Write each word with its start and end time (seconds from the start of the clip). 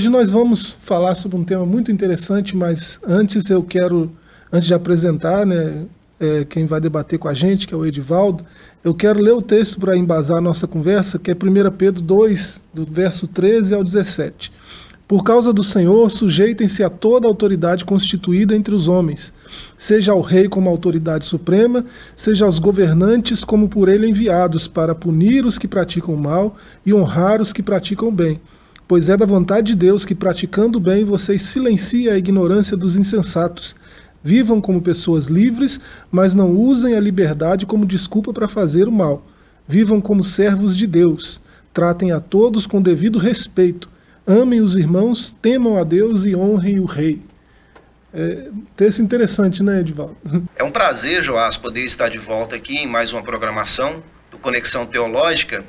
hoje 0.00 0.08
nós 0.08 0.30
vamos 0.30 0.78
falar 0.86 1.14
sobre 1.14 1.36
um 1.36 1.44
tema 1.44 1.66
muito 1.66 1.92
interessante, 1.92 2.56
mas 2.56 2.98
antes 3.06 3.50
eu 3.50 3.62
quero, 3.62 4.10
antes 4.50 4.66
de 4.66 4.72
apresentar 4.72 5.44
né, 5.44 5.84
é, 6.18 6.42
quem 6.46 6.64
vai 6.64 6.80
debater 6.80 7.18
com 7.18 7.28
a 7.28 7.34
gente, 7.34 7.66
que 7.66 7.74
é 7.74 7.76
o 7.76 7.84
Edivaldo, 7.84 8.42
eu 8.82 8.94
quero 8.94 9.20
ler 9.20 9.34
o 9.34 9.42
texto 9.42 9.78
para 9.78 9.94
embasar 9.94 10.38
a 10.38 10.40
nossa 10.40 10.66
conversa, 10.66 11.18
que 11.18 11.30
é 11.30 11.34
1 11.34 11.70
Pedro 11.76 12.00
2, 12.00 12.62
do 12.72 12.86
verso 12.86 13.28
13 13.28 13.74
ao 13.74 13.84
17. 13.84 14.50
Por 15.06 15.22
causa 15.22 15.52
do 15.52 15.62
Senhor, 15.62 16.10
sujeitem-se 16.10 16.82
a 16.82 16.88
toda 16.88 17.28
autoridade 17.28 17.84
constituída 17.84 18.56
entre 18.56 18.74
os 18.74 18.88
homens, 18.88 19.34
seja 19.76 20.12
ao 20.12 20.22
rei 20.22 20.48
como 20.48 20.70
autoridade 20.70 21.26
suprema, 21.26 21.84
seja 22.16 22.46
aos 22.46 22.58
governantes 22.58 23.44
como 23.44 23.68
por 23.68 23.90
ele 23.90 24.08
enviados, 24.08 24.66
para 24.66 24.94
punir 24.94 25.44
os 25.44 25.58
que 25.58 25.68
praticam 25.68 26.16
mal 26.16 26.56
e 26.86 26.94
honrar 26.94 27.42
os 27.42 27.52
que 27.52 27.62
praticam 27.62 28.10
bem. 28.10 28.40
Pois 28.90 29.08
é 29.08 29.16
da 29.16 29.24
vontade 29.24 29.68
de 29.68 29.76
Deus 29.76 30.04
que, 30.04 30.16
praticando 30.16 30.78
o 30.78 30.80
bem, 30.80 31.04
vocês 31.04 31.42
silenciem 31.42 32.08
a 32.08 32.18
ignorância 32.18 32.76
dos 32.76 32.96
insensatos. 32.96 33.76
Vivam 34.20 34.60
como 34.60 34.82
pessoas 34.82 35.26
livres, 35.26 35.78
mas 36.10 36.34
não 36.34 36.50
usem 36.50 36.96
a 36.96 37.00
liberdade 37.00 37.66
como 37.66 37.86
desculpa 37.86 38.32
para 38.32 38.48
fazer 38.48 38.88
o 38.88 38.92
mal. 38.92 39.24
Vivam 39.68 40.00
como 40.00 40.24
servos 40.24 40.76
de 40.76 40.88
Deus. 40.88 41.40
Tratem 41.72 42.10
a 42.10 42.18
todos 42.18 42.66
com 42.66 42.82
devido 42.82 43.16
respeito 43.16 43.88
Amem 44.26 44.60
os 44.60 44.76
irmãos, 44.76 45.36
temam 45.40 45.78
a 45.78 45.84
Deus 45.84 46.24
e 46.24 46.34
honrem 46.34 46.80
o 46.80 46.84
rei. 46.84 47.22
É, 48.12 48.48
texto 48.76 49.00
interessante, 49.00 49.62
né, 49.62 49.82
Edvaldo? 49.82 50.16
É 50.56 50.64
um 50.64 50.72
prazer, 50.72 51.22
Joás, 51.22 51.56
poder 51.56 51.84
estar 51.84 52.08
de 52.08 52.18
volta 52.18 52.56
aqui 52.56 52.74
em 52.74 52.88
mais 52.88 53.12
uma 53.12 53.22
programação 53.22 54.02
do 54.32 54.38
Conexão 54.38 54.84
Teológica 54.84 55.64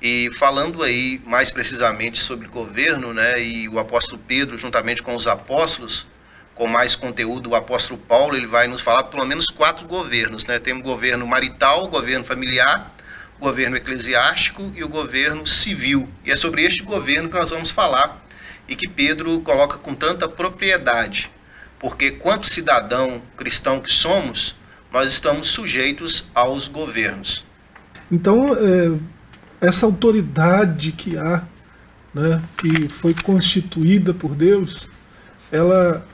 e 0.00 0.30
falando 0.38 0.82
aí 0.82 1.20
mais 1.24 1.50
precisamente 1.50 2.20
sobre 2.20 2.46
governo, 2.48 3.12
né, 3.12 3.42
e 3.42 3.68
o 3.68 3.78
apóstolo 3.78 4.20
Pedro, 4.26 4.56
juntamente 4.56 5.02
com 5.02 5.14
os 5.14 5.26
apóstolos, 5.26 6.06
com 6.54 6.66
mais 6.66 6.96
conteúdo, 6.96 7.50
o 7.50 7.54
apóstolo 7.54 8.00
Paulo, 8.00 8.36
ele 8.36 8.46
vai 8.46 8.66
nos 8.66 8.80
falar 8.80 9.04
pelo 9.04 9.24
menos 9.24 9.46
quatro 9.46 9.86
governos, 9.86 10.44
né? 10.44 10.60
O 10.74 10.82
governo 10.82 11.24
marital, 11.24 11.84
o 11.84 11.88
governo 11.88 12.24
familiar, 12.24 12.92
o 13.38 13.44
governo 13.44 13.76
eclesiástico 13.76 14.72
e 14.74 14.82
o 14.82 14.88
governo 14.88 15.46
civil. 15.46 16.08
E 16.24 16.32
é 16.32 16.36
sobre 16.36 16.64
este 16.64 16.82
governo 16.82 17.28
que 17.28 17.36
nós 17.36 17.50
vamos 17.50 17.70
falar 17.70 18.20
e 18.68 18.74
que 18.74 18.88
Pedro 18.88 19.40
coloca 19.42 19.78
com 19.78 19.94
tanta 19.94 20.28
propriedade, 20.28 21.30
porque 21.78 22.10
quanto 22.10 22.48
cidadão 22.48 23.22
cristão 23.36 23.80
que 23.80 23.92
somos, 23.92 24.56
nós 24.92 25.10
estamos 25.10 25.46
sujeitos 25.48 26.26
aos 26.34 26.66
governos. 26.66 27.44
Então, 28.10 28.54
é, 28.54 28.98
essa 29.60 29.86
autoridade 29.86 30.92
que 30.92 31.16
há, 31.16 31.42
né, 32.14 32.42
que 32.58 32.88
foi 32.88 33.14
constituída 33.14 34.14
por 34.14 34.34
Deus, 34.34 34.90
ela, 35.50 36.06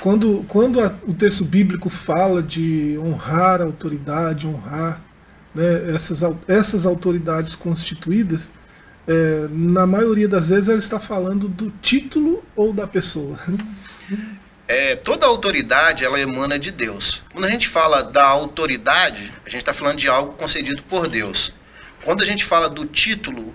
quando, 0.00 0.44
quando 0.48 0.80
a, 0.80 0.94
o 1.06 1.14
texto 1.14 1.44
bíblico 1.44 1.90
fala 1.90 2.42
de 2.42 2.98
honrar 2.98 3.60
a 3.60 3.64
autoridade, 3.64 4.46
honrar 4.46 5.00
né, 5.54 5.94
essas, 5.94 6.20
essas 6.46 6.86
autoridades 6.86 7.54
constituídas, 7.54 8.48
é, 9.06 9.48
na 9.50 9.86
maioria 9.86 10.28
das 10.28 10.50
vezes 10.50 10.68
ela 10.68 10.78
está 10.78 11.00
falando 11.00 11.48
do 11.48 11.70
título 11.82 12.44
ou 12.54 12.72
da 12.72 12.86
pessoa. 12.86 13.38
É, 14.70 14.94
toda 14.96 15.24
autoridade 15.24 16.04
ela 16.04 16.20
emana 16.20 16.58
de 16.58 16.70
Deus. 16.70 17.22
Quando 17.32 17.46
a 17.46 17.50
gente 17.50 17.66
fala 17.66 18.02
da 18.02 18.26
autoridade, 18.26 19.32
a 19.46 19.48
gente 19.48 19.62
está 19.62 19.72
falando 19.72 19.96
de 19.96 20.06
algo 20.08 20.34
concedido 20.34 20.82
por 20.82 21.08
Deus. 21.08 21.54
Quando 22.04 22.22
a 22.22 22.24
gente 22.24 22.44
fala 22.44 22.68
do 22.68 22.86
título 22.86 23.54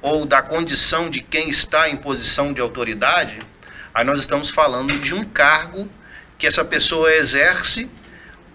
ou 0.00 0.24
da 0.24 0.40
condição 0.40 1.10
de 1.10 1.20
quem 1.20 1.48
está 1.48 1.88
em 1.88 1.96
posição 1.96 2.52
de 2.52 2.60
autoridade, 2.60 3.40
aí 3.92 4.04
nós 4.04 4.20
estamos 4.20 4.50
falando 4.50 4.98
de 4.98 5.14
um 5.14 5.24
cargo 5.24 5.88
que 6.38 6.46
essa 6.46 6.64
pessoa 6.64 7.12
exerce 7.12 7.90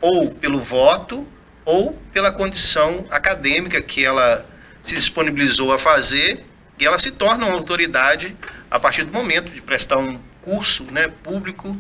ou 0.02 0.32
pelo 0.32 0.60
voto 0.60 1.28
ou 1.66 1.94
pela 2.14 2.32
condição 2.32 3.06
acadêmica 3.10 3.82
que 3.82 4.04
ela 4.04 4.46
se 4.84 4.96
disponibilizou 4.96 5.74
a 5.74 5.78
fazer 5.78 6.44
e 6.80 6.86
ela 6.86 6.98
se 6.98 7.12
torna 7.12 7.46
uma 7.46 7.56
autoridade 7.56 8.36
a 8.70 8.80
partir 8.80 9.04
do 9.04 9.12
momento 9.12 9.50
de 9.52 9.62
prestar 9.62 9.98
um 9.98 10.20
curso 10.42 10.84
né, 10.86 11.10
público, 11.24 11.76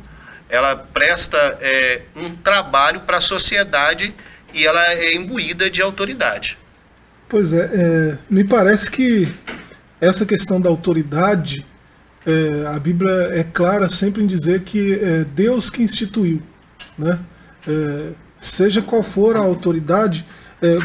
ela 0.49 0.75
presta 0.75 1.37
é, 1.61 2.01
um 2.15 2.35
trabalho 2.35 3.01
para 3.01 3.17
a 3.17 3.21
sociedade 3.21 4.13
e 4.53 4.65
ela 4.65 4.93
é 4.93 5.13
imbuída 5.13 5.69
de 5.69 5.81
autoridade. 5.81 6.57
Pois 7.29 7.53
é, 7.53 7.69
é 7.73 8.17
me 8.29 8.43
parece 8.43 8.89
que 8.89 9.27
essa 9.99 10.25
questão 10.25 10.61
da 10.61 10.69
autoridade, 10.69 11.65
é, 12.25 12.65
a 12.67 12.79
Bíblia 12.79 13.29
é 13.31 13.43
clara 13.43 13.89
sempre 13.89 14.23
em 14.23 14.27
dizer 14.27 14.61
que 14.61 14.93
é 14.93 15.23
Deus 15.23 15.69
que 15.69 15.83
instituiu, 15.83 16.41
né? 16.97 17.19
É, 17.67 18.11
seja 18.39 18.81
qual 18.81 19.03
for 19.03 19.35
a 19.35 19.39
autoridade, 19.39 20.25
é, 20.61 20.77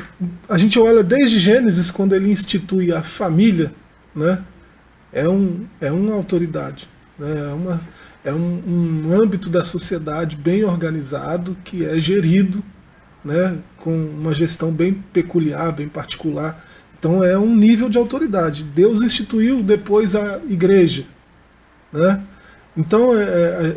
a 0.49 0.59
gente 0.59 0.79
olha 0.79 1.03
desde 1.03 1.39
Gênesis, 1.39 1.91
quando 1.91 2.15
ele 2.15 2.31
institui 2.31 2.93
a 2.93 3.03
família, 3.03 3.73
né? 4.15 4.43
é, 5.13 5.29
um, 5.29 5.67
é 5.81 5.93
uma 5.93 6.15
autoridade, 6.15 6.89
né? 7.19 7.51
é, 7.51 7.53
uma, 7.53 7.81
é 8.25 8.33
um, 8.33 8.63
um 9.07 9.23
âmbito 9.23 9.51
da 9.51 9.65
sociedade 9.65 10.37
bem 10.37 10.65
organizado, 10.65 11.57
que 11.65 11.85
é 11.85 12.01
gerido 12.01 12.63
né? 13.25 13.59
com 13.79 13.95
uma 13.95 14.35
gestão 14.35 14.71
bem 14.71 14.95
peculiar, 15.13 15.73
bem 15.73 15.89
particular. 15.89 16.65
Então 16.99 17.23
é 17.23 17.37
um 17.37 17.55
nível 17.55 17.89
de 17.89 17.99
autoridade. 17.99 18.65
Deus 18.65 19.03
instituiu 19.03 19.63
depois 19.63 20.15
a 20.15 20.41
igreja. 20.49 21.05
Né? 21.93 22.23
Então, 22.77 23.19
é, 23.19 23.23
é, 23.23 23.77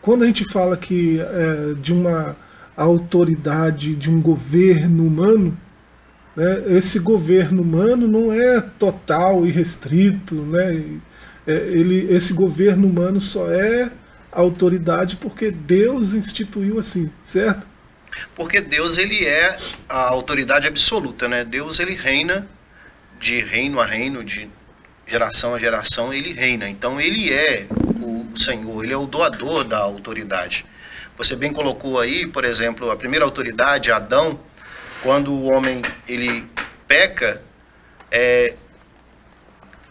quando 0.00 0.22
a 0.22 0.26
gente 0.26 0.44
fala 0.52 0.76
que 0.76 1.20
é, 1.20 1.74
de 1.80 1.92
uma 1.92 2.36
autoridade 2.76 3.94
de 3.96 4.08
um 4.08 4.20
governo 4.20 5.06
humano, 5.06 5.56
né, 6.36 6.62
esse 6.68 7.00
governo 7.00 7.62
humano 7.62 8.06
não 8.06 8.32
é 8.32 8.60
total 8.60 9.44
e 9.44 9.50
restrito, 9.50 10.36
né, 10.36 11.00
é, 11.46 11.52
ele, 11.52 12.06
esse 12.12 12.32
governo 12.32 12.86
humano 12.86 13.20
só 13.20 13.50
é 13.50 13.90
autoridade 14.30 15.16
porque 15.16 15.50
Deus 15.50 16.14
instituiu 16.14 16.78
assim, 16.78 17.10
certo? 17.24 17.66
Porque 18.34 18.60
Deus 18.60 18.98
ele 18.98 19.24
é 19.24 19.56
a 19.88 20.08
autoridade 20.08 20.66
absoluta, 20.66 21.28
né? 21.28 21.44
Deus 21.44 21.78
ele 21.78 21.94
reina 21.94 22.46
de 23.20 23.40
reino 23.40 23.80
a 23.80 23.86
reino, 23.86 24.24
de 24.24 24.48
geração 25.06 25.54
a 25.54 25.58
geração, 25.58 26.12
ele 26.12 26.32
reina. 26.32 26.68
Então 26.68 27.00
ele 27.00 27.32
é 27.32 27.66
o 28.00 28.26
Senhor, 28.36 28.84
ele 28.84 28.92
é 28.92 28.96
o 28.96 29.06
doador 29.06 29.64
da 29.64 29.78
autoridade. 29.78 30.64
Você 31.16 31.34
bem 31.34 31.52
colocou 31.52 31.98
aí, 31.98 32.26
por 32.26 32.44
exemplo, 32.44 32.90
a 32.90 32.96
primeira 32.96 33.24
autoridade, 33.24 33.90
Adão, 33.90 34.38
quando 35.02 35.32
o 35.32 35.44
homem 35.44 35.82
ele 36.06 36.46
peca, 36.86 37.42
é, 38.10 38.54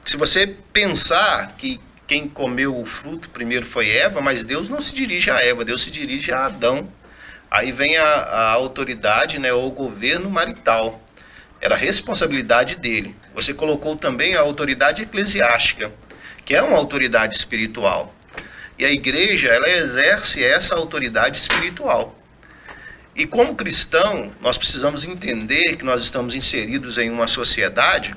se 0.05 0.15
você 0.15 0.47
pensar 0.71 1.55
que 1.57 1.81
quem 2.07 2.29
comeu 2.29 2.79
o 2.79 2.85
fruto 2.85 3.29
primeiro 3.29 3.65
foi 3.65 3.89
Eva, 3.89 4.21
mas 4.21 4.45
Deus 4.45 4.69
não 4.69 4.81
se 4.81 4.93
dirige 4.93 5.29
a 5.29 5.37
Eva, 5.43 5.65
Deus 5.65 5.83
se 5.83 5.91
dirige 5.91 6.31
a 6.31 6.45
Adão. 6.45 6.87
Aí 7.49 7.71
vem 7.71 7.97
a, 7.97 8.03
a 8.03 8.51
autoridade, 8.51 9.39
né, 9.39 9.53
ou 9.53 9.67
o 9.67 9.71
governo 9.71 10.29
marital. 10.29 11.01
Era 11.61 11.75
a 11.75 11.77
responsabilidade 11.77 12.75
dele. 12.75 13.15
Você 13.33 13.53
colocou 13.53 13.95
também 13.95 14.35
a 14.35 14.41
autoridade 14.41 15.01
eclesiástica, 15.01 15.91
que 16.45 16.55
é 16.55 16.61
uma 16.61 16.77
autoridade 16.77 17.35
espiritual. 17.35 18.13
E 18.77 18.85
a 18.85 18.91
igreja, 18.91 19.47
ela 19.47 19.67
exerce 19.69 20.43
essa 20.43 20.75
autoridade 20.75 21.37
espiritual. 21.37 22.15
E 23.15 23.25
como 23.25 23.55
cristão, 23.55 24.31
nós 24.39 24.57
precisamos 24.57 25.03
entender 25.03 25.75
que 25.77 25.83
nós 25.83 26.03
estamos 26.03 26.35
inseridos 26.35 26.99
em 26.99 27.09
uma 27.09 27.27
sociedade, 27.27 28.15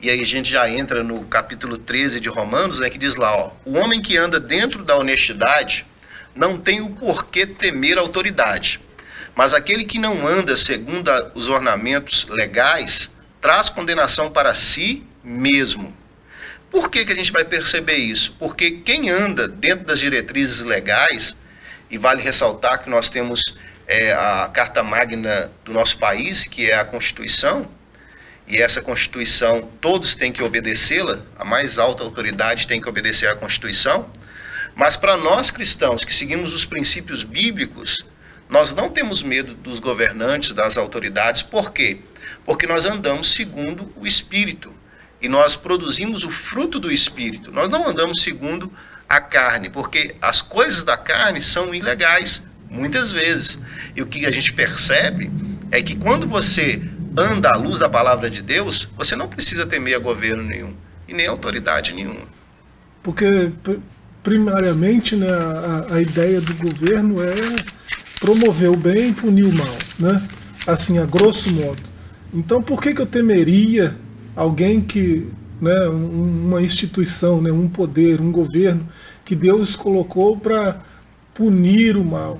e 0.00 0.10
aí 0.10 0.20
a 0.20 0.26
gente 0.26 0.50
já 0.50 0.68
entra 0.68 1.04
no 1.04 1.24
capítulo 1.26 1.78
13 1.78 2.18
de 2.18 2.28
Romanos, 2.28 2.80
né, 2.80 2.90
que 2.90 2.98
diz 2.98 3.14
lá, 3.14 3.36
ó, 3.36 3.52
o 3.64 3.78
homem 3.78 4.02
que 4.02 4.16
anda 4.16 4.40
dentro 4.40 4.84
da 4.84 4.96
honestidade 4.96 5.86
não 6.38 6.56
tem 6.56 6.80
o 6.80 6.90
porquê 6.90 7.44
temer 7.44 7.98
a 7.98 8.00
autoridade, 8.00 8.80
mas 9.34 9.52
aquele 9.52 9.84
que 9.84 9.98
não 9.98 10.24
anda 10.24 10.56
segundo 10.56 11.10
os 11.34 11.48
ornamentos 11.48 12.26
legais 12.30 13.10
traz 13.40 13.68
condenação 13.68 14.30
para 14.30 14.54
si 14.54 15.04
mesmo. 15.22 15.92
Por 16.70 16.90
que, 16.90 17.04
que 17.04 17.12
a 17.12 17.16
gente 17.16 17.32
vai 17.32 17.44
perceber 17.44 17.96
isso? 17.96 18.36
Porque 18.38 18.70
quem 18.70 19.10
anda 19.10 19.48
dentro 19.48 19.84
das 19.86 19.98
diretrizes 19.98 20.62
legais, 20.62 21.36
e 21.90 21.98
vale 21.98 22.22
ressaltar 22.22 22.84
que 22.84 22.90
nós 22.90 23.08
temos 23.08 23.42
é, 23.88 24.12
a 24.12 24.48
Carta 24.52 24.80
Magna 24.82 25.50
do 25.64 25.72
nosso 25.72 25.98
país, 25.98 26.46
que 26.46 26.70
é 26.70 26.76
a 26.76 26.84
Constituição, 26.84 27.68
e 28.46 28.62
essa 28.62 28.80
Constituição 28.80 29.68
todos 29.80 30.14
têm 30.14 30.30
que 30.30 30.42
obedecê-la, 30.42 31.20
a 31.36 31.44
mais 31.44 31.78
alta 31.78 32.04
autoridade 32.04 32.68
tem 32.68 32.80
que 32.80 32.88
obedecer 32.88 33.26
à 33.26 33.34
Constituição, 33.34 34.08
mas 34.78 34.96
para 34.96 35.16
nós 35.16 35.50
cristãos 35.50 36.04
que 36.04 36.14
seguimos 36.14 36.54
os 36.54 36.64
princípios 36.64 37.24
bíblicos, 37.24 38.06
nós 38.48 38.72
não 38.72 38.88
temos 38.88 39.24
medo 39.24 39.52
dos 39.52 39.80
governantes, 39.80 40.54
das 40.54 40.78
autoridades, 40.78 41.42
por 41.42 41.72
quê? 41.72 41.98
Porque 42.44 42.64
nós 42.64 42.84
andamos 42.84 43.32
segundo 43.32 43.92
o 43.96 44.06
Espírito. 44.06 44.72
e 45.20 45.28
nós 45.28 45.56
produzimos 45.56 46.22
o 46.22 46.30
fruto 46.30 46.78
do 46.78 46.92
Espírito. 46.92 47.50
Nós 47.50 47.68
não 47.68 47.88
andamos 47.88 48.22
segundo 48.22 48.72
a 49.08 49.20
carne, 49.20 49.68
porque 49.68 50.14
as 50.22 50.40
coisas 50.40 50.84
da 50.84 50.96
carne 50.96 51.42
são 51.42 51.74
ilegais, 51.74 52.40
muitas 52.70 53.10
vezes. 53.10 53.58
E 53.96 54.00
o 54.00 54.06
que 54.06 54.24
a 54.26 54.30
gente 54.30 54.52
percebe 54.52 55.28
é 55.72 55.82
que 55.82 55.96
quando 55.96 56.28
você 56.28 56.80
anda 57.16 57.50
à 57.50 57.56
luz 57.56 57.80
da 57.80 57.88
palavra 57.88 58.30
de 58.30 58.42
Deus, 58.42 58.88
você 58.96 59.16
não 59.16 59.26
precisa 59.26 59.66
temer 59.66 59.96
a 59.96 59.98
governo 59.98 60.44
nenhum 60.44 60.72
e 61.08 61.12
nem 61.12 61.26
autoridade 61.26 61.92
nenhuma. 61.92 62.28
Porque, 63.02 63.50
primariamente, 64.22 65.16
né, 65.16 65.28
a, 65.28 65.86
a 65.94 66.02
ideia 66.02 66.40
do 66.40 66.54
governo 66.54 67.22
é 67.22 67.56
promover 68.20 68.70
o 68.70 68.76
bem 68.76 69.10
e 69.10 69.14
punir 69.14 69.44
o 69.44 69.52
mal, 69.52 69.76
né? 69.98 70.28
assim, 70.66 70.98
a 70.98 71.06
grosso 71.06 71.50
modo. 71.52 71.82
Então, 72.32 72.62
por 72.62 72.80
que, 72.80 72.94
que 72.94 73.00
eu 73.00 73.06
temeria 73.06 73.96
alguém 74.36 74.80
que, 74.80 75.26
né, 75.60 75.88
uma 75.88 76.60
instituição, 76.60 77.40
né, 77.40 77.50
um 77.50 77.68
poder, 77.68 78.20
um 78.20 78.30
governo 78.30 78.86
que 79.24 79.34
Deus 79.34 79.74
colocou 79.74 80.36
para 80.36 80.80
punir 81.34 81.96
o 81.96 82.04
mal 82.04 82.38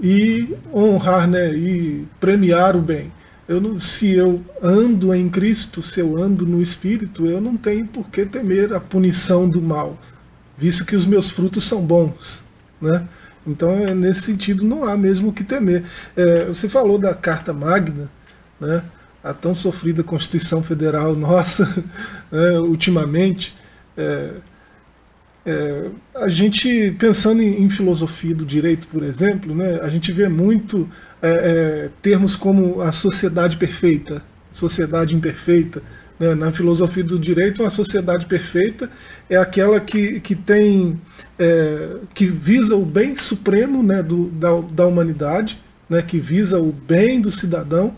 e 0.00 0.54
honrar, 0.72 1.26
né, 1.26 1.54
e 1.54 2.04
premiar 2.20 2.76
o 2.76 2.82
bem? 2.82 3.10
Eu 3.48 3.60
não, 3.60 3.80
se 3.80 4.10
eu 4.10 4.40
ando 4.62 5.14
em 5.14 5.28
Cristo, 5.28 5.82
se 5.82 6.00
eu 6.00 6.22
ando 6.22 6.46
no 6.46 6.62
Espírito, 6.62 7.26
eu 7.26 7.40
não 7.40 7.56
tenho 7.56 7.86
por 7.86 8.08
que 8.08 8.24
temer 8.24 8.72
a 8.72 8.80
punição 8.80 9.48
do 9.48 9.60
mal, 9.60 9.98
visto 10.62 10.84
que 10.84 10.94
os 10.94 11.04
meus 11.04 11.28
frutos 11.28 11.64
são 11.64 11.84
bons, 11.84 12.44
né? 12.80 13.06
Então, 13.44 13.70
é, 13.72 13.92
nesse 13.92 14.20
sentido, 14.20 14.64
não 14.64 14.84
há 14.84 14.96
mesmo 14.96 15.30
o 15.30 15.32
que 15.32 15.42
temer. 15.42 15.82
É, 16.16 16.44
você 16.44 16.68
falou 16.68 16.96
da 16.96 17.12
Carta 17.12 17.52
Magna, 17.52 18.08
né? 18.60 18.84
a 19.24 19.34
tão 19.34 19.54
sofrida 19.54 20.02
Constituição 20.04 20.62
Federal 20.62 21.16
nossa, 21.16 21.64
né, 22.30 22.58
ultimamente. 22.60 23.54
É, 23.96 24.30
é, 25.44 25.90
a 26.14 26.28
gente, 26.28 26.94
pensando 26.98 27.42
em, 27.42 27.64
em, 27.64 27.68
filosofia 27.68 28.34
do 28.34 28.46
direito, 28.46 28.86
por 28.86 29.02
exemplo, 29.02 29.52
né, 29.52 29.80
a 29.82 29.88
gente 29.88 30.12
vê 30.12 30.28
muito 30.28 30.88
é, 31.20 31.30
é, 31.30 31.90
termos 32.00 32.36
como 32.36 32.80
a 32.80 32.92
sociedade 32.92 33.56
perfeita, 33.56 34.22
sociedade 34.52 35.16
imperfeita. 35.16 35.82
Né, 36.22 36.36
na 36.36 36.52
filosofia 36.52 37.02
do 37.02 37.18
direito, 37.18 37.64
uma 37.64 37.70
sociedade 37.70 38.26
perfeita 38.26 38.88
é 39.28 39.36
aquela 39.36 39.80
que, 39.80 40.20
que 40.20 40.36
tem 40.36 40.96
é, 41.36 41.96
que 42.14 42.26
visa 42.26 42.76
o 42.76 42.86
bem 42.86 43.16
supremo 43.16 43.82
né, 43.82 44.04
do, 44.04 44.26
da, 44.26 44.60
da 44.60 44.86
humanidade, 44.86 45.60
né, 45.90 46.00
que 46.00 46.20
visa 46.20 46.60
o 46.60 46.70
bem 46.70 47.20
do 47.20 47.32
cidadão, 47.32 47.96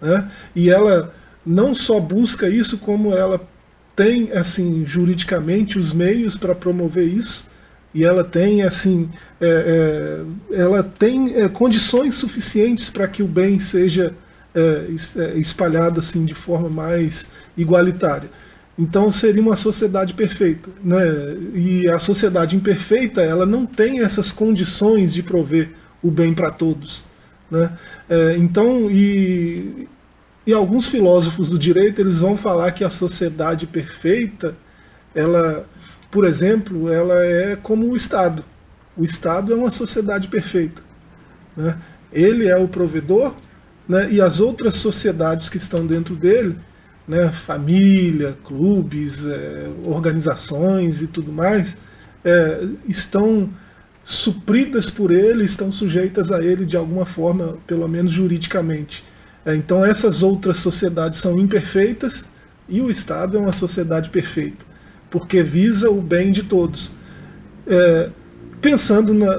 né, 0.00 0.26
e 0.54 0.70
ela 0.70 1.14
não 1.44 1.74
só 1.74 2.00
busca 2.00 2.48
isso, 2.48 2.78
como 2.78 3.12
ela 3.12 3.46
tem 3.94 4.32
assim 4.32 4.86
juridicamente 4.86 5.78
os 5.78 5.92
meios 5.92 6.34
para 6.34 6.54
promover 6.54 7.06
isso 7.06 7.46
e 7.92 8.04
ela 8.04 8.24
tem 8.24 8.62
assim 8.62 9.10
é, 9.38 10.24
é, 10.52 10.60
ela 10.62 10.82
tem 10.82 11.34
é, 11.34 11.48
condições 11.48 12.14
suficientes 12.14 12.88
para 12.88 13.06
que 13.06 13.22
o 13.22 13.28
bem 13.28 13.58
seja 13.58 14.14
é, 14.56 14.86
é, 15.16 15.38
espalhado 15.38 16.00
assim 16.00 16.24
de 16.24 16.34
forma 16.34 16.68
mais 16.68 17.30
igualitária 17.56 18.30
então 18.78 19.12
seria 19.12 19.40
uma 19.40 19.56
sociedade 19.56 20.14
perfeita 20.14 20.68
né 20.82 20.98
e 21.54 21.88
a 21.88 21.98
sociedade 21.98 22.56
imperfeita 22.56 23.20
ela 23.20 23.46
não 23.46 23.66
tem 23.66 24.00
essas 24.00 24.32
condições 24.32 25.14
de 25.14 25.22
prover 25.22 25.70
o 26.02 26.10
bem 26.10 26.34
para 26.34 26.50
todos 26.50 27.04
né 27.50 27.70
é, 28.08 28.36
então 28.36 28.90
e 28.90 29.86
e 30.46 30.52
alguns 30.52 30.86
filósofos 30.86 31.50
do 31.50 31.58
direito 31.58 32.00
eles 32.00 32.20
vão 32.20 32.36
falar 32.36 32.70
que 32.70 32.84
a 32.84 32.90
sociedade 32.90 33.66
perfeita, 33.66 34.54
ela, 35.12 35.66
por 36.08 36.24
exemplo, 36.24 36.88
ela 36.88 37.18
é 37.18 37.56
como 37.56 37.90
o 37.90 37.96
Estado. 37.96 38.44
O 38.96 39.02
Estado 39.02 39.52
é 39.52 39.56
uma 39.56 39.72
sociedade 39.72 40.28
perfeita. 40.28 40.80
Né? 41.56 41.76
Ele 42.12 42.46
é 42.46 42.56
o 42.56 42.68
provedor 42.68 43.34
né? 43.88 44.10
e 44.10 44.20
as 44.20 44.40
outras 44.40 44.76
sociedades 44.76 45.48
que 45.48 45.56
estão 45.56 45.86
dentro 45.86 46.14
dele, 46.14 46.56
né? 47.06 47.30
família, 47.46 48.36
clubes, 48.44 49.26
é, 49.26 49.68
organizações 49.84 51.02
e 51.02 51.06
tudo 51.06 51.32
mais, 51.32 51.76
é, 52.24 52.66
estão 52.88 53.48
supridas 54.04 54.90
por 54.90 55.10
ele, 55.10 55.44
estão 55.44 55.72
sujeitas 55.72 56.30
a 56.30 56.42
ele 56.42 56.64
de 56.64 56.76
alguma 56.76 57.06
forma, 57.06 57.58
pelo 57.66 57.88
menos 57.88 58.12
juridicamente. 58.12 59.04
É, 59.44 59.54
então 59.54 59.84
essas 59.84 60.22
outras 60.22 60.58
sociedades 60.58 61.20
são 61.20 61.38
imperfeitas 61.38 62.26
e 62.68 62.80
o 62.80 62.90
Estado 62.90 63.36
é 63.36 63.40
uma 63.40 63.52
sociedade 63.52 64.10
perfeita, 64.10 64.64
porque 65.10 65.42
visa 65.42 65.88
o 65.88 66.00
bem 66.00 66.32
de 66.32 66.42
todos. 66.42 66.90
É, 67.66 68.10
pensando 68.60 69.14
na, 69.14 69.38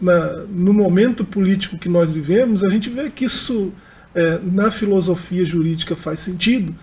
na, 0.00 0.26
no 0.48 0.72
momento 0.72 1.24
político 1.24 1.78
que 1.78 1.88
nós 1.88 2.12
vivemos, 2.12 2.64
a 2.64 2.70
gente 2.70 2.88
vê 2.88 3.10
que 3.10 3.24
isso 3.24 3.72
é, 4.14 4.38
na 4.42 4.70
filosofia 4.70 5.44
jurídica 5.44 5.96
faz 5.96 6.20
sentido, 6.20 6.74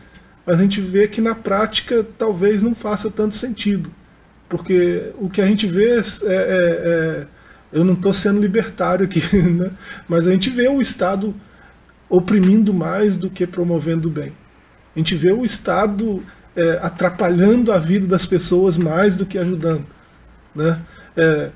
mas 0.46 0.60
a 0.60 0.64
gente 0.64 0.82
vê 0.82 1.08
que 1.08 1.22
na 1.22 1.36
prática 1.36 2.06
talvez 2.18 2.64
não 2.64 2.74
faça 2.74 3.10
tanto 3.10 3.36
sentido. 3.36 3.92
Porque 4.48 5.12
o 5.20 5.30
que 5.30 5.42
a 5.42 5.46
gente 5.46 5.68
vê 5.68 5.92
é, 5.92 6.00
é, 6.00 6.06
é 6.26 7.28
eu 7.72 7.84
não 7.84 7.94
estou 7.94 8.14
sendo 8.14 8.42
libertário 8.42 9.06
aqui, 9.06 9.22
né? 9.38 9.72
mas 10.08 10.28
a 10.28 10.32
gente 10.32 10.50
vê 10.50 10.68
um 10.68 10.82
Estado 10.82 11.34
oprimindo 12.10 12.74
mais 12.74 13.16
do 13.16 13.30
que 13.30 13.46
promovendo 13.46 14.08
o 14.08 14.12
bem. 14.12 14.34
A 14.96 15.00
gente 15.00 15.16
vê 15.16 15.32
o 15.32 15.46
Estado 15.46 16.24
é, 16.56 16.80
atrapalhando 16.82 17.72
a 17.72 17.78
vida 17.78 18.08
das 18.08 18.26
pessoas 18.26 18.78
mais 18.78 19.16
do 19.16 19.26
que 19.26 19.38
ajudando. 19.38 19.86
Né? 20.56 20.80
É, 21.16 21.52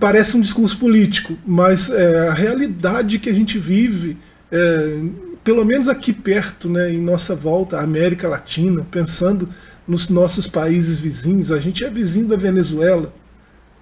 parece 0.00 0.36
um 0.36 0.40
discurso 0.40 0.76
político, 0.78 1.38
mas 1.46 1.90
é, 1.90 2.28
a 2.28 2.34
realidade 2.34 3.18
que 3.18 3.30
a 3.30 3.32
gente 3.32 3.58
vive, 3.58 4.16
é, 4.50 5.00
pelo 5.44 5.64
menos 5.64 5.88
aqui 5.88 6.12
perto, 6.12 6.68
né, 6.68 6.92
em 6.92 6.98
nossa 6.98 7.36
volta, 7.36 7.76
a 7.76 7.82
América 7.82 8.28
Latina, 8.28 8.84
pensando 8.90 9.48
nos 9.86 10.08
nossos 10.08 10.46
países 10.48 10.98
vizinhos, 10.98 11.52
a 11.52 11.60
gente 11.60 11.84
é 11.84 11.90
vizinho 11.90 12.26
da 12.26 12.36
Venezuela, 12.36 13.12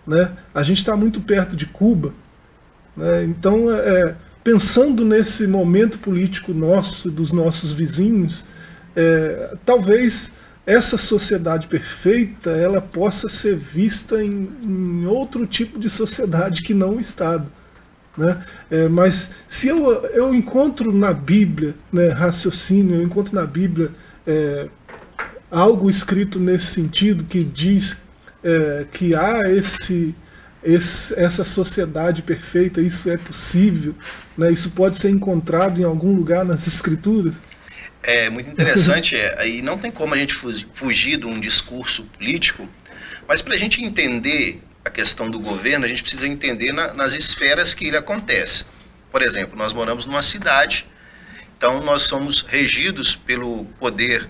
né? 0.06 0.30
a 0.54 0.62
gente 0.62 0.78
está 0.78 0.96
muito 0.96 1.20
perto 1.20 1.54
de 1.54 1.66
Cuba. 1.66 2.12
Né? 2.96 3.24
Então, 3.24 3.70
é, 3.70 4.14
pensando 4.42 5.04
nesse 5.04 5.46
momento 5.46 5.98
político 5.98 6.54
nosso, 6.54 7.10
dos 7.10 7.32
nossos 7.32 7.72
vizinhos, 7.72 8.44
é, 8.96 9.54
talvez 9.66 10.30
essa 10.68 10.98
sociedade 10.98 11.66
perfeita 11.66 12.50
ela 12.50 12.78
possa 12.78 13.26
ser 13.26 13.56
vista 13.56 14.22
em, 14.22 14.50
em 14.62 15.06
outro 15.06 15.46
tipo 15.46 15.78
de 15.78 15.88
sociedade 15.88 16.60
que 16.60 16.74
não 16.74 16.96
o 16.96 17.00
Estado. 17.00 17.50
Né? 18.14 18.44
É, 18.70 18.86
mas 18.86 19.30
se 19.48 19.68
eu, 19.68 19.90
eu 20.08 20.34
encontro 20.34 20.92
na 20.92 21.10
Bíblia 21.10 21.74
né, 21.90 22.08
raciocínio, 22.08 22.96
eu 22.96 23.02
encontro 23.02 23.34
na 23.34 23.46
Bíblia 23.46 23.92
é, 24.26 24.68
algo 25.50 25.88
escrito 25.88 26.38
nesse 26.38 26.66
sentido 26.66 27.24
que 27.24 27.42
diz 27.42 27.96
é, 28.44 28.84
que 28.92 29.14
há 29.14 29.50
esse 29.50 30.14
esse, 30.62 31.14
essa 31.18 31.44
sociedade 31.44 32.20
perfeita, 32.20 32.80
isso 32.80 33.08
é 33.08 33.16
possível? 33.16 33.94
Né? 34.36 34.52
Isso 34.52 34.70
pode 34.72 34.98
ser 34.98 35.08
encontrado 35.08 35.80
em 35.80 35.84
algum 35.84 36.14
lugar 36.14 36.44
nas 36.44 36.66
escrituras? 36.66 37.34
É 38.10 38.30
muito 38.30 38.48
interessante, 38.48 39.14
é, 39.14 39.46
e 39.46 39.60
não 39.60 39.76
tem 39.76 39.90
como 39.90 40.14
a 40.14 40.16
gente 40.16 40.34
fugir 40.72 41.18
de 41.18 41.26
um 41.26 41.38
discurso 41.38 42.04
político, 42.04 42.66
mas 43.28 43.42
para 43.42 43.54
a 43.54 43.58
gente 43.58 43.84
entender 43.84 44.62
a 44.82 44.88
questão 44.88 45.30
do 45.30 45.38
governo, 45.38 45.84
a 45.84 45.88
gente 45.88 46.00
precisa 46.00 46.26
entender 46.26 46.72
na, 46.72 46.94
nas 46.94 47.12
esferas 47.12 47.74
que 47.74 47.86
ele 47.86 47.98
acontece. 47.98 48.64
Por 49.12 49.20
exemplo, 49.20 49.58
nós 49.58 49.74
moramos 49.74 50.06
numa 50.06 50.22
cidade, 50.22 50.86
então 51.54 51.82
nós 51.84 52.04
somos 52.04 52.40
regidos 52.40 53.14
pelo 53.14 53.66
poder 53.78 54.26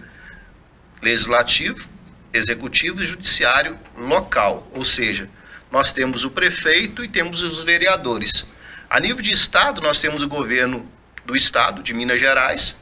legislativo, 1.00 1.88
executivo 2.32 3.00
e 3.00 3.06
judiciário 3.06 3.78
local, 3.96 4.68
ou 4.74 4.84
seja, 4.84 5.30
nós 5.70 5.92
temos 5.92 6.24
o 6.24 6.30
prefeito 6.30 7.04
e 7.04 7.08
temos 7.08 7.42
os 7.42 7.62
vereadores. 7.62 8.44
A 8.90 8.98
nível 8.98 9.22
de 9.22 9.30
estado, 9.30 9.80
nós 9.80 10.00
temos 10.00 10.20
o 10.20 10.28
governo 10.28 10.84
do 11.24 11.36
estado, 11.36 11.80
de 11.80 11.94
Minas 11.94 12.18
Gerais. 12.18 12.74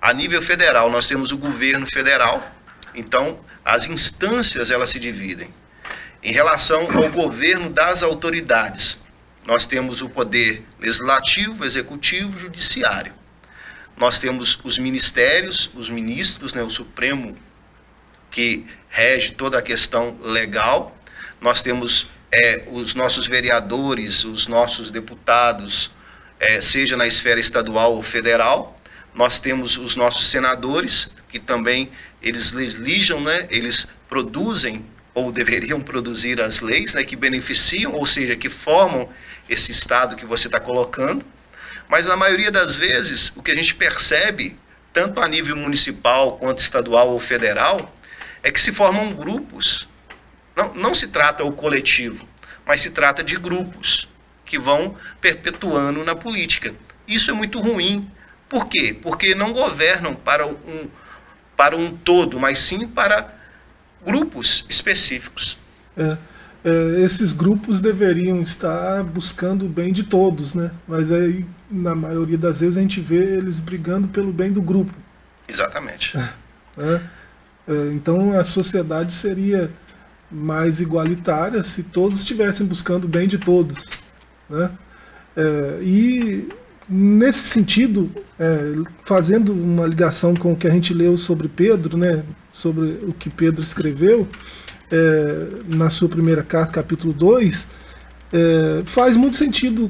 A 0.00 0.12
nível 0.12 0.42
federal, 0.42 0.90
nós 0.90 1.06
temos 1.06 1.32
o 1.32 1.38
governo 1.38 1.86
federal. 1.86 2.54
Então, 2.94 3.40
as 3.64 3.86
instâncias 3.86 4.70
elas 4.70 4.90
se 4.90 5.00
dividem. 5.00 5.52
Em 6.22 6.32
relação 6.32 6.88
ao 6.96 7.10
governo 7.10 7.70
das 7.70 8.02
autoridades, 8.02 8.98
nós 9.44 9.66
temos 9.66 10.02
o 10.02 10.08
poder 10.08 10.64
legislativo, 10.78 11.64
executivo, 11.64 12.38
judiciário. 12.38 13.12
Nós 13.96 14.18
temos 14.18 14.58
os 14.62 14.78
ministérios, 14.78 15.70
os 15.74 15.88
ministros, 15.88 16.54
né, 16.54 16.62
o 16.62 16.70
Supremo 16.70 17.36
que 18.30 18.66
rege 18.88 19.32
toda 19.32 19.58
a 19.58 19.62
questão 19.62 20.16
legal 20.20 20.94
nós 21.40 21.62
temos 21.62 22.10
é, 22.32 22.64
os 22.70 22.94
nossos 22.94 23.26
vereadores, 23.26 24.24
os 24.24 24.46
nossos 24.46 24.90
deputados, 24.90 25.90
é, 26.40 26.60
seja 26.60 26.96
na 26.96 27.06
esfera 27.06 27.38
estadual 27.38 27.94
ou 27.94 28.02
federal, 28.02 28.77
nós 29.18 29.40
temos 29.40 29.76
os 29.76 29.96
nossos 29.96 30.28
senadores, 30.28 31.10
que 31.28 31.40
também 31.40 31.90
eles 32.22 32.52
legislam, 32.52 33.20
né, 33.20 33.48
eles 33.50 33.84
produzem 34.08 34.86
ou 35.12 35.32
deveriam 35.32 35.80
produzir 35.80 36.40
as 36.40 36.60
leis 36.60 36.94
né, 36.94 37.02
que 37.02 37.16
beneficiam, 37.16 37.94
ou 37.94 38.06
seja, 38.06 38.36
que 38.36 38.48
formam 38.48 39.08
esse 39.50 39.72
Estado 39.72 40.14
que 40.14 40.24
você 40.24 40.46
está 40.46 40.60
colocando. 40.60 41.24
Mas 41.88 42.06
na 42.06 42.16
maioria 42.16 42.52
das 42.52 42.76
vezes, 42.76 43.32
o 43.34 43.42
que 43.42 43.50
a 43.50 43.56
gente 43.56 43.74
percebe, 43.74 44.56
tanto 44.92 45.20
a 45.20 45.26
nível 45.26 45.56
municipal 45.56 46.38
quanto 46.38 46.60
estadual 46.60 47.08
ou 47.08 47.18
federal, 47.18 47.92
é 48.40 48.52
que 48.52 48.60
se 48.60 48.70
formam 48.70 49.12
grupos. 49.12 49.88
Não, 50.54 50.74
não 50.74 50.94
se 50.94 51.08
trata 51.08 51.42
o 51.42 51.50
coletivo, 51.50 52.24
mas 52.64 52.82
se 52.82 52.90
trata 52.90 53.24
de 53.24 53.34
grupos 53.34 54.08
que 54.46 54.60
vão 54.60 54.96
perpetuando 55.20 56.04
na 56.04 56.14
política. 56.14 56.72
Isso 57.08 57.32
é 57.32 57.34
muito 57.34 57.58
ruim. 57.58 58.08
Por 58.48 58.66
quê? 58.68 58.96
Porque 59.00 59.34
não 59.34 59.52
governam 59.52 60.14
para 60.14 60.46
um, 60.46 60.88
para 61.56 61.76
um 61.76 61.94
todo, 61.94 62.38
mas 62.38 62.60
sim 62.60 62.86
para 62.86 63.34
grupos 64.04 64.64
específicos. 64.68 65.58
É, 65.96 66.16
é, 66.64 67.00
esses 67.02 67.32
grupos 67.32 67.80
deveriam 67.80 68.40
estar 68.42 69.02
buscando 69.04 69.66
o 69.66 69.68
bem 69.68 69.92
de 69.92 70.04
todos, 70.04 70.54
né? 70.54 70.70
Mas 70.86 71.10
aí, 71.12 71.44
na 71.70 71.94
maioria 71.94 72.38
das 72.38 72.60
vezes, 72.60 72.76
a 72.76 72.80
gente 72.80 73.00
vê 73.00 73.36
eles 73.36 73.60
brigando 73.60 74.08
pelo 74.08 74.32
bem 74.32 74.52
do 74.52 74.62
grupo. 74.62 74.92
Exatamente. 75.46 76.16
É, 76.16 76.30
é, 76.78 77.00
é 77.68 77.90
então 77.92 78.38
a 78.38 78.44
sociedade 78.44 79.14
seria 79.14 79.70
mais 80.30 80.80
igualitária 80.80 81.62
se 81.62 81.82
todos 81.82 82.18
estivessem 82.18 82.66
buscando 82.66 83.04
o 83.04 83.08
bem 83.08 83.26
de 83.26 83.38
todos. 83.38 83.84
Né? 84.48 84.70
É, 85.36 85.78
e 85.82 86.48
nesse 86.88 87.48
sentido, 87.48 88.10
é, 88.38 88.74
fazendo 89.04 89.52
uma 89.52 89.86
ligação 89.86 90.34
com 90.34 90.52
o 90.52 90.56
que 90.56 90.66
a 90.66 90.70
gente 90.70 90.94
leu 90.94 91.16
sobre 91.16 91.48
Pedro, 91.48 91.96
né, 91.96 92.22
sobre 92.52 92.98
o 93.02 93.12
que 93.12 93.28
Pedro 93.28 93.62
escreveu 93.62 94.26
é, 94.90 95.74
na 95.74 95.90
sua 95.90 96.08
primeira 96.08 96.42
carta, 96.42 96.72
capítulo 96.72 97.12
2, 97.12 97.66
é, 98.32 98.82
faz 98.86 99.16
muito 99.16 99.36
sentido 99.36 99.88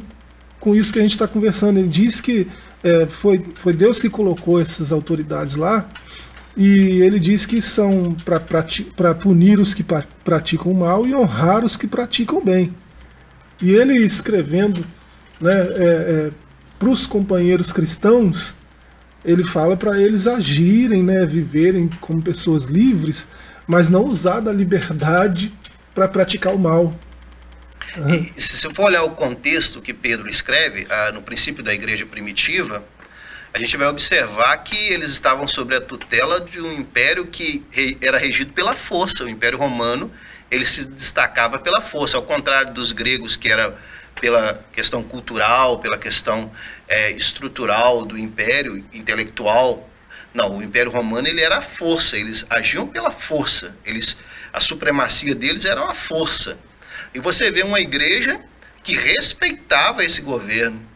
com 0.59 0.75
isso 0.75 0.93
que 0.93 0.99
a 0.99 1.03
gente 1.03 1.13
está 1.13 1.29
conversando. 1.29 1.79
Ele 1.79 1.89
diz 1.89 2.21
que 2.21 2.49
é, 2.83 3.07
foi, 3.07 3.45
foi 3.57 3.73
Deus 3.73 3.99
que 3.99 4.11
colocou 4.11 4.61
essas 4.61 4.93
autoridades 4.93 5.55
lá, 5.55 5.89
e 6.57 7.01
ele 7.03 7.21
diz 7.21 7.47
que 7.47 7.63
são 7.63 8.17
para 8.25 9.15
punir 9.15 9.61
os 9.61 9.75
que 9.75 9.85
praticam 10.25 10.73
mal 10.75 11.07
e 11.07 11.15
honrar 11.15 11.65
os 11.65 11.77
que 11.77 11.87
praticam 11.87 12.43
bem. 12.45 12.71
E 13.63 13.71
ele 13.71 13.95
escrevendo 13.95 14.85
né, 15.41 15.53
é, 15.53 15.85
é, 15.85 16.31
para 16.79 16.89
os 16.89 17.07
companheiros 17.07 17.73
cristãos, 17.73 18.55
ele 19.25 19.45
fala 19.45 19.77
para 19.77 20.01
eles 20.01 20.27
agirem, 20.27 21.03
né, 21.03 21.27
viverem 21.27 21.89
como 22.01 22.23
pessoas 22.23 22.65
livres, 22.65 23.27
mas 23.67 23.89
não 23.89 24.05
usar 24.05 24.41
da 24.41 24.53
liberdade 24.53 25.53
para 25.95 26.09
praticar 26.09 26.55
o 26.55 26.59
mal. 26.59 26.95
E, 28.37 28.41
se 28.41 28.57
você 28.57 28.73
for 28.75 28.85
olhar 28.85 29.03
o 29.03 29.11
contexto 29.11 29.83
que 29.83 29.93
Pedro 29.93 30.29
escreve, 30.29 30.87
ah, 30.89 31.11
no 31.13 31.23
princípio 31.23 31.65
da 31.65 31.75
igreja 31.75 32.07
primitiva, 32.07 32.85
a 33.53 33.59
gente 33.59 33.77
vai 33.77 33.89
observar 33.89 34.57
que 34.59 34.77
eles 34.77 35.11
estavam 35.11 35.49
sob 35.49 35.75
a 35.75 35.81
tutela 35.81 36.41
de 36.41 36.61
um 36.61 36.73
império 36.73 37.27
que 37.27 37.65
era 38.01 38.19
regido 38.19 38.53
pela 38.53 38.77
força. 38.77 39.25
O 39.25 39.29
Império 39.29 39.59
Romano 39.59 40.13
ele 40.51 40.65
se 40.65 40.85
destacava 40.87 41.59
pela 41.59 41.81
força, 41.81 42.17
ao 42.17 42.23
contrário 42.23 42.73
dos 42.73 42.93
gregos 42.93 43.37
que 43.37 43.51
era 43.51 43.77
pela 44.21 44.65
questão 44.73 45.03
cultural, 45.03 45.79
pela 45.79 45.99
questão 45.99 46.51
é, 46.87 47.11
estrutural 47.13 48.05
do 48.05 48.19
império 48.19 48.85
intelectual. 48.93 49.89
Não, 50.33 50.59
o 50.59 50.63
Império 50.63 50.91
Romano 50.91 51.27
ele 51.27 51.41
era 51.41 51.59
a 51.59 51.63
força, 51.63 52.17
eles 52.17 52.47
agiam 52.51 52.87
pela 52.87 53.11
força, 53.11 53.75
eles, 53.85 54.17
a 54.53 54.61
supremacia 54.61 55.35
deles 55.35 55.65
era 55.65 55.83
uma 55.83 55.95
força. 55.95 56.59
E 57.15 57.19
você 57.19 57.51
vê 57.51 57.63
uma 57.63 57.81
igreja 57.81 58.41
que 58.83 58.95
respeitava 58.95 60.05
esse 60.05 60.21
governo. 60.21 60.87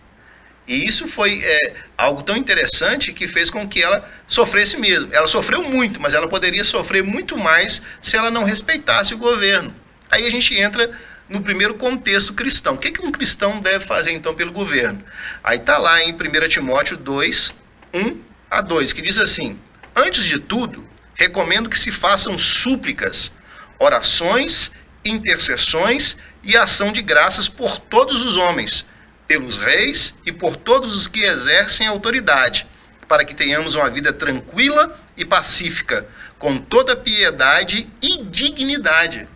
E 0.67 0.87
isso 0.87 1.09
foi 1.09 1.43
é, 1.43 1.75
algo 1.99 2.23
tão 2.23 2.37
interessante 2.37 3.13
que 3.13 3.27
fez 3.27 3.51
com 3.51 3.69
que 3.69 3.83
ela 3.83 4.09
sofresse 4.29 4.77
mesmo. 4.77 5.09
Ela 5.13 5.27
sofreu 5.27 5.63
muito, 5.63 6.01
mas 6.01 6.15
ela 6.15 6.29
poderia 6.29 6.63
sofrer 6.63 7.03
muito 7.03 7.37
mais 7.37 7.83
se 8.01 8.17
ela 8.17 8.31
não 8.31 8.45
respeitasse 8.45 9.13
o 9.13 9.19
governo. 9.19 9.75
Aí 10.11 10.27
a 10.27 10.31
gente 10.31 10.55
entra 10.55 10.91
no 11.33 11.43
primeiro 11.43 11.75
contexto 11.75 12.35
cristão. 12.35 12.75
O 12.75 12.79
que, 12.79 12.93
que 12.93 13.05
um 13.05 13.11
cristão 13.11 13.61
deve 13.61 13.85
fazer 13.87 14.13
então 14.13 14.35
pelo 14.35 14.53
governo? 14.53 15.03
Aí 15.43 15.57
está 15.57 15.79
lá 15.79 16.03
em 16.03 16.13
1 16.13 16.49
Timóteo 16.49 16.97
2, 16.97 17.53
1 17.95 18.21
a 18.51 18.61
2, 18.61 18.93
que 18.93 19.01
diz 19.01 19.19
assim: 19.19 19.59
Antes 19.97 20.25
de 20.25 20.39
tudo, 20.39 20.87
recomendo 21.15 21.71
que 21.71 21.79
se 21.79 21.91
façam 21.91 22.39
súplicas, 22.39 23.33
orações, 23.79 24.71
intercessões 25.03 26.19
e 26.45 26.55
ação 26.55 26.93
de 26.93 27.01
graças 27.01 27.49
por 27.49 27.79
todos 27.79 28.23
os 28.23 28.37
homens, 28.37 28.87
pelos 29.27 29.57
reis 29.57 30.15
e 30.27 30.33
por 30.33 30.57
todos 30.57 30.95
os 30.95 31.09
que 31.09 31.25
exercem 31.25 31.87
autoridade, 31.87 32.67
para 33.09 33.25
que 33.25 33.35
tenhamos 33.35 33.75
uma 33.75 33.89
vida 33.89 34.13
tranquila 34.13 35.01
e 35.17 35.25
pacífica, 35.25 36.07
com 36.39 36.59
toda 36.59 36.95
piedade 36.95 37.89
e 38.03 38.23
dignidade. 38.25 39.27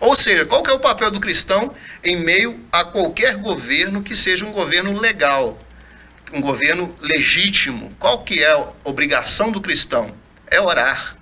Ou 0.00 0.14
seja, 0.14 0.44
qual 0.44 0.62
que 0.62 0.70
é 0.70 0.72
o 0.74 0.80
papel 0.80 1.10
do 1.10 1.20
cristão 1.20 1.74
em 2.02 2.16
meio 2.16 2.60
a 2.70 2.84
qualquer 2.84 3.36
governo 3.36 4.02
que 4.02 4.16
seja 4.16 4.44
um 4.44 4.52
governo 4.52 4.98
legal, 4.98 5.58
um 6.32 6.40
governo 6.40 6.94
legítimo? 7.00 7.90
Qual 7.98 8.24
que 8.24 8.42
é 8.42 8.50
a 8.50 8.68
obrigação 8.84 9.50
do 9.50 9.60
cristão? 9.60 10.14
É 10.46 10.60
orar, 10.60 11.16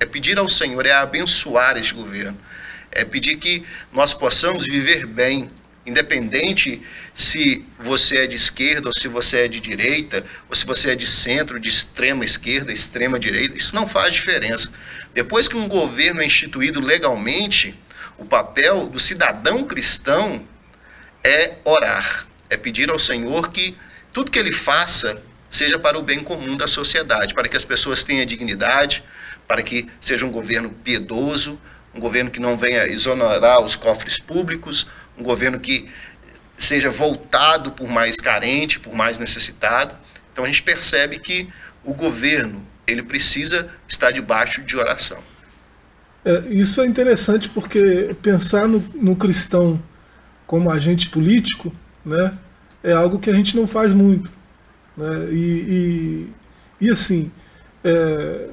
é 0.00 0.06
pedir 0.06 0.38
ao 0.38 0.48
Senhor, 0.48 0.84
é 0.84 0.92
abençoar 0.92 1.76
este 1.76 1.94
governo, 1.94 2.38
é 2.90 3.04
pedir 3.04 3.36
que 3.36 3.64
nós 3.92 4.14
possamos 4.14 4.64
viver 4.64 5.06
bem, 5.06 5.50
independente 5.86 6.82
se 7.14 7.64
você 7.78 8.18
é 8.18 8.26
de 8.26 8.36
esquerda 8.36 8.88
ou 8.88 8.92
se 8.92 9.08
você 9.08 9.38
é 9.38 9.48
de 9.48 9.58
direita, 9.58 10.24
ou 10.48 10.54
se 10.54 10.66
você 10.66 10.90
é 10.90 10.94
de 10.94 11.06
centro, 11.06 11.58
de 11.58 11.68
extrema 11.68 12.24
esquerda, 12.24 12.72
extrema 12.72 13.18
direita, 13.18 13.58
isso 13.58 13.74
não 13.74 13.88
faz 13.88 14.14
diferença. 14.14 14.70
Depois 15.14 15.48
que 15.48 15.56
um 15.56 15.66
governo 15.66 16.20
é 16.20 16.26
instituído 16.26 16.80
legalmente, 16.80 17.74
o 18.18 18.24
papel 18.24 18.88
do 18.88 18.98
cidadão 18.98 19.64
cristão 19.64 20.44
é 21.22 21.54
orar, 21.64 22.26
é 22.50 22.56
pedir 22.56 22.90
ao 22.90 22.98
Senhor 22.98 23.50
que 23.52 23.76
tudo 24.12 24.30
que 24.30 24.38
ele 24.38 24.52
faça 24.52 25.22
seja 25.50 25.78
para 25.78 25.98
o 25.98 26.02
bem 26.02 26.22
comum 26.22 26.56
da 26.56 26.66
sociedade, 26.66 27.32
para 27.32 27.48
que 27.48 27.56
as 27.56 27.64
pessoas 27.64 28.02
tenham 28.02 28.26
dignidade, 28.26 29.04
para 29.46 29.62
que 29.62 29.88
seja 30.00 30.26
um 30.26 30.30
governo 30.30 30.70
piedoso, 30.70 31.58
um 31.94 32.00
governo 32.00 32.30
que 32.30 32.40
não 32.40 32.58
venha 32.58 32.86
exonerar 32.86 33.60
os 33.60 33.76
cofres 33.76 34.18
públicos, 34.18 34.86
um 35.16 35.22
governo 35.22 35.58
que 35.58 35.88
seja 36.58 36.90
voltado 36.90 37.70
por 37.70 37.88
mais 37.88 38.16
carente, 38.16 38.80
por 38.80 38.92
mais 38.92 39.18
necessitado. 39.18 39.94
Então 40.32 40.44
a 40.44 40.48
gente 40.48 40.62
percebe 40.62 41.18
que 41.18 41.48
o 41.84 41.94
governo 41.94 42.66
ele 42.86 43.02
precisa 43.02 43.70
estar 43.88 44.10
debaixo 44.10 44.62
de 44.62 44.76
oração. 44.76 45.22
É, 46.28 46.46
isso 46.50 46.82
é 46.82 46.86
interessante 46.86 47.48
porque 47.48 48.14
pensar 48.20 48.68
no, 48.68 48.84
no, 48.94 49.16
cristão 49.16 49.80
como 50.46 50.70
agente 50.70 51.08
político 51.08 51.72
né, 52.04 52.36
é 52.82 52.92
algo 52.92 53.18
que 53.18 53.30
a 53.30 53.34
gente 53.34 53.56
não 53.56 53.66
faz 53.66 53.94
muito. 53.94 54.30
Né, 54.94 55.32
e, 55.32 56.28
e, 56.82 56.86
e 56.86 56.90
assim, 56.90 57.30
é, 57.82 58.50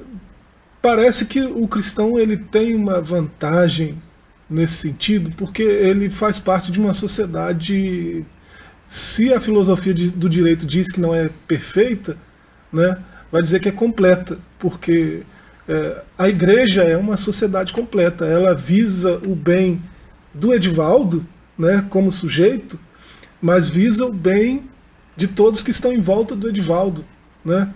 parece 0.80 1.26
que 1.26 1.42
o 1.42 1.68
cristão 1.68 2.18
ele 2.18 2.38
tem 2.38 2.74
uma 2.74 2.98
vantagem 3.02 4.00
nesse 4.48 4.76
sentido 4.76 5.30
porque 5.32 5.62
ele 5.62 6.08
faz 6.08 6.40
parte 6.40 6.72
de 6.72 6.80
uma 6.80 6.94
sociedade. 6.94 8.24
Se 8.88 9.34
a 9.34 9.40
filosofia 9.40 9.92
de, 9.92 10.10
do 10.10 10.30
direito 10.30 10.64
diz 10.64 10.90
que 10.90 11.00
não 11.00 11.14
é 11.14 11.28
perfeita, 11.46 12.16
né, 12.72 12.96
vai 13.30 13.42
dizer 13.42 13.60
que 13.60 13.68
é 13.68 13.72
completa, 13.72 14.38
porque 14.58 15.24
é, 15.68 16.02
a 16.16 16.28
igreja 16.28 16.82
é 16.82 16.96
uma 16.96 17.16
sociedade 17.16 17.72
completa, 17.72 18.24
ela 18.24 18.54
visa 18.54 19.20
o 19.26 19.34
bem 19.34 19.82
do 20.32 20.54
Edivaldo, 20.54 21.26
né, 21.58 21.84
como 21.90 22.12
sujeito, 22.12 22.78
mas 23.40 23.68
visa 23.68 24.04
o 24.04 24.12
bem 24.12 24.64
de 25.16 25.26
todos 25.26 25.62
que 25.62 25.70
estão 25.70 25.92
em 25.92 26.00
volta 26.00 26.36
do 26.36 26.48
Edivaldo, 26.48 27.04
né, 27.44 27.68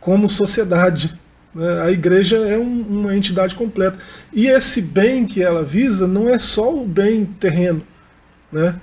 como 0.00 0.28
sociedade. 0.28 1.18
Né? 1.54 1.82
A 1.82 1.90
igreja 1.90 2.36
é 2.36 2.56
um, 2.56 2.80
uma 2.82 3.16
entidade 3.16 3.54
completa. 3.54 3.98
E 4.32 4.46
esse 4.46 4.80
bem 4.80 5.26
que 5.26 5.42
ela 5.42 5.64
visa 5.64 6.06
não 6.06 6.28
é 6.28 6.38
só 6.38 6.74
o 6.74 6.86
bem 6.86 7.24
terreno. 7.24 7.82
Né? 8.52 8.78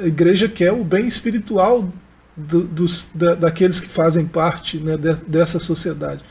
A 0.00 0.06
igreja 0.06 0.48
quer 0.48 0.72
o 0.72 0.84
bem 0.84 1.06
espiritual 1.06 1.90
do, 2.36 2.62
dos, 2.62 3.08
da, 3.14 3.34
daqueles 3.34 3.80
que 3.80 3.88
fazem 3.88 4.26
parte 4.26 4.78
né, 4.78 4.96
de, 4.96 5.14
dessa 5.26 5.58
sociedade. 5.58 6.24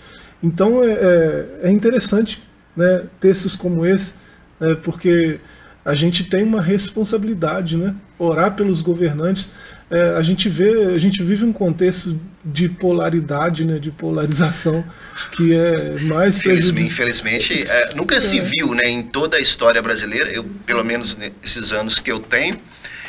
Então 0.43 0.83
é, 0.83 0.91
é, 0.91 1.47
é 1.63 1.71
interessante 1.71 2.43
né, 2.75 3.03
textos 3.21 3.55
como 3.55 3.85
esse, 3.85 4.13
né, 4.59 4.75
porque 4.83 5.39
a 5.85 5.95
gente 5.95 6.23
tem 6.23 6.43
uma 6.43 6.61
responsabilidade, 6.61 7.75
né? 7.75 7.93
Orar 8.17 8.55
pelos 8.55 8.81
governantes. 8.81 9.49
É, 9.91 10.15
a 10.15 10.23
gente 10.23 10.47
vê, 10.47 10.93
a 10.95 10.97
gente 10.97 11.21
vive 11.21 11.43
um 11.43 11.51
contexto 11.51 12.17
de 12.43 12.69
polaridade, 12.69 13.65
né? 13.65 13.79
De 13.79 13.91
polarização 13.91 14.83
que 15.33 15.53
é 15.53 15.99
mais 16.01 16.37
infelizmente, 16.37 16.87
infelizmente 16.87 17.67
é, 17.67 17.93
nunca 17.95 18.19
se 18.21 18.39
é. 18.39 18.43
viu, 18.43 18.73
né? 18.73 18.83
Em 18.85 19.03
toda 19.03 19.37
a 19.37 19.39
história 19.41 19.81
brasileira, 19.81 20.29
eu 20.31 20.45
pelo 20.65 20.83
menos 20.85 21.17
nesses 21.17 21.73
anos 21.73 21.99
que 21.99 22.11
eu 22.11 22.19
tenho, 22.19 22.57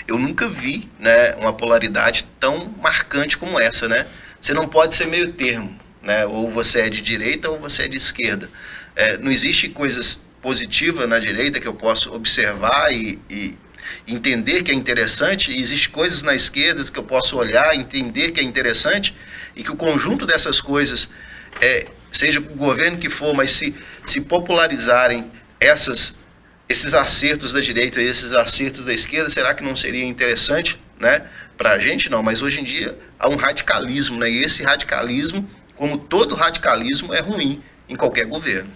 eu 0.08 0.18
nunca 0.18 0.48
vi, 0.48 0.88
né? 0.98 1.34
Uma 1.36 1.52
polaridade 1.52 2.26
tão 2.40 2.74
marcante 2.82 3.38
como 3.38 3.58
essa, 3.58 3.86
né? 3.86 4.06
Você 4.42 4.52
não 4.52 4.66
pode 4.66 4.96
ser 4.96 5.06
meio 5.06 5.32
termo, 5.32 5.78
né? 6.04 6.26
Ou 6.26 6.50
você 6.50 6.82
é 6.82 6.90
de 6.90 7.00
direita 7.00 7.50
ou 7.50 7.58
você 7.58 7.84
é 7.84 7.88
de 7.88 7.96
esquerda. 7.96 8.48
É, 8.94 9.16
não 9.18 9.32
existe 9.32 9.68
coisas 9.68 10.18
positivas 10.40 11.08
na 11.08 11.18
direita 11.18 11.58
que 11.58 11.66
eu 11.66 11.74
posso 11.74 12.12
observar 12.12 12.92
e, 12.92 13.18
e 13.30 13.58
entender 14.06 14.62
que 14.62 14.70
é 14.70 14.74
interessante, 14.74 15.50
e 15.50 15.60
existe 15.60 15.88
coisas 15.88 16.22
na 16.22 16.34
esquerda 16.34 16.84
que 16.84 16.98
eu 16.98 17.04
posso 17.04 17.36
olhar, 17.36 17.74
entender 17.74 18.30
que 18.30 18.40
é 18.40 18.42
interessante, 18.42 19.14
e 19.56 19.62
que 19.62 19.70
o 19.70 19.76
conjunto 19.76 20.26
dessas 20.26 20.60
coisas, 20.60 21.08
é, 21.60 21.86
seja 22.12 22.40
o 22.40 22.42
governo 22.42 22.98
que 22.98 23.08
for, 23.08 23.34
mas 23.34 23.52
se, 23.52 23.74
se 24.04 24.20
popularizarem 24.20 25.30
essas, 25.60 26.16
esses 26.68 26.94
acertos 26.94 27.52
da 27.52 27.60
direita 27.60 28.00
e 28.00 28.06
esses 28.06 28.32
acertos 28.34 28.84
da 28.84 28.92
esquerda, 28.92 29.30
será 29.30 29.54
que 29.54 29.62
não 29.62 29.76
seria 29.76 30.04
interessante 30.04 30.78
né, 31.00 31.26
para 31.56 31.72
a 31.72 31.78
gente? 31.78 32.10
Não, 32.10 32.22
mas 32.22 32.42
hoje 32.42 32.60
em 32.60 32.64
dia 32.64 32.98
há 33.18 33.28
um 33.28 33.36
radicalismo, 33.36 34.18
né, 34.18 34.30
e 34.30 34.42
esse 34.42 34.62
radicalismo, 34.62 35.48
como 35.76 35.98
todo 35.98 36.34
radicalismo, 36.34 37.12
é 37.12 37.20
ruim 37.20 37.60
em 37.88 37.96
qualquer 37.96 38.26
governo. 38.26 38.70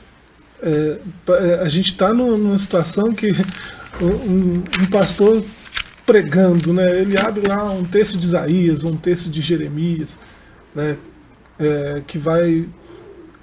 É, 0.63 0.99
é 1.29 1.55
a 1.63 1.69
gente 1.69 1.93
está 1.93 2.13
numa 2.13 2.59
situação 2.59 3.13
que 3.13 3.31
um, 4.01 4.59
um, 4.83 4.87
pastor 4.91 5.45
pregando, 6.05 6.73
né, 6.73 7.01
ele 7.01 7.19
abre 7.19 7.47
lá 7.47 7.71
um 7.71 7.85
texto 7.85 8.19
de 8.19 8.27
Isaías, 8.27 8.83
um 8.83 8.97
texto 8.97 9.31
de 9.31 9.41
Jeremias, 9.41 10.09
né, 10.75 10.97
é, 11.59 12.03
que 12.07 12.19
vai 12.19 12.67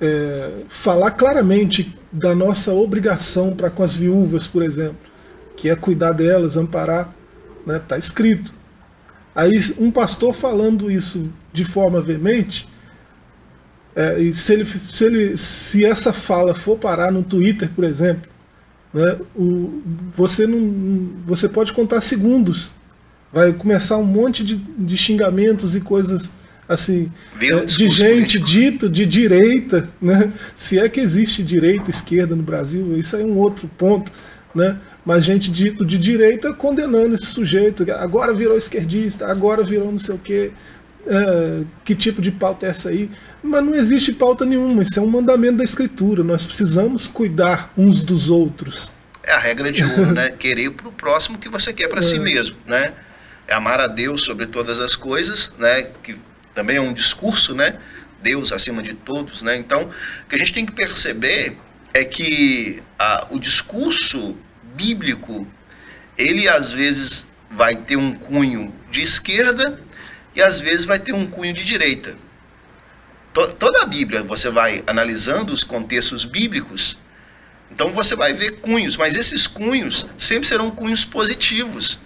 é, 0.02 0.52
falar 0.70 1.12
claramente 1.12 1.96
da 2.12 2.34
nossa 2.34 2.74
obrigação 2.74 3.56
para 3.56 3.70
com 3.70 3.84
as 3.84 3.94
viúvas, 3.94 4.48
por 4.48 4.64
exemplo, 4.64 4.98
que 5.56 5.70
é 5.70 5.76
cuidar 5.76 6.12
delas, 6.12 6.58
amparar, 6.58 7.14
está 7.60 7.74
né, 7.74 7.82
tá 7.88 7.98
escrito. 7.98 8.52
Aí 9.34 9.52
um 9.78 9.92
pastor 9.92 10.34
falando 10.34 10.90
isso 10.90 11.30
de 11.52 11.66
forma 11.66 12.02
veemente, 12.02 12.68
é, 13.96 14.20
e 14.20 14.34
se, 14.34 14.54
ele, 14.54 14.68
se, 14.90 15.06
ele, 15.06 15.38
se 15.38 15.86
essa 15.86 16.12
fala 16.12 16.54
for 16.54 16.78
parar 16.78 17.12
no 17.12 17.24
Twitter, 17.24 17.70
por 17.74 17.86
exemplo, 17.86 18.30
né, 18.94 19.18
o, 19.34 19.82
você, 20.16 20.46
não, 20.46 21.14
você 21.26 21.48
pode 21.48 21.72
contar 21.72 22.02
segundos. 22.02 22.74
Vai 23.32 23.54
começar 23.54 23.98
um 23.98 24.06
monte 24.06 24.44
de, 24.44 24.58
de 24.58 24.98
xingamentos 24.98 25.76
e 25.76 25.82
coisas 25.82 26.30
assim 26.68 27.12
é, 27.42 27.66
de 27.66 27.90
gente 27.90 28.40
político. 28.40 28.46
dito 28.46 28.90
de 28.90 29.06
direita, 29.06 29.90
né? 30.02 30.32
Se 30.56 30.80
é 30.80 30.90
que 30.90 31.00
existe 31.00 31.44
direita, 31.44 31.90
esquerda 31.90 32.36
no 32.36 32.44
Brasil, 32.44 32.98
isso 32.98 33.16
é 33.16 33.24
um 33.24 33.38
outro 33.38 33.70
ponto, 33.78 34.12
né? 34.54 34.78
Mas 35.06 35.24
gente 35.24 35.52
dito 35.52 35.86
de 35.86 35.98
direita 35.98 36.54
condenando 36.54 37.14
esse 37.14 37.28
sujeito, 37.28 37.86
agora 37.92 38.34
virou 38.34 38.58
esquerdista, 38.58 39.28
agora 39.28 39.64
virou 39.64 39.92
não 39.92 40.00
sei 40.00 40.16
o 40.16 40.18
quê 40.18 40.52
é, 41.08 41.64
que 41.84 41.96
tipo 41.96 42.22
de 42.22 42.32
pauta 42.32 42.66
é 42.66 42.70
essa 42.70 42.90
aí? 42.90 43.10
Mas 43.44 43.64
não 43.64 43.76
existe 43.76 44.12
pauta 44.12 44.46
nenhuma, 44.46 44.84
isso 44.84 45.00
é 45.00 45.02
um 45.02 45.08
mandamento 45.08 45.58
da 45.58 45.64
Escritura. 45.64 46.24
Nós 46.24 46.46
precisamos 46.46 47.08
cuidar 47.08 47.72
uns 47.78 48.02
dos 48.02 48.30
outros. 48.30 48.92
É 49.24 49.32
a 49.34 49.40
regra 49.40 49.72
de 49.72 49.84
ouro, 49.84 50.14
né? 50.14 50.32
Querer 50.38 50.72
para 50.72 50.88
o 50.88 50.92
próximo 50.92 51.38
que 51.38 51.50
você 51.50 51.74
quer 51.74 51.88
para 51.88 52.00
é. 52.00 52.04
si 52.04 52.20
mesmo, 52.20 52.56
né? 52.66 52.94
É 53.48 53.54
amar 53.54 53.80
a 53.80 53.88
Deus 53.88 54.24
sobre 54.24 54.48
todas 54.48 54.80
as 54.80 54.96
coisas, 54.96 55.52
né? 55.58 55.84
Que 56.04 56.18
também 56.54 56.78
é 56.78 56.82
um 56.82 56.94
discurso, 56.94 57.54
né? 57.54 57.78
Deus 58.22 58.52
acima 58.52 58.82
de 58.82 58.94
todos, 58.94 59.44
né? 59.44 59.56
Então, 59.56 59.84
o 60.24 60.30
que 60.30 60.36
a 60.36 60.38
gente 60.40 60.54
tem 60.54 60.66
que 60.66 60.72
perceber 60.72 61.56
é 61.94 62.04
que 62.04 62.82
a, 62.98 63.28
o 63.30 63.40
discurso 63.40 64.36
bíblico, 64.76 65.48
ele 66.18 66.48
às 66.48 66.74
vezes 66.74 67.28
vai 67.52 67.76
ter 67.76 67.96
um 67.96 68.14
cunho 68.14 68.74
de 68.92 69.02
esquerda 69.02 69.80
e 70.36 70.42
às 70.42 70.60
vezes 70.60 70.86
vai 70.86 71.00
ter 71.00 71.14
um 71.14 71.26
cunho 71.26 71.54
de 71.54 71.64
direita. 71.64 72.16
Toda 73.34 73.82
a 73.82 73.86
Bíblia, 73.86 74.24
você 74.24 74.50
vai 74.50 74.84
analisando 74.88 75.52
os 75.52 75.64
contextos 75.64 76.24
bíblicos, 76.24 76.98
então 77.70 77.92
você 77.92 78.16
vai 78.16 78.34
ver 78.34 78.62
cunhos, 78.62 78.96
mas 78.96 79.16
esses 79.16 79.46
cunhos 79.48 80.08
sempre 80.18 80.48
serão 80.48 80.72
cunhos 80.72 81.04
positivos. 81.04 82.00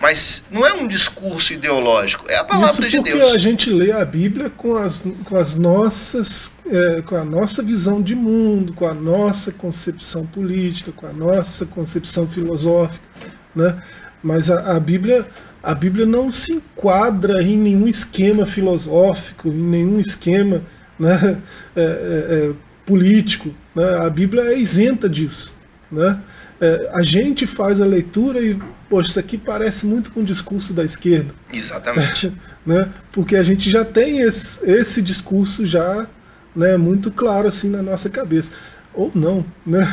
Mas 0.00 0.46
não 0.50 0.64
é 0.66 0.72
um 0.72 0.88
discurso 0.88 1.52
ideológico, 1.52 2.24
é 2.28 2.36
a 2.36 2.44
palavra 2.44 2.86
Isso 2.86 2.96
de 2.96 3.02
Deus. 3.02 3.34
a 3.34 3.38
gente 3.38 3.68
lê 3.68 3.92
a 3.92 4.02
Bíblia 4.02 4.48
com 4.48 4.76
as, 4.76 5.04
com 5.24 5.36
as 5.36 5.54
nossas, 5.54 6.50
é, 6.66 7.02
com 7.02 7.16
a 7.16 7.24
nossa 7.24 7.62
visão 7.62 8.00
de 8.00 8.14
mundo, 8.14 8.72
com 8.72 8.86
a 8.86 8.94
nossa 8.94 9.52
concepção 9.52 10.24
política, 10.24 10.90
com 10.92 11.06
a 11.06 11.12
nossa 11.12 11.66
concepção 11.66 12.26
filosófica, 12.26 13.04
né? 13.54 13.82
Mas 14.22 14.50
a, 14.50 14.76
a 14.76 14.80
Bíblia 14.80 15.26
a 15.62 15.74
Bíblia 15.74 16.06
não 16.06 16.30
se 16.30 16.52
enquadra 16.52 17.42
em 17.42 17.56
nenhum 17.56 17.86
esquema 17.86 18.46
filosófico, 18.46 19.48
em 19.48 19.62
nenhum 19.62 20.00
esquema 20.00 20.62
né, 20.98 21.38
é, 21.76 21.80
é, 21.80 21.84
é, 21.84 22.52
político. 22.86 23.50
Né? 23.74 23.84
A 23.96 24.08
Bíblia 24.08 24.44
é 24.44 24.58
isenta 24.58 25.08
disso. 25.08 25.54
Né? 25.92 26.18
É, 26.60 26.90
a 26.92 27.02
gente 27.02 27.46
faz 27.46 27.80
a 27.80 27.84
leitura 27.84 28.40
e, 28.40 28.58
poxa, 28.88 29.10
isso 29.10 29.20
aqui 29.20 29.36
parece 29.36 29.84
muito 29.84 30.10
com 30.10 30.20
o 30.20 30.24
discurso 30.24 30.72
da 30.72 30.84
esquerda. 30.84 31.34
Exatamente. 31.52 32.32
né? 32.64 32.88
Porque 33.12 33.36
a 33.36 33.42
gente 33.42 33.70
já 33.70 33.84
tem 33.84 34.20
esse, 34.20 34.58
esse 34.64 35.02
discurso 35.02 35.66
já 35.66 36.06
né, 36.56 36.76
muito 36.76 37.10
claro 37.10 37.48
assim 37.48 37.68
na 37.68 37.82
nossa 37.82 38.08
cabeça. 38.08 38.50
Ou 38.94 39.10
não. 39.14 39.44
Né? 39.66 39.86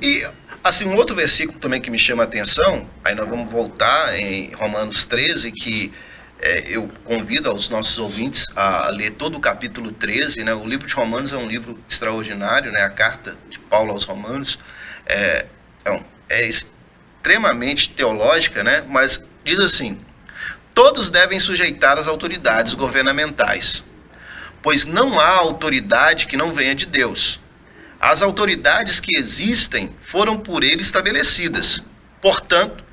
E 0.00 0.26
Assim, 0.68 0.84
um 0.84 0.96
outro 0.96 1.16
versículo 1.16 1.58
também 1.58 1.80
que 1.80 1.90
me 1.90 1.98
chama 1.98 2.24
a 2.24 2.26
atenção, 2.26 2.86
aí 3.02 3.14
nós 3.14 3.26
vamos 3.26 3.50
voltar 3.50 4.14
em 4.18 4.52
Romanos 4.52 5.06
13, 5.06 5.50
que 5.50 5.94
é, 6.38 6.62
eu 6.68 6.90
convido 7.06 7.48
aos 7.48 7.70
nossos 7.70 7.96
ouvintes 7.98 8.44
a 8.54 8.90
ler 8.90 9.12
todo 9.12 9.38
o 9.38 9.40
capítulo 9.40 9.92
13. 9.92 10.44
Né? 10.44 10.52
O 10.52 10.66
livro 10.66 10.86
de 10.86 10.94
Romanos 10.94 11.32
é 11.32 11.38
um 11.38 11.48
livro 11.48 11.78
extraordinário, 11.88 12.70
né? 12.70 12.82
a 12.82 12.90
carta 12.90 13.34
de 13.48 13.58
Paulo 13.58 13.92
aos 13.92 14.04
Romanos 14.04 14.58
é, 15.06 15.46
é, 15.86 16.00
é 16.28 16.46
extremamente 16.46 17.88
teológica, 17.88 18.62
né? 18.62 18.84
mas 18.86 19.24
diz 19.42 19.58
assim: 19.60 19.98
Todos 20.74 21.08
devem 21.08 21.40
sujeitar 21.40 21.96
as 21.96 22.06
autoridades 22.06 22.74
governamentais, 22.74 23.82
pois 24.62 24.84
não 24.84 25.18
há 25.18 25.30
autoridade 25.30 26.26
que 26.26 26.36
não 26.36 26.52
venha 26.52 26.74
de 26.74 26.84
Deus 26.84 27.40
as 28.00 28.22
autoridades 28.22 29.00
que 29.00 29.16
existem 29.16 29.94
foram 30.10 30.38
por 30.38 30.62
ele 30.62 30.82
estabelecidas. 30.82 31.82
Portanto, 32.20 32.84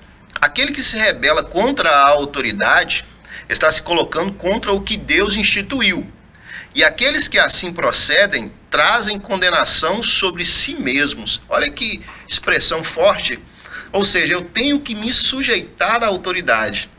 aquele 0.42 0.72
que 0.72 0.84
se 0.84 0.98
rebela 0.98 1.44
contra 1.44 1.90
a 1.90 2.10
autoridade 2.10 3.06
está 3.48 3.72
se 3.72 3.82
colocando 3.82 4.34
contra 4.34 4.72
o 4.72 4.82
que 4.82 4.98
Deus 4.98 5.36
instituiu. 5.36 6.10
E 6.74 6.84
aqueles 6.84 7.28
que 7.28 7.40
assim 7.40 7.72
procedem 7.72 8.52
trazem 8.70 9.20
condenação 9.20 10.04
sobre 10.04 10.44
si 10.44 10.74
mesmos. 10.74 11.42
Olha 11.48 11.72
que 11.72 12.02
expressão 12.28 12.84
forte. 12.84 13.40
Ou 13.94 14.04
seja, 14.04 14.34
eu 14.34 14.42
tenho 14.42 14.82
que 14.82 14.94
me 14.94 15.14
sujeitar 15.14 16.04
à 16.04 16.08
autoridade. 16.08 16.90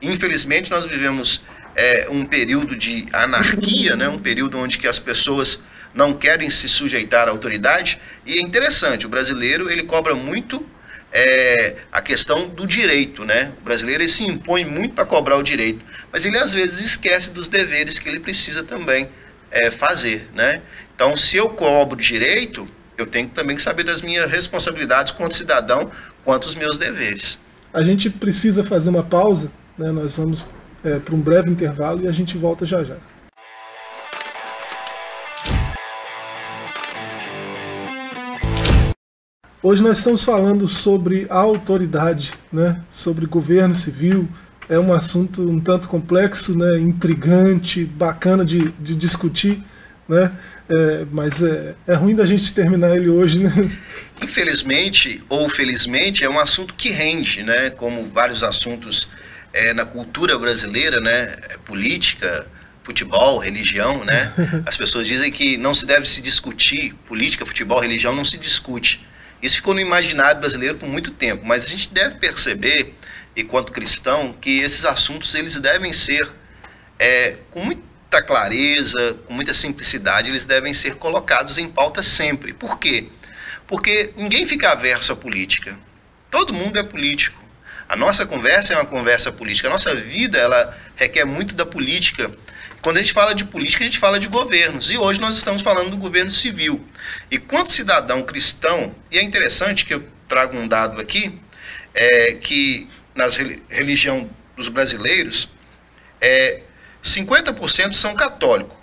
Infelizmente, 0.00 0.70
nós 0.70 0.86
vivemos 0.86 1.42
é, 1.76 2.08
um 2.10 2.24
período 2.24 2.74
de 2.74 3.06
anarquia, 3.12 3.94
né? 3.96 4.08
um 4.08 4.18
período 4.18 4.56
onde 4.56 4.78
que 4.78 4.86
as 4.86 4.98
pessoas 4.98 5.60
não 5.94 6.12
querem 6.12 6.50
se 6.50 6.68
sujeitar 6.68 7.28
à 7.28 7.30
autoridade. 7.30 8.00
E 8.26 8.38
é 8.38 8.40
interessante, 8.40 9.06
o 9.06 9.08
brasileiro 9.08 9.70
ele 9.70 9.82
cobra 9.82 10.14
muito 10.14 10.64
é, 11.12 11.76
a 11.90 12.00
questão 12.00 12.48
do 12.48 12.66
direito, 12.66 13.24
né? 13.24 13.52
O 13.60 13.64
brasileiro 13.64 14.02
ele 14.02 14.10
se 14.10 14.24
impõe 14.24 14.64
muito 14.64 14.94
para 14.94 15.06
cobrar 15.06 15.36
o 15.36 15.42
direito, 15.42 15.84
mas 16.12 16.24
ele 16.24 16.38
às 16.38 16.52
vezes 16.52 16.80
esquece 16.80 17.30
dos 17.30 17.48
deveres 17.48 17.98
que 17.98 18.08
ele 18.08 18.20
precisa 18.20 18.62
também 18.62 19.08
é, 19.50 19.70
fazer, 19.70 20.28
né? 20.34 20.60
Então, 20.94 21.16
se 21.16 21.36
eu 21.36 21.48
cobro 21.50 21.96
direito, 21.96 22.68
eu 22.96 23.06
tenho 23.06 23.28
também 23.28 23.56
que 23.56 23.62
saber 23.62 23.84
das 23.84 24.02
minhas 24.02 24.30
responsabilidades 24.30 25.12
quanto 25.12 25.36
cidadão, 25.36 25.90
quanto 26.24 26.46
os 26.46 26.54
meus 26.54 26.76
deveres. 26.76 27.38
A 27.72 27.82
gente 27.82 28.10
precisa 28.10 28.64
fazer 28.64 28.90
uma 28.90 29.02
pausa, 29.02 29.50
né? 29.78 29.90
Nós 29.90 30.16
vamos 30.16 30.44
é, 30.84 30.98
para 30.98 31.14
um 31.14 31.20
breve 31.20 31.50
intervalo 31.50 32.04
e 32.04 32.08
a 32.08 32.12
gente 32.12 32.36
volta 32.36 32.66
já 32.66 32.82
já. 32.82 32.96
Hoje 39.60 39.82
nós 39.82 39.98
estamos 39.98 40.22
falando 40.22 40.68
sobre 40.68 41.26
a 41.28 41.36
autoridade, 41.36 42.32
né? 42.52 42.80
sobre 42.92 43.26
governo 43.26 43.74
civil. 43.74 44.28
É 44.68 44.78
um 44.78 44.92
assunto 44.92 45.42
um 45.42 45.58
tanto 45.58 45.88
complexo, 45.88 46.56
né? 46.56 46.78
intrigante, 46.78 47.84
bacana 47.84 48.44
de, 48.44 48.70
de 48.78 48.94
discutir, 48.94 49.60
né? 50.08 50.30
É, 50.68 51.06
mas 51.10 51.42
é, 51.42 51.74
é 51.88 51.94
ruim 51.94 52.14
da 52.14 52.24
gente 52.24 52.54
terminar 52.54 52.94
ele 52.94 53.08
hoje, 53.08 53.40
né? 53.40 53.52
Infelizmente 54.22 55.24
ou 55.28 55.48
felizmente 55.48 56.22
é 56.22 56.30
um 56.30 56.38
assunto 56.38 56.74
que 56.74 56.90
rende, 56.90 57.42
né? 57.42 57.70
Como 57.70 58.08
vários 58.10 58.44
assuntos 58.44 59.08
é, 59.52 59.74
na 59.74 59.84
cultura 59.84 60.38
brasileira, 60.38 61.00
né? 61.00 61.36
É, 61.48 61.56
política, 61.64 62.46
futebol, 62.84 63.38
religião, 63.38 64.04
né? 64.04 64.32
As 64.64 64.76
pessoas 64.76 65.04
dizem 65.04 65.32
que 65.32 65.56
não 65.56 65.74
se 65.74 65.84
deve 65.84 66.06
se 66.08 66.22
discutir 66.22 66.94
política, 67.08 67.44
futebol, 67.44 67.80
religião, 67.80 68.14
não 68.14 68.24
se 68.24 68.38
discute. 68.38 69.04
Isso 69.42 69.56
ficou 69.56 69.74
no 69.74 69.80
imaginário 69.80 70.40
brasileiro 70.40 70.78
por 70.78 70.88
muito 70.88 71.12
tempo, 71.12 71.46
mas 71.46 71.64
a 71.64 71.68
gente 71.68 71.92
deve 71.92 72.16
perceber, 72.16 72.94
enquanto 73.36 73.72
cristão, 73.72 74.32
que 74.32 74.60
esses 74.60 74.84
assuntos 74.84 75.34
eles 75.34 75.58
devem 75.60 75.92
ser 75.92 76.28
é, 76.98 77.36
com 77.50 77.64
muita 77.64 78.22
clareza, 78.22 79.16
com 79.26 79.32
muita 79.32 79.54
simplicidade, 79.54 80.28
eles 80.28 80.44
devem 80.44 80.74
ser 80.74 80.96
colocados 80.96 81.56
em 81.56 81.68
pauta 81.68 82.02
sempre. 82.02 82.52
Por 82.52 82.78
quê? 82.78 83.08
Porque 83.66 84.12
ninguém 84.16 84.46
fica 84.46 84.72
averso 84.72 85.12
à 85.12 85.16
política. 85.16 85.78
Todo 86.30 86.52
mundo 86.52 86.78
é 86.78 86.82
político. 86.82 87.42
A 87.88 87.96
nossa 87.96 88.26
conversa 88.26 88.74
é 88.74 88.76
uma 88.76 88.84
conversa 88.84 89.32
política. 89.32 89.68
A 89.68 89.70
nossa 89.70 89.94
vida 89.94 90.36
ela 90.36 90.76
requer 90.96 91.24
muito 91.24 91.54
da 91.54 91.64
política. 91.64 92.30
Quando 92.80 92.98
a 92.98 93.02
gente 93.02 93.12
fala 93.12 93.34
de 93.34 93.44
política, 93.44 93.82
a 93.82 93.86
gente 93.86 93.98
fala 93.98 94.20
de 94.20 94.28
governos. 94.28 94.90
E 94.90 94.96
hoje 94.96 95.20
nós 95.20 95.36
estamos 95.36 95.62
falando 95.62 95.90
do 95.90 95.96
governo 95.96 96.30
civil. 96.30 96.84
E 97.30 97.38
quanto 97.38 97.72
cidadão 97.72 98.22
cristão, 98.22 98.94
e 99.10 99.18
é 99.18 99.22
interessante 99.22 99.84
que 99.84 99.94
eu 99.94 100.06
trago 100.28 100.56
um 100.56 100.68
dado 100.68 101.00
aqui, 101.00 101.38
é 101.94 102.34
que 102.34 102.88
nas 103.14 103.36
religião 103.36 104.30
dos 104.56 104.68
brasileiros, 104.68 105.48
é, 106.20 106.62
50% 107.02 107.94
são 107.94 108.14
católicos, 108.14 108.76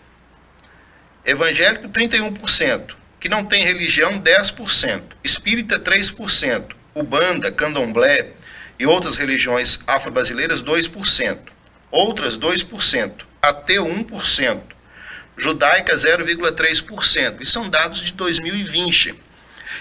evangélico 1.25 1.88
31%, 1.89 2.95
que 3.19 3.29
não 3.29 3.45
tem 3.45 3.63
religião 3.63 4.19
10%, 4.19 5.01
espírita 5.23 5.79
3%, 5.79 6.75
ubanda, 6.93 7.51
candomblé 7.51 8.31
e 8.77 8.86
outras 8.86 9.15
religiões 9.15 9.79
afro-brasileiras 9.88 10.62
2%, 10.62 11.39
outras 11.91 12.38
2%, 12.38 13.12
ateu 13.49 13.86
1%, 13.86 14.62
judaica 15.38 15.95
0,3%. 15.95 17.41
E 17.41 17.45
são 17.45 17.69
dados 17.69 18.01
de 18.01 18.13
2020. 18.13 19.15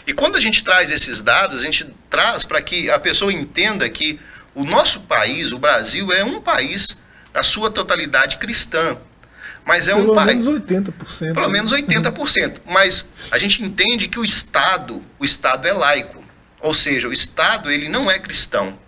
E 0.07 0.13
quando 0.13 0.37
a 0.37 0.41
gente 0.41 0.63
traz 0.63 0.91
esses 0.91 1.21
dados, 1.21 1.61
a 1.61 1.65
gente 1.65 1.87
traz 2.11 2.45
para 2.45 2.61
que 2.61 2.91
a 2.91 2.99
pessoa 2.99 3.33
entenda 3.33 3.89
que 3.89 4.21
o 4.55 4.65
nosso 4.65 5.01
país, 5.01 5.51
o 5.51 5.59
Brasil, 5.59 6.13
é 6.13 6.25
um 6.25 6.41
país 6.41 6.97
na 7.33 7.43
sua 7.43 7.71
totalidade 7.71 8.37
cristã. 8.39 8.97
Mas 9.65 9.89
é 9.89 9.95
pelo 9.95 10.13
um 10.13 10.15
país. 10.15 10.45
Pelo 10.45 10.61
menos 10.61 10.67
80%. 10.67 11.35
Pelo 11.35 11.49
menos 11.49 11.73
80%. 11.73 12.61
Mas 12.67 13.09
a 13.31 13.39
gente 13.39 13.63
entende 13.63 14.09
que 14.09 14.19
o 14.19 14.25
Estado, 14.25 15.03
o 15.19 15.25
Estado 15.25 15.67
é 15.67 15.73
laico. 15.73 16.23
Ou 16.61 16.75
seja, 16.75 17.09
o 17.09 17.13
Estado 17.13 17.71
ele 17.71 17.89
não 17.89 18.11
é 18.11 18.19
cristão. 18.19 18.79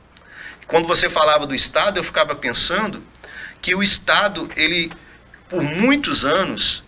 Quando 0.67 0.87
você 0.87 1.09
falava 1.09 1.47
do 1.47 1.55
Estado, 1.55 1.99
eu 1.99 2.05
ficava 2.05 2.35
pensando 2.35 3.03
que 3.66 3.74
o 3.74 3.83
Estado, 3.83 4.48
ele, 4.55 4.92
por 5.48 5.61
muitos 5.61 6.24
anos, 6.24 6.85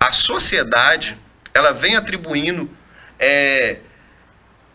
a 0.00 0.12
sociedade, 0.12 1.14
ela 1.52 1.72
vem 1.72 1.94
atribuindo 1.94 2.70
é, 3.18 3.80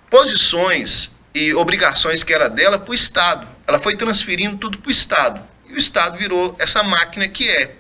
posições 0.08 1.10
e 1.34 1.56
obrigações 1.56 2.24
que 2.24 2.32
era 2.32 2.48
dela 2.48 2.78
para 2.78 2.92
o 2.92 2.94
Estado. 2.94 3.48
Ela 3.66 3.80
foi 3.80 3.98
transferindo 3.98 4.56
tudo 4.58 4.78
para 4.78 4.88
o 4.88 4.92
Estado. 4.92 5.42
E 5.68 5.74
o 5.74 5.78
Estado 5.78 6.20
virou 6.20 6.56
essa 6.60 6.84
máquina 6.84 7.28
que 7.28 7.50
é. 7.50 7.76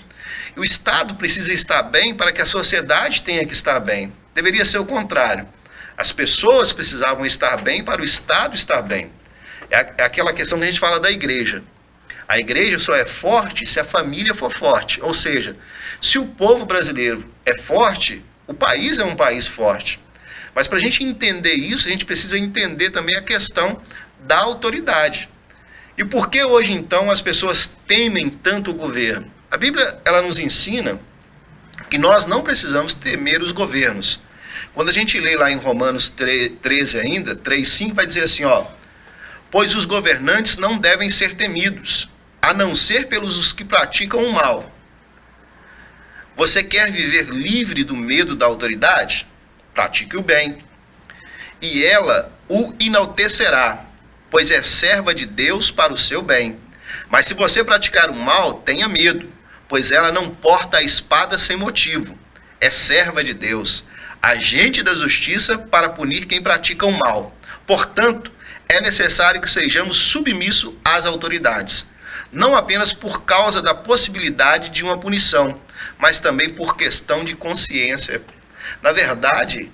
E 0.55 0.59
o 0.59 0.63
Estado 0.63 1.13
precisa 1.13 1.53
estar 1.53 1.83
bem 1.83 2.15
para 2.15 2.31
que 2.31 2.41
a 2.41 2.47
sociedade 2.47 3.21
tenha 3.21 3.45
que 3.45 3.53
estar 3.53 3.79
bem. 3.79 4.11
Deveria 4.33 4.65
ser 4.65 4.79
o 4.79 4.85
contrário. 4.87 5.47
As 5.95 6.11
pessoas 6.11 6.73
precisavam 6.73 7.27
estar 7.27 7.61
bem 7.61 7.83
para 7.83 8.01
o 8.01 8.03
Estado 8.03 8.55
estar 8.55 8.81
bem. 8.81 9.11
É, 9.69 9.93
é 9.99 10.03
aquela 10.03 10.33
questão 10.33 10.57
que 10.57 10.63
a 10.63 10.67
gente 10.67 10.79
fala 10.79 10.99
da 10.99 11.11
igreja. 11.11 11.61
A 12.27 12.37
igreja 12.37 12.77
só 12.77 12.93
é 12.95 13.05
forte 13.05 13.65
se 13.65 13.79
a 13.79 13.85
família 13.85 14.35
for 14.35 14.51
forte. 14.51 15.01
Ou 15.01 15.13
seja, 15.13 15.55
se 16.01 16.19
o 16.19 16.25
povo 16.25 16.65
brasileiro 16.65 17.25
é 17.45 17.57
forte, 17.61 18.21
o 18.45 18.53
país 18.53 18.99
é 18.99 19.05
um 19.05 19.15
país 19.15 19.47
forte. 19.47 19.99
Mas 20.53 20.67
para 20.67 20.77
a 20.77 20.81
gente 20.81 21.03
entender 21.03 21.53
isso, 21.53 21.87
a 21.87 21.91
gente 21.91 22.05
precisa 22.05 22.37
entender 22.37 22.89
também 22.89 23.15
a 23.15 23.21
questão 23.21 23.81
da 24.19 24.39
autoridade. 24.39 25.29
E 25.97 26.03
por 26.03 26.29
que 26.29 26.43
hoje 26.43 26.73
então 26.73 27.09
as 27.09 27.21
pessoas 27.21 27.71
temem 27.87 28.29
tanto 28.29 28.71
o 28.71 28.73
governo? 28.73 29.31
A 29.49 29.57
Bíblia 29.57 29.99
ela 30.03 30.21
nos 30.21 30.39
ensina 30.39 30.99
que 31.89 31.97
nós 31.97 32.25
não 32.25 32.41
precisamos 32.41 32.93
temer 32.93 33.41
os 33.41 33.51
governos. 33.51 34.19
Quando 34.73 34.89
a 34.89 34.93
gente 34.93 35.19
lê 35.19 35.35
lá 35.35 35.49
em 35.49 35.57
Romanos 35.57 36.09
13 36.09 36.99
ainda, 36.99 37.35
3:5 37.35 37.93
vai 37.93 38.05
dizer 38.05 38.23
assim, 38.23 38.43
ó: 38.43 38.65
Pois 39.49 39.75
os 39.75 39.85
governantes 39.85 40.57
não 40.57 40.77
devem 40.77 41.09
ser 41.09 41.35
temidos, 41.35 42.09
a 42.41 42.53
não 42.53 42.75
ser 42.75 43.07
pelos 43.07 43.51
que 43.53 43.63
praticam 43.63 44.23
o 44.23 44.33
mal. 44.33 44.71
Você 46.35 46.63
quer 46.63 46.91
viver 46.91 47.29
livre 47.29 47.83
do 47.83 47.95
medo 47.95 48.35
da 48.35 48.45
autoridade? 48.45 49.27
Pratique 49.73 50.15
o 50.15 50.21
bem. 50.21 50.59
E 51.61 51.83
ela 51.83 52.31
o 52.47 52.73
enaltecerá, 52.79 53.85
pois 54.29 54.51
é 54.51 54.61
serva 54.61 55.15
de 55.15 55.25
Deus 55.25 55.71
para 55.71 55.91
o 55.91 55.97
seu 55.97 56.21
bem. 56.21 56.59
Mas 57.09 57.25
se 57.25 57.33
você 57.33 57.63
praticar 57.63 58.09
o 58.09 58.15
mal, 58.15 58.61
tenha 58.61 58.87
medo, 58.87 59.27
pois 59.67 59.91
ela 59.91 60.11
não 60.11 60.29
porta 60.29 60.77
a 60.77 60.83
espada 60.83 61.37
sem 61.37 61.57
motivo. 61.57 62.17
É 62.61 62.69
serva 62.69 63.23
de 63.23 63.33
Deus, 63.33 63.83
agente 64.21 64.83
da 64.83 64.93
justiça 64.93 65.57
para 65.57 65.89
punir 65.89 66.25
quem 66.25 66.41
pratica 66.41 66.85
o 66.85 66.91
mal. 66.91 67.35
Portanto, 67.65 68.31
é 68.69 68.79
necessário 68.79 69.41
que 69.41 69.49
sejamos 69.49 69.97
submissos 69.97 70.73
às 70.85 71.05
autoridades 71.05 71.85
não 72.31 72.55
apenas 72.55 72.93
por 72.93 73.23
causa 73.23 73.61
da 73.61 73.73
possibilidade 73.73 74.69
de 74.69 74.83
uma 74.83 74.97
punição, 74.97 75.59
mas 75.97 76.19
também 76.19 76.49
por 76.49 76.75
questão 76.75 77.23
de 77.23 77.35
consciência. 77.35 78.21
Na 78.81 78.91
verdade, 78.91 79.71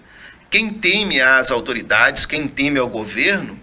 quem 0.49 0.73
teme 0.73 1.19
às 1.19 1.51
autoridades, 1.51 2.25
quem 2.25 2.47
teme 2.47 2.79
ao 2.79 2.87
governo, 2.87 3.59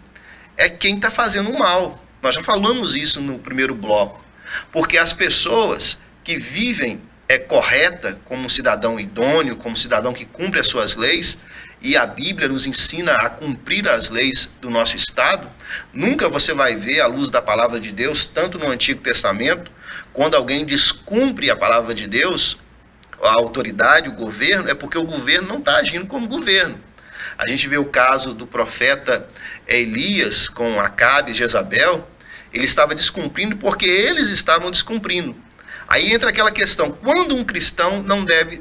é 0.57 0.69
quem 0.69 0.97
está 0.97 1.11
fazendo 1.11 1.53
mal. 1.53 2.03
Nós 2.21 2.35
já 2.35 2.43
falamos 2.43 2.97
isso 2.97 3.21
no 3.21 3.39
primeiro 3.39 3.75
bloco. 3.75 4.25
Porque 4.73 4.99
as 4.99 5.13
pessoas 5.13 5.99
que 6.25 6.39
vivem 6.39 7.01
é 7.29 7.39
correta 7.39 8.19
como 8.25 8.45
um 8.45 8.49
cidadão 8.49 8.99
idôneo, 8.99 9.57
como 9.57 9.75
um 9.75 9.79
cidadão 9.79 10.13
que 10.13 10.25
cumpre 10.25 10.59
as 10.59 10.67
suas 10.67 10.97
leis, 10.97 11.39
e 11.81 11.97
a 11.97 12.05
Bíblia 12.05 12.49
nos 12.49 12.67
ensina 12.67 13.13
a 13.15 13.31
cumprir 13.31 13.89
as 13.89 14.11
leis 14.11 14.51
do 14.61 14.69
nosso 14.69 14.97
Estado, 14.97 15.49
nunca 15.93 16.29
você 16.29 16.53
vai 16.53 16.77
ver 16.77 17.01
a 17.01 17.07
luz 17.07 17.31
da 17.31 17.41
palavra 17.41 17.81
de 17.81 17.91
Deus, 17.91 18.27
tanto 18.27 18.59
no 18.59 18.69
Antigo 18.69 19.03
Testamento, 19.03 19.71
quando 20.13 20.35
alguém 20.35 20.67
descumpre 20.67 21.51
a 21.51 21.57
palavra 21.57 21.95
de 21.95 22.07
Deus, 22.07 22.59
a 23.23 23.33
autoridade, 23.33 24.09
o 24.09 24.13
governo, 24.13 24.69
é 24.69 24.75
porque 24.75 24.99
o 24.99 25.05
governo 25.05 25.49
não 25.49 25.59
está 25.59 25.77
agindo 25.77 26.07
como 26.07 26.29
governo. 26.29 26.79
A 27.39 27.47
gente 27.47 27.67
vê 27.69 27.79
o 27.79 27.85
caso 27.87 28.35
do 28.35 28.47
profeta 28.47 29.27
Elias 29.67 30.49
com 30.49 30.81
Acabe 30.81 31.31
e 31.31 31.35
Jezabel, 31.35 32.07
ele 32.53 32.65
estava 32.65 32.95
descumprindo 32.95 33.57
porque 33.57 33.87
eles 33.87 34.29
estavam 34.29 34.71
descumprindo. 34.71 35.37
Aí 35.89 36.13
entra 36.13 36.31
aquela 36.31 36.51
questão: 36.51 36.91
quando 36.91 37.35
um 37.35 37.45
cristão 37.45 38.03
não 38.03 38.25
deve 38.25 38.61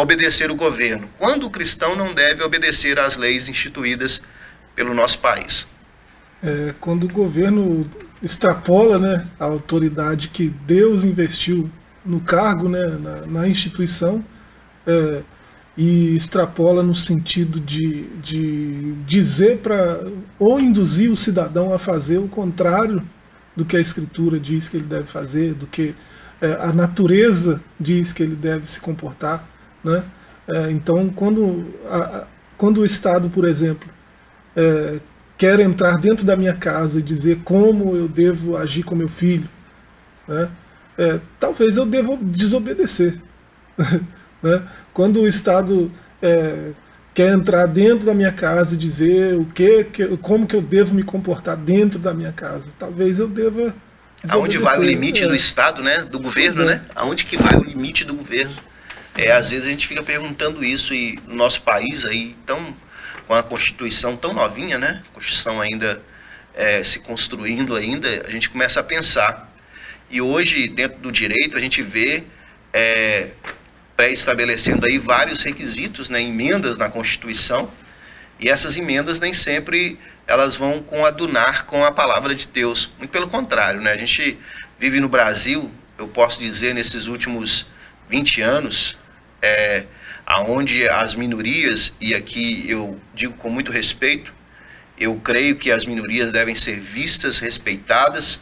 obedecer 0.00 0.50
o 0.50 0.56
governo, 0.56 1.08
quando 1.18 1.46
o 1.46 1.50
cristão 1.50 1.94
não 1.94 2.14
deve 2.14 2.42
obedecer 2.42 2.98
às 2.98 3.16
leis 3.16 3.48
instituídas 3.48 4.20
pelo 4.74 4.94
nosso 4.94 5.18
país. 5.18 5.66
É, 6.42 6.74
quando 6.80 7.04
o 7.04 7.08
governo 7.08 7.88
extrapola 8.22 8.98
né, 8.98 9.26
a 9.38 9.44
autoridade 9.44 10.28
que 10.28 10.48
Deus 10.48 11.04
investiu 11.04 11.70
no 12.04 12.20
cargo, 12.20 12.68
né, 12.68 12.86
na, 12.86 13.26
na 13.26 13.48
instituição, 13.48 14.24
é, 14.86 15.22
e 15.76 16.14
extrapola 16.14 16.82
no 16.82 16.94
sentido 16.94 17.60
de, 17.60 18.04
de 18.22 18.92
dizer 19.06 19.58
para, 19.58 20.04
ou 20.38 20.60
induzir 20.60 21.10
o 21.10 21.16
cidadão 21.16 21.72
a 21.72 21.78
fazer 21.78 22.18
o 22.18 22.28
contrário 22.28 23.02
do 23.56 23.64
que 23.64 23.76
a 23.76 23.80
Escritura 23.80 24.38
diz 24.38 24.68
que 24.68 24.76
ele 24.76 24.84
deve 24.84 25.06
fazer, 25.06 25.54
do 25.54 25.66
que 25.66 25.94
é, 26.40 26.52
a 26.60 26.72
natureza 26.72 27.60
diz 27.78 28.12
que 28.12 28.22
ele 28.22 28.34
deve 28.34 28.66
se 28.68 28.80
comportar. 28.80 29.44
Né? 29.84 30.02
É, 30.48 30.70
então, 30.70 31.08
quando, 31.10 31.66
a, 31.88 32.24
quando 32.56 32.80
o 32.80 32.86
Estado, 32.86 33.30
por 33.30 33.44
exemplo, 33.44 33.88
é, 34.56 34.98
quer 35.38 35.60
entrar 35.60 35.96
dentro 35.98 36.24
da 36.24 36.36
minha 36.36 36.54
casa 36.54 36.98
e 36.98 37.02
dizer 37.02 37.40
como 37.44 37.96
eu 37.96 38.08
devo 38.08 38.56
agir 38.56 38.82
com 38.82 38.94
meu 38.94 39.08
filho, 39.08 39.48
né? 40.26 40.48
É, 40.98 41.18
talvez 41.38 41.78
eu 41.78 41.86
deva 41.86 42.14
desobedecer. 42.20 43.16
né? 44.42 44.62
Quando 44.92 45.20
o 45.20 45.26
Estado 45.26 45.90
é, 46.20 46.72
quer 47.14 47.32
entrar 47.32 47.66
dentro 47.66 48.04
da 48.04 48.12
minha 48.12 48.32
casa 48.32 48.74
e 48.74 48.78
dizer 48.78 49.34
o 49.34 49.46
que, 49.46 49.84
que, 49.84 50.16
como 50.18 50.46
que 50.46 50.54
eu 50.54 50.60
devo 50.60 50.94
me 50.94 51.02
comportar 51.02 51.56
dentro 51.56 51.98
da 51.98 52.12
minha 52.12 52.32
casa, 52.32 52.66
talvez 52.78 53.18
eu 53.18 53.26
deva 53.26 53.74
Aonde 54.28 54.58
vai 54.58 54.78
o 54.78 54.82
limite 54.82 55.24
é. 55.24 55.26
do 55.26 55.34
Estado, 55.34 55.82
né? 55.82 56.04
Do 56.04 56.18
governo, 56.18 56.62
é. 56.62 56.66
né? 56.66 56.82
Aonde 56.94 57.24
que 57.24 57.36
vai 57.38 57.58
o 57.58 57.64
limite 57.64 58.04
do 58.04 58.14
governo? 58.14 58.54
É, 59.22 59.32
às 59.32 59.50
vezes 59.50 59.66
a 59.66 59.70
gente 59.70 59.86
fica 59.86 60.02
perguntando 60.02 60.64
isso 60.64 60.94
e 60.94 61.18
no 61.26 61.34
nosso 61.34 61.60
país 61.60 62.06
aí, 62.06 62.34
tão, 62.46 62.74
com 63.26 63.34
a 63.34 63.42
Constituição 63.42 64.16
tão 64.16 64.32
novinha, 64.32 64.78
né? 64.78 65.02
A 65.10 65.14
Constituição 65.14 65.60
ainda 65.60 66.00
é, 66.54 66.82
se 66.82 67.00
construindo 67.00 67.76
ainda, 67.76 68.08
a 68.26 68.30
gente 68.30 68.48
começa 68.48 68.80
a 68.80 68.82
pensar. 68.82 69.54
E 70.08 70.22
hoje, 70.22 70.68
dentro 70.68 71.00
do 71.00 71.12
direito, 71.12 71.54
a 71.54 71.60
gente 71.60 71.82
vê 71.82 72.24
é, 72.72 73.32
pré-estabelecendo 73.94 74.86
aí 74.86 74.98
vários 74.98 75.42
requisitos, 75.42 76.08
né, 76.08 76.22
emendas 76.22 76.78
na 76.78 76.88
Constituição, 76.88 77.70
e 78.38 78.48
essas 78.48 78.74
emendas 78.78 79.20
nem 79.20 79.34
sempre 79.34 79.98
elas 80.26 80.56
vão 80.56 80.82
coadunar 80.82 81.66
com 81.66 81.84
a 81.84 81.92
palavra 81.92 82.34
de 82.34 82.48
Deus. 82.48 82.90
Muito 82.96 83.10
pelo 83.10 83.28
contrário, 83.28 83.82
né? 83.82 83.92
A 83.92 83.98
gente 83.98 84.38
vive 84.78 84.98
no 84.98 85.10
Brasil, 85.10 85.70
eu 85.98 86.08
posso 86.08 86.40
dizer, 86.40 86.72
nesses 86.72 87.06
últimos 87.06 87.66
20 88.08 88.40
anos, 88.40 88.98
é, 89.42 89.84
aonde 90.26 90.88
as 90.88 91.14
minorias, 91.14 91.92
e 92.00 92.14
aqui 92.14 92.64
eu 92.68 92.98
digo 93.14 93.34
com 93.34 93.50
muito 93.50 93.72
respeito, 93.72 94.32
eu 94.98 95.16
creio 95.16 95.56
que 95.56 95.70
as 95.70 95.84
minorias 95.84 96.30
devem 96.30 96.54
ser 96.54 96.78
vistas, 96.78 97.38
respeitadas. 97.38 98.38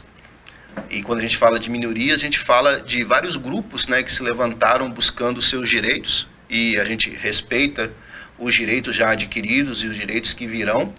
E 0.89 1.01
quando 1.01 1.19
a 1.19 1.21
gente 1.21 1.37
fala 1.37 1.57
de 1.57 1.69
minorias, 1.69 2.19
a 2.19 2.21
gente 2.21 2.37
fala 2.37 2.81
de 2.81 3.03
vários 3.03 3.37
grupos 3.37 3.87
né, 3.87 4.03
que 4.03 4.11
se 4.11 4.21
levantaram 4.21 4.91
buscando 4.91 5.41
seus 5.41 5.69
direitos. 5.69 6.27
E 6.49 6.77
a 6.77 6.83
gente 6.83 7.09
respeita 7.09 7.89
os 8.37 8.53
direitos 8.53 8.95
já 8.95 9.11
adquiridos 9.11 9.83
e 9.83 9.87
os 9.87 9.95
direitos 9.95 10.33
que 10.33 10.45
virão. 10.45 10.93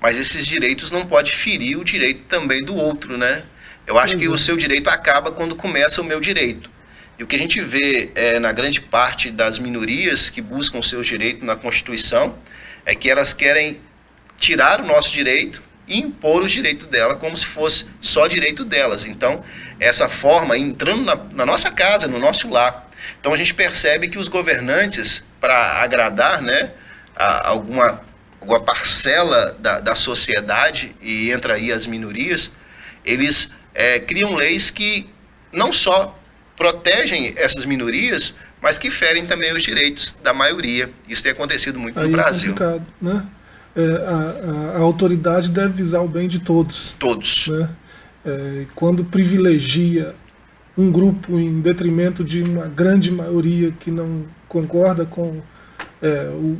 Mas 0.00 0.18
esses 0.18 0.46
direitos 0.46 0.90
não 0.90 1.04
pode 1.04 1.32
ferir 1.32 1.78
o 1.78 1.84
direito 1.84 2.22
também 2.28 2.64
do 2.64 2.74
outro, 2.74 3.18
né? 3.18 3.42
Eu 3.86 3.98
acho 3.98 4.14
uhum. 4.14 4.20
que 4.20 4.28
o 4.28 4.38
seu 4.38 4.56
direito 4.56 4.88
acaba 4.88 5.30
quando 5.30 5.54
começa 5.56 6.00
o 6.00 6.04
meu 6.04 6.20
direito. 6.20 6.70
E 7.18 7.22
o 7.22 7.26
que 7.26 7.36
a 7.36 7.38
gente 7.38 7.60
vê 7.60 8.10
é, 8.14 8.38
na 8.38 8.52
grande 8.52 8.80
parte 8.80 9.30
das 9.30 9.58
minorias 9.58 10.30
que 10.30 10.40
buscam 10.40 10.82
seus 10.82 11.06
direitos 11.06 11.44
na 11.44 11.56
Constituição 11.56 12.36
é 12.84 12.94
que 12.94 13.10
elas 13.10 13.32
querem 13.32 13.80
tirar 14.38 14.80
o 14.80 14.86
nosso 14.86 15.12
direito 15.12 15.62
e 15.86 16.00
impor 16.00 16.42
os 16.42 16.50
direitos 16.50 16.86
dela 16.86 17.16
como 17.16 17.36
se 17.36 17.46
fosse 17.46 17.86
só 18.00 18.26
direito 18.26 18.64
delas. 18.64 19.04
Então, 19.04 19.44
essa 19.78 20.08
forma, 20.08 20.56
entrando 20.56 21.02
na, 21.02 21.16
na 21.16 21.46
nossa 21.46 21.70
casa, 21.70 22.08
no 22.08 22.18
nosso 22.18 22.48
lar. 22.48 22.88
Então, 23.20 23.32
a 23.32 23.36
gente 23.36 23.52
percebe 23.52 24.08
que 24.08 24.18
os 24.18 24.28
governantes, 24.28 25.24
para 25.40 25.82
agradar 25.82 26.40
né, 26.40 26.72
a, 27.14 27.48
alguma, 27.48 28.00
alguma 28.40 28.60
parcela 28.60 29.56
da, 29.58 29.80
da 29.80 29.94
sociedade, 29.94 30.94
e 31.00 31.30
entra 31.30 31.54
aí 31.54 31.70
as 31.72 31.86
minorias, 31.86 32.50
eles 33.04 33.50
é, 33.74 33.98
criam 34.00 34.34
leis 34.34 34.70
que 34.70 35.08
não 35.52 35.72
só 35.72 36.18
protegem 36.56 37.34
essas 37.36 37.64
minorias, 37.64 38.34
mas 38.60 38.78
que 38.78 38.90
ferem 38.90 39.26
também 39.26 39.52
os 39.52 39.62
direitos 39.62 40.16
da 40.22 40.32
maioria. 40.32 40.90
Isso 41.08 41.22
tem 41.22 41.32
acontecido 41.32 41.78
muito 41.78 41.98
aí 41.98 42.06
no 42.06 42.12
é 42.12 42.12
Brasil. 42.12 42.54
É 42.60 42.80
né? 43.00 43.26
é, 43.74 43.96
a, 44.06 44.74
a, 44.74 44.78
a, 44.78 44.80
autoridade 44.80 45.50
deve 45.50 45.82
visar 45.82 46.00
o 46.02 46.08
bem 46.08 46.28
de 46.28 46.40
todos. 46.40 46.94
Todos. 46.98 47.48
Né? 47.48 47.68
É, 48.24 48.66
quando 48.74 49.04
privilegia 49.04 50.14
um 50.76 50.90
grupo 50.90 51.38
em 51.38 51.60
detrimento 51.60 52.24
de 52.24 52.42
uma 52.42 52.66
grande 52.66 53.10
maioria 53.10 53.72
que 53.72 53.90
não 53.90 54.24
concorda 54.48 55.04
com 55.04 55.42
é, 56.00 56.30
o, 56.30 56.58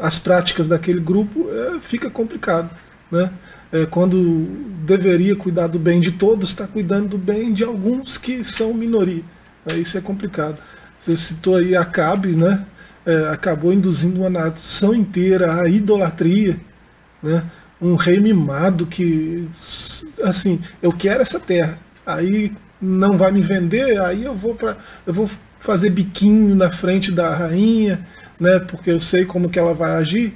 as 0.00 0.18
práticas 0.18 0.66
daquele 0.68 1.00
grupo, 1.00 1.48
é, 1.50 1.80
fica 1.80 2.08
complicado. 2.08 2.70
Né? 3.10 3.30
É, 3.72 3.86
quando 3.86 4.44
deveria 4.84 5.34
cuidar 5.34 5.66
do 5.66 5.78
bem 5.78 5.98
de 5.98 6.12
todos, 6.12 6.50
está 6.50 6.66
cuidando 6.66 7.08
do 7.08 7.18
bem 7.18 7.52
de 7.52 7.64
alguns 7.64 8.18
que 8.18 8.44
são 8.44 8.74
minoria. 8.74 9.22
Isso 9.76 9.96
é 9.96 10.00
complicado. 10.00 10.58
Você 11.00 11.16
citou 11.16 11.56
aí 11.56 11.74
Acabe, 11.74 12.36
né? 12.36 12.66
é, 13.04 13.28
acabou 13.28 13.72
induzindo 13.72 14.20
uma 14.20 14.30
nação 14.30 14.94
inteira 14.94 15.60
à 15.60 15.68
idolatria, 15.68 16.56
né? 17.22 17.44
um 17.80 17.96
rei 17.96 18.20
mimado 18.20 18.86
que, 18.86 19.48
assim, 20.22 20.60
eu 20.80 20.92
quero 20.92 21.22
essa 21.22 21.40
terra, 21.40 21.78
aí 22.06 22.52
não 22.80 23.18
vai 23.18 23.32
me 23.32 23.40
vender, 23.40 24.00
aí 24.00 24.24
eu 24.24 24.34
vou 24.34 24.54
para, 24.54 24.76
eu 25.04 25.12
vou 25.12 25.28
fazer 25.58 25.90
biquinho 25.90 26.54
na 26.54 26.70
frente 26.70 27.10
da 27.10 27.34
rainha, 27.34 28.06
né? 28.38 28.58
Porque 28.60 28.90
eu 28.90 29.00
sei 29.00 29.24
como 29.24 29.48
que 29.48 29.58
ela 29.58 29.74
vai 29.74 29.92
agir. 29.92 30.32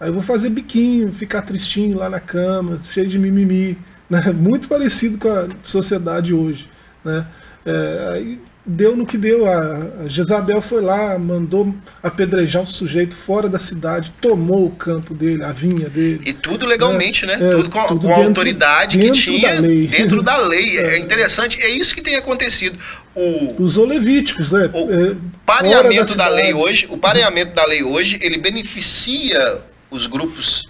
Aí 0.00 0.08
eu 0.08 0.14
vou 0.14 0.22
fazer 0.22 0.48
biquinho, 0.48 1.12
ficar 1.12 1.42
tristinho 1.42 1.98
lá 1.98 2.08
na 2.08 2.18
cama, 2.18 2.80
cheio 2.82 3.06
de 3.06 3.18
mimimi, 3.18 3.76
né? 4.08 4.22
Muito 4.32 4.66
parecido 4.66 5.18
com 5.18 5.28
a 5.28 5.46
sociedade 5.62 6.32
hoje, 6.32 6.66
né? 7.04 7.26
É, 7.66 8.10
aí 8.14 8.40
deu 8.64 8.96
no 8.96 9.04
que 9.04 9.18
deu. 9.18 9.46
A 9.46 10.06
Jezabel 10.06 10.62
foi 10.62 10.80
lá, 10.80 11.18
mandou 11.18 11.74
apedrejar 12.02 12.62
o 12.62 12.66
sujeito 12.66 13.14
fora 13.14 13.46
da 13.46 13.58
cidade, 13.58 14.10
tomou 14.22 14.66
o 14.66 14.70
campo 14.70 15.12
dele, 15.12 15.44
a 15.44 15.52
vinha 15.52 15.90
dele. 15.90 16.22
E 16.24 16.32
tudo 16.32 16.64
legalmente, 16.64 17.26
né? 17.26 17.34
É, 17.34 17.50
tudo 17.50 17.68
com, 17.68 17.86
tudo 17.86 18.00
com 18.00 18.08
dentro, 18.08 18.22
a 18.22 18.26
autoridade 18.26 18.98
que 18.98 19.10
tinha 19.10 19.60
da 19.60 19.68
dentro 19.68 20.22
da 20.22 20.36
lei. 20.38 20.60
É. 20.80 20.94
é. 20.94 20.98
interessante, 20.98 21.60
é 21.60 21.68
isso 21.68 21.94
que 21.94 22.00
tem 22.00 22.16
acontecido. 22.16 22.78
O, 23.14 23.62
Os 23.62 23.76
olevíticos, 23.76 24.52
né? 24.52 24.70
O 24.72 24.90
é, 24.92 25.16
pareamento 25.44 26.14
da, 26.16 26.28
da 26.28 26.34
lei 26.34 26.54
hoje, 26.54 26.86
o 26.88 26.96
pareamento 26.96 27.54
da 27.54 27.66
lei 27.66 27.82
hoje, 27.82 28.18
ele 28.22 28.38
beneficia 28.38 29.60
os 29.90 30.06
grupos 30.06 30.68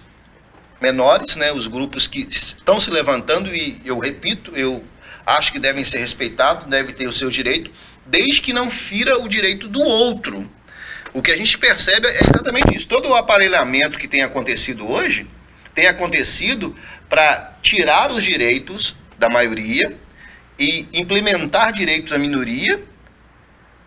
menores, 0.81 1.35
né? 1.35 1.51
Os 1.51 1.67
grupos 1.67 2.07
que 2.07 2.27
estão 2.29 2.79
se 2.79 2.89
levantando 2.89 3.53
e 3.53 3.81
eu 3.85 3.99
repito, 3.99 4.55
eu 4.55 4.83
acho 5.25 5.51
que 5.51 5.59
devem 5.59 5.85
ser 5.85 5.99
respeitados, 5.99 6.67
devem 6.67 6.93
ter 6.93 7.07
o 7.07 7.13
seu 7.13 7.29
direito, 7.29 7.71
desde 8.05 8.41
que 8.41 8.51
não 8.51 8.69
fira 8.69 9.19
o 9.19 9.27
direito 9.27 9.67
do 9.67 9.81
outro. 9.81 10.49
O 11.13 11.21
que 11.21 11.31
a 11.31 11.37
gente 11.37 11.57
percebe 11.57 12.07
é 12.07 12.23
exatamente 12.23 12.75
isso. 12.75 12.87
Todo 12.87 13.09
o 13.09 13.15
aparelhamento 13.15 13.99
que 13.99 14.07
tem 14.07 14.23
acontecido 14.23 14.89
hoje 14.89 15.27
tem 15.73 15.87
acontecido 15.87 16.75
para 17.09 17.53
tirar 17.61 18.11
os 18.11 18.23
direitos 18.23 18.95
da 19.17 19.29
maioria 19.29 19.97
e 20.57 20.87
implementar 20.93 21.71
direitos 21.71 22.11
da 22.11 22.17
minoria, 22.17 22.81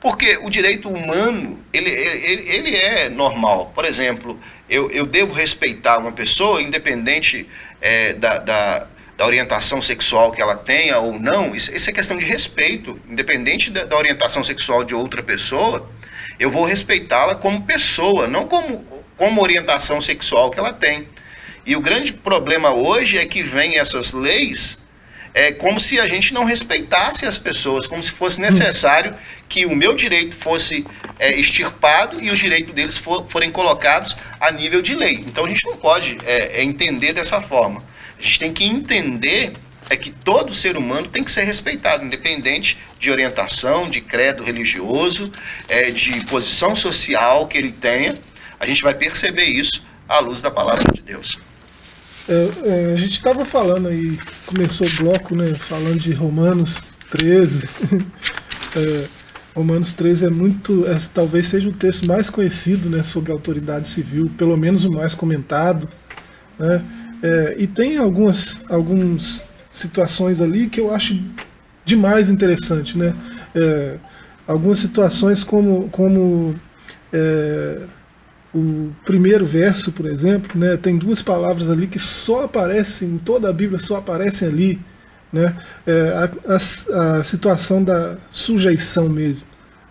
porque 0.01 0.39
o 0.39 0.51
direito 0.51 0.89
humano 0.89 1.63
ele, 1.73 1.89
ele, 1.91 2.49
ele 2.49 2.77
é 2.77 3.09
normal. 3.09 3.73
Por 3.75 3.85
exemplo, 3.85 4.39
eu, 4.69 4.91
eu 4.91 5.07
devo 5.07 5.33
respeitar 5.33 5.99
uma 5.99 6.13
pessoa, 6.13 6.63
independente 6.63 7.49
é, 7.81 8.15
da, 8.15 8.39
da 8.39 8.87
da 9.17 9.25
orientação 9.27 9.81
sexual 9.81 10.33
que 10.33 10.43
ela 10.43 10.57
tenha 10.57 10.99
ou 10.99 11.19
não, 11.19 11.55
isso, 11.55 11.73
isso 11.75 11.89
é 11.89 11.93
questão 11.93 12.17
de 12.17 12.25
respeito. 12.25 13.01
Independente 13.09 13.71
da, 13.71 13.85
da 13.85 13.97
orientação 13.97 14.43
sexual 14.43 14.83
de 14.83 14.95
outra 14.95 15.23
pessoa, 15.23 15.89
eu 16.39 16.51
vou 16.51 16.65
respeitá-la 16.65 17.37
como 17.37 17.63
pessoa, 17.63 18.27
não 18.27 18.49
como, 18.49 18.85
como 19.17 19.41
orientação 19.41 20.01
sexual 20.01 20.51
que 20.51 20.59
ela 20.59 20.73
tem. 20.73 21.09
E 21.65 21.77
o 21.77 21.81
grande 21.81 22.13
problema 22.13 22.75
hoje 22.75 23.17
é 23.17 23.25
que 23.25 23.43
vem 23.43 23.79
essas 23.79 24.13
leis 24.13 24.79
é 25.35 25.51
como 25.51 25.81
se 25.81 25.99
a 25.99 26.07
gente 26.07 26.33
não 26.33 26.45
respeitasse 26.45 27.27
as 27.27 27.37
pessoas, 27.37 27.89
como 27.89 28.03
se 28.03 28.13
fosse 28.13 28.41
necessário 28.41 29.17
que 29.49 29.67
o 29.67 29.75
meu 29.75 29.95
direito 29.95 30.37
fosse 30.37 30.87
é, 31.19 31.39
extirpado 31.39 32.23
e 32.23 32.31
os 32.31 32.39
direitos 32.39 32.73
deles 32.73 32.97
for, 32.97 33.29
forem 33.29 33.51
colocados 33.51 34.17
a 34.41 34.53
nível 34.53 34.81
de 34.81 34.95
lei. 34.95 35.25
Então 35.27 35.45
a 35.45 35.49
gente 35.49 35.67
não 35.67 35.77
pode 35.77 36.17
é, 36.25 36.61
é 36.61 36.63
entender 36.63 37.13
dessa 37.13 37.41
forma. 37.43 37.83
A 38.17 38.23
gente 38.23 38.39
tem 38.39 38.53
que 38.53 38.65
entender 38.65 39.55
é 39.91 39.97
que 39.97 40.11
todo 40.11 40.55
ser 40.55 40.79
humano 40.79 41.09
tem 41.09 41.23
que 41.23 41.31
ser 41.31 41.45
respeitado, 41.45 42.05
independente 42.05 42.79
de 42.99 43.11
orientação, 43.11 43.91
de 43.91 44.01
credo 44.01 44.43
religioso, 44.43 45.31
é, 45.69 45.91
de 45.91 46.25
posição 46.25 46.75
social 46.75 47.47
que 47.47 47.59
ele 47.59 47.73
tenha. 47.73 48.17
A 48.59 48.67
gente 48.67 48.83
vai 48.83 48.95
perceber 48.95 49.45
isso 49.45 49.85
à 50.09 50.21
luz 50.21 50.41
da 50.41 50.51
palavra 50.51 50.85
de 50.93 51.03
Deus. 51.03 51.39
É, 52.29 52.51
é, 52.65 52.93
a 52.95 52.97
gente 52.97 53.13
estava 53.13 53.45
falando 53.45 53.89
aí, 53.89 54.19
começou 54.47 54.87
o 54.87 54.97
bloco, 54.97 55.37
né, 55.37 55.55
falando 55.55 55.99
de 55.99 56.13
Romanos 56.13 56.87
13. 57.11 57.69
é, 58.77 59.09
Romanos 59.55 59.93
13 59.93 60.27
é 60.27 60.31
muito, 60.31 60.87
é, 60.87 60.99
talvez 61.13 61.47
seja 61.47 61.69
o 61.69 61.73
texto 61.73 62.07
mais 62.09 62.31
conhecido 62.31 62.89
né, 62.89 63.03
sobre 63.03 63.31
autoridade 63.31 63.89
civil, 63.89 64.31
pelo 64.39 64.57
menos 64.57 64.85
o 64.85 64.91
mais 64.91 65.15
comentado. 65.15 65.89
Né? 66.59 66.83
É, 67.23 67.57
e 67.59 67.67
tem 67.67 67.99
algumas, 67.99 68.63
algumas 68.69 69.43
situações 69.71 70.41
ali 70.41 70.69
que 70.69 70.81
eu 70.81 70.95
acho 70.95 71.21
demais 71.85 72.31
interessante. 72.31 72.97
Né? 72.97 73.15
É, 73.55 73.97
algumas 74.47 74.79
situações 74.79 75.45
como, 75.45 75.89
como 75.91 76.55
é, 77.13 77.83
o 78.55 78.93
primeiro 79.05 79.45
verso, 79.45 79.91
por 79.91 80.07
exemplo, 80.07 80.59
né, 80.59 80.77
tem 80.77 80.97
duas 80.97 81.21
palavras 81.21 81.69
ali 81.69 81.87
que 81.87 81.99
só 81.99 82.45
aparecem, 82.45 83.09
em 83.09 83.19
toda 83.19 83.49
a 83.49 83.53
Bíblia 83.53 83.79
só 83.79 83.97
aparecem 83.97 84.49
ali. 84.49 84.81
Né? 85.33 85.53
É, 85.85 86.31
a, 86.47 86.55
a, 86.55 87.19
a, 87.19 87.25
situação 87.25 87.83
da 87.83 88.17
sujeição 88.31 89.09
mesmo. 89.09 89.45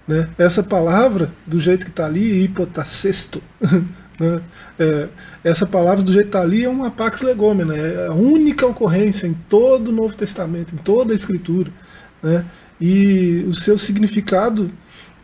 Né? 0.07 0.29
Essa 0.37 0.63
palavra, 0.63 1.29
do 1.45 1.59
jeito 1.59 1.83
que 1.83 1.91
está 1.91 2.05
ali, 2.05 2.43
hipotacesto, 2.43 3.41
Né? 4.19 4.41
É, 4.79 5.07
essa 5.43 5.65
palavra, 5.65 6.03
do 6.03 6.11
jeito 6.11 6.25
que 6.25 6.29
está 6.29 6.41
ali, 6.41 6.63
é 6.63 6.69
uma 6.69 6.91
pax 6.91 7.21
legomena, 7.21 7.75
é 7.75 8.07
a 8.07 8.13
única 8.13 8.65
ocorrência 8.65 9.27
em 9.27 9.33
todo 9.33 9.89
o 9.89 9.91
Novo 9.91 10.15
Testamento, 10.15 10.73
em 10.73 10.77
toda 10.77 11.13
a 11.13 11.15
Escritura. 11.15 11.71
Né? 12.21 12.45
E 12.79 13.43
o 13.47 13.53
seu 13.53 13.77
significado 13.77 14.71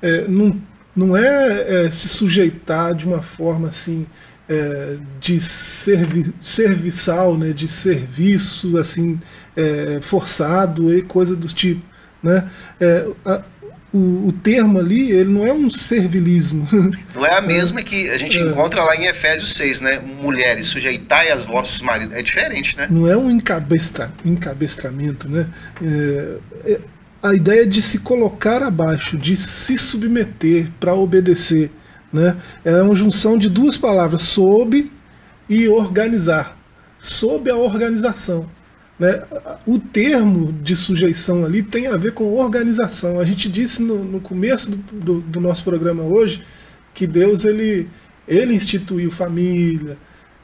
é, 0.02 0.28
não, 0.28 0.60
não 0.96 1.16
é, 1.16 1.86
é, 1.86 1.92
se 1.92 2.10
sujeitar 2.10 2.94
de 2.94 3.06
uma 3.06 3.22
forma 3.22 3.68
assim 3.68 4.06
é, 4.50 4.98
de 5.20 5.40
servi 5.40 6.34
serviçal, 6.42 7.38
né, 7.38 7.52
de 7.52 7.68
serviço 7.68 8.78
assim 8.78 9.20
é, 9.56 10.00
forçado 10.02 10.94
e 10.94 11.02
coisa 11.04 11.36
do 11.36 11.48
tipo, 11.48 11.82
né? 12.22 12.50
É, 12.80 13.06
a, 13.26 13.44
o, 13.92 14.28
o, 14.28 14.32
termo 14.32 14.78
ali, 14.78 15.12
ele 15.12 15.30
não 15.32 15.46
é 15.46 15.52
um 15.52 15.68
servilismo. 15.68 16.68
Não 17.16 17.26
é 17.26 17.36
a 17.36 17.42
mesma 17.42 17.82
que 17.82 18.08
a 18.08 18.18
gente 18.18 18.38
é. 18.38 18.44
encontra 18.44 18.84
lá 18.84 18.96
em 18.96 19.06
Efésios 19.06 19.56
6, 19.56 19.82
né? 19.82 20.00
Mulheres, 20.22 20.68
sujeitai 20.68 21.32
as 21.32 21.44
vossos 21.44 21.82
maridos. 21.82 22.16
É 22.16 22.22
diferente, 22.22 22.78
né? 22.78 22.88
Não 22.88 23.08
é 23.08 23.18
um 23.18 23.32
encabestra, 23.32 24.12
encabestramento, 24.24 25.28
né? 25.28 25.48
A 27.22 27.34
ideia 27.34 27.68
de 27.68 27.82
se 27.82 28.00
colocar 28.00 28.64
abaixo, 28.64 29.18
de 29.18 29.36
se 29.36 29.78
submeter 29.78 30.70
para 30.80 30.94
obedecer, 30.94 31.70
né? 32.12 32.38
É 32.64 32.82
uma 32.82 32.96
junção 32.96 33.38
de 33.38 33.50
duas 33.50 33.78
palavras, 33.78 34.22
sob 34.22 34.90
e 35.50 35.68
organizar. 35.68 36.58
Sob 37.00 37.50
a 37.50 37.56
organização. 37.56 38.50
Né? 39.00 39.24
O 39.66 39.80
termo 39.80 40.52
de 40.62 40.76
sujeição 40.76 41.46
ali 41.46 41.64
tem 41.64 41.88
a 41.88 41.96
ver 41.96 42.14
com 42.14 42.34
organização. 42.34 43.20
A 43.20 43.24
gente 43.24 43.50
disse 43.50 43.82
no, 43.82 44.04
no 44.04 44.20
começo 44.20 44.72
do, 44.72 44.78
do, 44.78 45.22
do, 45.22 45.40
nosso 45.40 45.64
programa 45.64 46.04
hoje 46.04 46.44
que 46.94 47.08
Deus 47.08 47.46
ele, 47.46 47.88
ele 48.28 48.54
instituiu 48.54 49.10
família, 49.10 49.98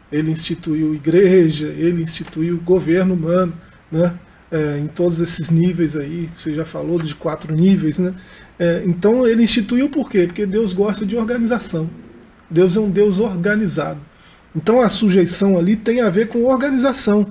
ele 0.10 0.32
instituiu 0.32 0.96
igreja, 0.96 1.68
ele 1.68 2.02
instituiu 2.02 2.58
governo 2.64 3.14
humano, 3.14 3.54
né? 3.92 4.14
É, 4.52 4.78
em 4.78 4.88
todos 4.88 5.20
esses 5.20 5.50
níveis 5.50 5.96
aí, 5.96 6.30
você 6.36 6.54
já 6.54 6.64
falou 6.66 7.02
de 7.02 7.16
quatro 7.16 7.54
níveis, 7.54 7.98
né? 7.98 8.14
É, 8.60 8.84
então 8.86 9.28
ele 9.28 9.44
instituiu 9.44 9.90
por 9.90 10.10
quê? 10.10 10.26
Porque 10.28 10.46
Deus 10.46 10.72
gosta 10.72 11.06
de 11.06 11.16
organização. 11.16 11.90
Deus 12.50 12.78
é 12.78 12.80
um 12.80 12.90
Deus 12.90 13.20
organizado. 13.20 14.00
Então 14.56 14.80
a 14.82 14.88
sujeição 14.88 15.58
ali 15.58 15.76
tem 15.76 16.02
a 16.02 16.10
ver 16.10 16.30
com 16.30 16.46
organização. 16.46 17.28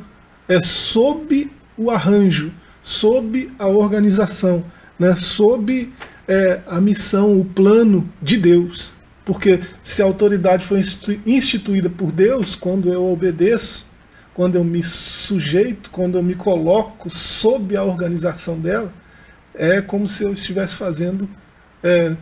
É 0.48 0.60
sob 0.60 1.50
o 1.76 1.90
arranjo, 1.90 2.52
sob 2.82 3.50
a 3.58 3.66
organização, 3.66 4.62
né? 4.98 5.16
sob 5.16 5.90
é, 6.28 6.60
a 6.66 6.80
missão, 6.80 7.40
o 7.40 7.44
plano 7.44 8.08
de 8.20 8.36
Deus. 8.36 8.92
Porque 9.24 9.60
se 9.82 10.02
a 10.02 10.04
autoridade 10.04 10.66
foi 10.66 10.82
instituída 11.24 11.88
por 11.88 12.12
Deus, 12.12 12.54
quando 12.54 12.92
eu 12.92 13.10
obedeço, 13.10 13.86
quando 14.34 14.56
eu 14.56 14.64
me 14.64 14.82
sujeito, 14.82 15.90
quando 15.90 16.18
eu 16.18 16.22
me 16.22 16.34
coloco 16.34 17.08
sob 17.08 17.76
a 17.76 17.84
organização 17.84 18.58
dela, 18.58 18.92
é 19.54 19.80
como 19.80 20.08
se 20.08 20.24
eu 20.24 20.32
estivesse 20.32 20.76
fazendo 20.76 21.28
é, 21.82 22.12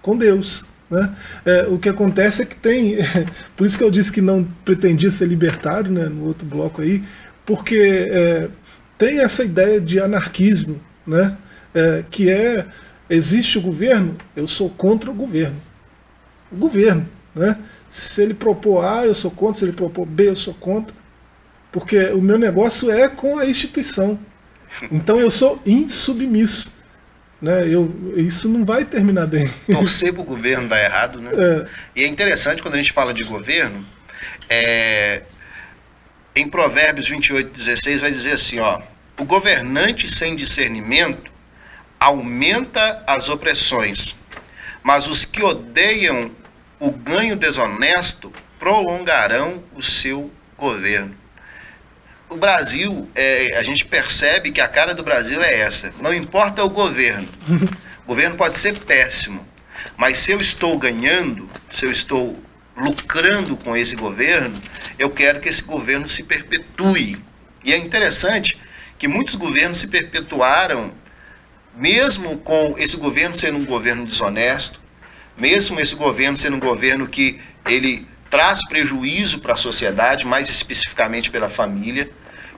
com 0.00 0.16
Deus. 0.16 0.64
Né? 0.90 1.14
É, 1.44 1.66
o 1.68 1.78
que 1.78 1.90
acontece 1.90 2.40
é 2.40 2.46
que 2.46 2.56
tem, 2.56 2.94
é, 2.94 3.26
por 3.54 3.66
isso 3.66 3.76
que 3.76 3.84
eu 3.84 3.90
disse 3.90 4.10
que 4.10 4.22
não 4.22 4.44
pretendia 4.64 5.10
ser 5.10 5.26
libertário 5.26 5.92
né, 5.92 6.06
no 6.06 6.24
outro 6.24 6.46
bloco 6.46 6.80
aí, 6.80 7.04
porque 7.44 8.08
é, 8.10 8.48
tem 8.96 9.20
essa 9.20 9.44
ideia 9.44 9.78
de 9.78 10.00
anarquismo, 10.00 10.80
né, 11.06 11.36
é, 11.74 12.02
que 12.10 12.30
é, 12.30 12.66
existe 13.10 13.58
o 13.58 13.62
governo, 13.62 14.16
eu 14.34 14.48
sou 14.48 14.70
contra 14.70 15.10
o 15.10 15.14
governo. 15.14 15.60
O 16.50 16.56
governo. 16.56 17.06
Né? 17.34 17.58
Se 17.90 18.22
ele 18.22 18.34
propor 18.34 18.84
A, 18.84 19.06
eu 19.06 19.14
sou 19.14 19.30
contra, 19.30 19.58
se 19.58 19.64
ele 19.66 19.72
propor 19.72 20.06
B, 20.06 20.30
eu 20.30 20.36
sou 20.36 20.54
contra. 20.54 20.94
Porque 21.78 21.96
o 22.06 22.20
meu 22.20 22.38
negócio 22.38 22.90
é 22.90 23.08
com 23.08 23.38
a 23.38 23.46
instituição. 23.46 24.18
Então 24.90 25.20
eu 25.20 25.30
sou 25.30 25.62
insubmisso. 25.64 26.76
Né? 27.40 27.68
Eu, 27.68 28.14
isso 28.16 28.48
não 28.48 28.64
vai 28.64 28.84
terminar 28.84 29.26
bem. 29.26 29.48
Torcer 29.66 30.12
para 30.12 30.22
o 30.22 30.24
governo 30.24 30.68
dar 30.68 30.82
errado, 30.82 31.20
né? 31.20 31.30
É. 31.32 31.66
E 32.00 32.04
é 32.04 32.06
interessante 32.08 32.60
quando 32.60 32.74
a 32.74 32.78
gente 32.78 32.92
fala 32.92 33.14
de 33.14 33.22
governo, 33.22 33.86
é, 34.50 35.22
em 36.34 36.48
Provérbios 36.48 37.08
28, 37.08 37.56
16 37.56 38.00
vai 38.00 38.10
dizer 38.10 38.32
assim, 38.32 38.58
ó, 38.58 38.80
o 39.18 39.24
governante 39.24 40.08
sem 40.08 40.34
discernimento 40.34 41.30
aumenta 42.00 43.02
as 43.06 43.28
opressões, 43.28 44.16
mas 44.82 45.06
os 45.06 45.24
que 45.24 45.42
odeiam 45.42 46.30
o 46.80 46.90
ganho 46.90 47.36
desonesto 47.36 48.32
prolongarão 48.58 49.62
o 49.74 49.82
seu 49.82 50.30
governo 50.56 51.14
o 52.28 52.36
Brasil, 52.36 53.08
é, 53.14 53.56
a 53.56 53.62
gente 53.62 53.84
percebe 53.84 54.50
que 54.50 54.60
a 54.60 54.68
cara 54.68 54.94
do 54.94 55.02
Brasil 55.02 55.42
é 55.42 55.60
essa. 55.60 55.92
Não 56.00 56.14
importa 56.14 56.64
o 56.64 56.70
governo. 56.70 57.28
O 58.04 58.08
governo 58.08 58.36
pode 58.36 58.56
ser 58.56 58.78
péssimo. 58.86 59.46
Mas 59.94 60.20
se 60.20 60.32
eu 60.32 60.40
estou 60.40 60.78
ganhando, 60.78 61.46
se 61.70 61.84
eu 61.84 61.92
estou 61.92 62.42
lucrando 62.74 63.54
com 63.54 63.76
esse 63.76 63.94
governo, 63.94 64.62
eu 64.98 65.10
quero 65.10 65.40
que 65.40 65.48
esse 65.50 65.62
governo 65.62 66.08
se 66.08 66.22
perpetue. 66.22 67.22
E 67.62 67.70
é 67.70 67.76
interessante 67.76 68.58
que 68.98 69.06
muitos 69.06 69.34
governos 69.34 69.78
se 69.78 69.88
perpetuaram, 69.88 70.90
mesmo 71.76 72.38
com 72.38 72.76
esse 72.78 72.96
governo 72.96 73.34
sendo 73.34 73.58
um 73.58 73.66
governo 73.66 74.06
desonesto, 74.06 74.80
mesmo 75.36 75.78
esse 75.78 75.94
governo 75.94 76.38
sendo 76.38 76.56
um 76.56 76.60
governo 76.60 77.06
que 77.08 77.38
ele 77.66 78.06
traz 78.30 78.66
prejuízo 78.66 79.38
para 79.38 79.54
a 79.54 79.56
sociedade, 79.56 80.26
mais 80.26 80.48
especificamente 80.48 81.30
pela 81.30 81.48
família. 81.48 82.10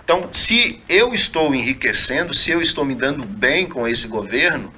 Então, 0.05 0.29
se 0.33 0.83
eu 0.89 1.15
estou 1.15 1.55
enriquecendo, 1.55 2.35
se 2.35 2.51
eu 2.51 2.61
estou 2.61 2.85
me 2.85 2.95
dando 2.95 3.25
bem 3.25 3.69
com 3.69 3.87
esse 3.87 4.09
governo, 4.09 4.73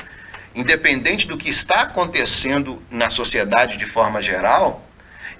independente 0.54 1.26
do 1.26 1.38
que 1.38 1.48
está 1.48 1.82
acontecendo 1.82 2.82
na 2.90 3.08
sociedade 3.08 3.78
de 3.78 3.86
forma 3.86 4.20
geral, 4.20 4.86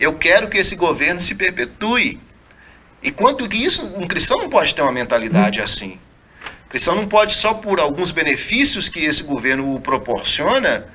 eu 0.01 0.15
quero 0.15 0.49
que 0.49 0.59
esse 0.59 0.75
governo 0.75 1.21
se 1.21 1.35
perpetue. 1.35 2.19
E 3.03 3.11
quanto 3.11 3.49
que 3.49 3.63
isso, 3.63 3.85
um 3.97 4.07
cristão 4.07 4.39
não 4.39 4.49
pode 4.49 4.75
ter 4.75 4.83
uma 4.83 4.93
mentalidade 4.93 5.61
hum. 5.61 5.65
assim. 5.65 5.99
O 6.67 6.71
cristão 6.71 6.95
não 6.95 7.07
pode 7.07 7.35
só 7.35 7.53
por 7.53 7.79
alguns 7.79 8.11
benefícios 8.11 8.89
que 8.89 9.01
esse 9.01 9.23
governo 9.23 9.79
proporciona, 9.81 10.87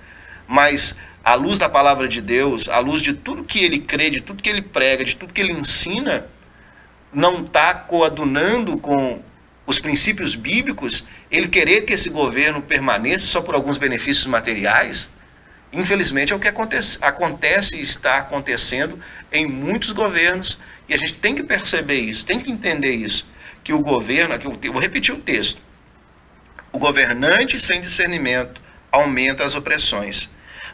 mas 0.48 0.98
à 1.28 1.36
luz 1.36 1.60
da 1.60 1.68
palavra 1.68 2.08
de 2.08 2.22
Deus, 2.22 2.70
à 2.70 2.80
luz 2.80 3.02
de 3.02 3.12
tudo 3.12 3.44
que 3.44 3.60
ele 3.60 3.80
crê, 3.80 4.10
de 4.10 4.22
tudo 4.22 4.42
que 4.42 4.48
ele 4.48 4.62
prega, 4.62 5.04
de 5.04 5.14
tudo 5.14 5.34
que 5.34 5.42
ele 5.42 5.52
ensina, 5.52 6.26
não 7.12 7.44
está 7.44 7.74
coadunando 7.74 8.78
com 8.78 9.22
os 9.66 9.78
princípios 9.78 10.36
bíblicos, 10.36 11.04
ele 11.30 11.50
querer 11.50 11.82
que 11.82 11.92
esse 11.92 12.10
governo 12.10 12.62
permaneça 12.62 13.28
só 13.28 13.42
por 13.42 13.56
alguns 13.56 13.78
benefícios 13.78 14.26
materiais, 14.26 15.10
infelizmente 15.74 16.32
é 16.32 16.36
o 16.38 16.40
que 16.40 16.48
acontece, 16.48 16.98
acontece 17.02 17.76
e 17.76 17.82
está 17.82 18.20
acontecendo 18.20 18.98
em 19.30 19.46
muitos 19.46 19.92
governos, 19.92 20.58
e 20.88 20.94
a 20.94 20.98
gente 20.98 21.16
tem 21.16 21.36
que 21.36 21.44
perceber 21.44 22.00
isso, 22.00 22.26
tem 22.26 22.40
que 22.40 22.50
entender 22.50 22.94
isso, 22.94 23.28
que 23.66 23.74
o 23.74 23.80
governo, 23.80 24.34
aqui 24.34 24.48
eu 24.48 24.72
vou 24.72 24.82
repetir 24.82 25.14
o 25.14 25.20
texto, 25.20 25.62
o 26.72 26.80
governante 26.80 27.60
sem 27.60 27.82
discernimento 27.82 28.62
aumenta 28.90 29.44
as 29.44 29.56
opressões 29.56 30.30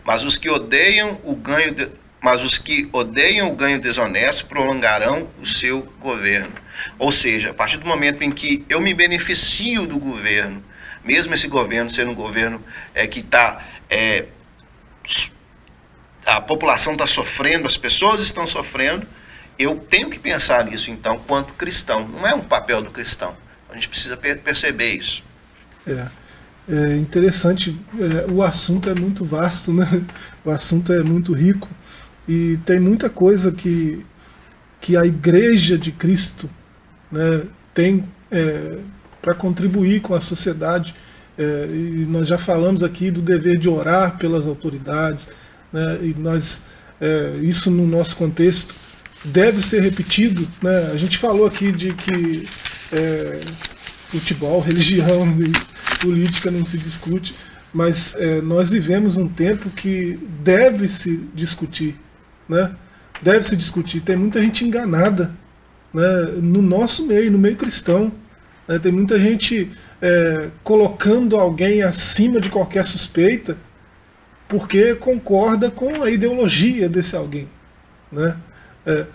mas 0.06 0.24
os 0.24 0.38
que 0.38 0.50
odeiam 0.50 1.20
o 1.24 1.36
ganho 1.36 1.74
de, 1.74 1.90
mas 2.22 2.42
os 2.42 2.58
que 2.58 2.90
odeiam 2.94 3.52
o 3.52 3.56
ganho 3.56 3.82
desonesto 3.82 4.46
prolongarão 4.46 5.30
o 5.42 5.46
seu 5.46 5.82
governo. 6.00 6.54
Ou 6.98 7.12
seja, 7.12 7.52
a 7.52 7.54
partir 7.54 7.78
do 7.78 7.86
momento 7.86 8.24
em 8.24 8.32
que 8.32 8.66
eu 8.70 8.80
me 8.80 8.94
beneficio 8.94 9.86
do 9.86 10.00
governo, 10.00 10.64
mesmo 11.04 11.34
esse 11.34 11.48
governo 11.48 11.90
sendo 11.90 12.12
um 12.12 12.16
governo 12.16 12.64
é, 12.94 13.06
que 13.08 13.20
está 13.20 13.62
é, 13.90 14.26
a 16.26 16.40
população 16.40 16.94
está 16.94 17.06
sofrendo, 17.06 17.68
as 17.68 17.78
pessoas 17.78 18.22
estão 18.22 18.48
sofrendo, 18.48 19.06
eu 19.60 19.76
tenho 19.78 20.10
que 20.10 20.18
pensar 20.18 20.66
nisso 20.66 20.90
então, 20.90 21.20
quanto 21.20 21.54
cristão. 21.54 22.08
Não 22.08 22.26
é 22.26 22.34
um 22.34 22.42
papel 22.42 22.82
do 22.82 22.90
cristão. 22.90 23.36
A 23.70 23.74
gente 23.74 23.90
precisa 23.90 24.18
perceber 24.18 24.94
isso. 24.96 25.24
É. 25.86 26.08
É 26.68 26.96
interessante, 26.96 27.78
é, 28.00 28.32
o 28.32 28.42
assunto 28.42 28.90
é 28.90 28.96
muito 28.96 29.26
vasto, 29.26 29.74
né? 29.74 30.02
o 30.46 30.50
assunto 30.50 30.94
é 30.94 31.04
muito 31.04 31.34
rico 31.34 31.68
e 32.28 32.58
tem 32.66 32.80
muita 32.80 33.10
coisa 33.10 33.52
que, 33.52 34.06
que 34.80 34.96
a 34.96 35.06
Igreja 35.06 35.78
de 35.78 35.92
Cristo 35.92 36.50
né, 37.12 37.44
tem 37.74 38.06
é, 38.32 38.78
para 39.22 39.34
contribuir 39.34 40.02
com 40.02 40.14
a 40.14 40.22
sociedade. 40.22 40.96
É, 41.38 41.68
e 41.70 42.06
nós 42.08 42.28
já 42.28 42.38
falamos 42.38 42.82
aqui 42.82 43.12
do 43.12 43.22
dever 43.22 43.58
de 43.58 43.68
orar 43.68 44.18
pelas 44.18 44.48
autoridades, 44.48 45.28
né, 45.72 46.00
e 46.02 46.16
nós, 46.18 46.62
é, 47.02 47.40
isso 47.42 47.70
no 47.70 47.86
nosso 47.88 48.16
contexto 48.16 48.74
deve 49.26 49.62
ser 49.62 49.82
repetido. 49.82 50.48
Né? 50.62 50.92
A 50.94 50.96
gente 50.96 51.18
falou 51.18 51.46
aqui 51.46 51.72
de 51.72 51.94
que 51.94 52.48
é, 52.92 53.42
futebol, 54.10 54.62
religião 54.62 55.28
e 55.42 55.52
política 56.04 56.52
não 56.52 56.66
se 56.66 56.78
discute, 56.78 57.34
mas 57.74 58.14
é, 58.18 58.42
nós 58.42 58.70
vivemos 58.70 59.18
um 59.18 59.28
tempo 59.28 59.70
que 59.70 60.20
deve 60.44 60.88
se 60.88 61.18
discutir, 61.34 61.96
né? 62.48 62.72
Deve 63.22 63.44
se 63.44 63.56
discutir. 63.56 64.02
Tem 64.02 64.16
muita 64.16 64.42
gente 64.42 64.66
enganada, 64.66 65.32
né? 65.94 66.26
No 66.42 66.62
nosso 66.62 67.06
meio, 67.06 67.32
no 67.32 67.40
meio 67.40 67.56
cristão, 67.56 68.12
né? 68.68 68.78
tem 68.80 68.92
muita 68.92 69.18
gente 69.18 69.72
é, 70.02 70.50
colocando 70.64 71.38
alguém 71.38 71.82
acima 71.82 72.40
de 72.40 72.50
qualquer 72.50 72.86
suspeita, 72.86 73.58
porque 74.48 74.96
concorda 74.96 75.72
com 75.72 76.04
a 76.04 76.10
ideologia 76.10 76.90
desse 76.90 77.16
alguém. 77.16 77.48
Né? 78.12 78.36
É, 78.86 79.06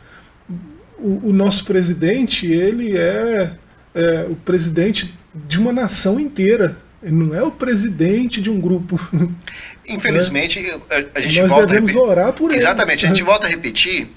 o, 0.99 1.29
o, 1.29 1.33
nosso 1.33 1.65
presidente, 1.65 2.47
ele 2.47 2.97
é, 2.97 3.53
é, 3.99 4.27
o 4.31 4.37
presidente 4.37 5.13
de 5.35 5.59
uma 5.59 5.73
nação 5.73 6.21
inteira. 6.21 6.77
Ele 7.03 7.15
não 7.15 7.35
é 7.35 7.43
o 7.43 7.51
presidente 7.51 8.41
de 8.41 8.49
um 8.49 8.61
grupo. 8.61 8.99
Infelizmente, 9.87 10.61
né? 10.61 10.81
a, 10.89 11.19
a, 11.19 11.21
gente 11.21 11.41
Nós 11.41 11.51
volta 11.51 11.67
devemos 11.67 11.97
a 11.97 12.01
orar 12.01 12.33
por 12.33 12.51
ele. 12.51 12.59
Exatamente, 12.59 13.05
a 13.05 13.09
gente 13.09 13.23
volta 13.25 13.47
a 13.47 13.51
repetir. 13.51 14.09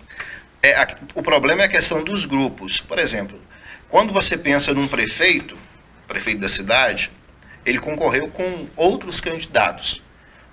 É, 0.62 0.76
a, 0.76 0.88
o 1.16 1.24
problema 1.24 1.64
é 1.64 1.66
a 1.66 1.70
questão 1.70 2.04
dos 2.04 2.26
grupos. 2.26 2.80
Por 2.80 3.00
exemplo, 3.00 3.40
quando 3.90 4.14
você 4.14 4.38
pensa 4.38 4.74
num 4.74 4.88
prefeito, 4.88 5.58
prefeito 6.08 6.42
da 6.42 6.50
cidade, 6.50 7.10
ele 7.66 7.80
concorreu 7.80 8.28
com 8.28 8.68
outros 8.76 9.20
candidatos. 9.20 10.02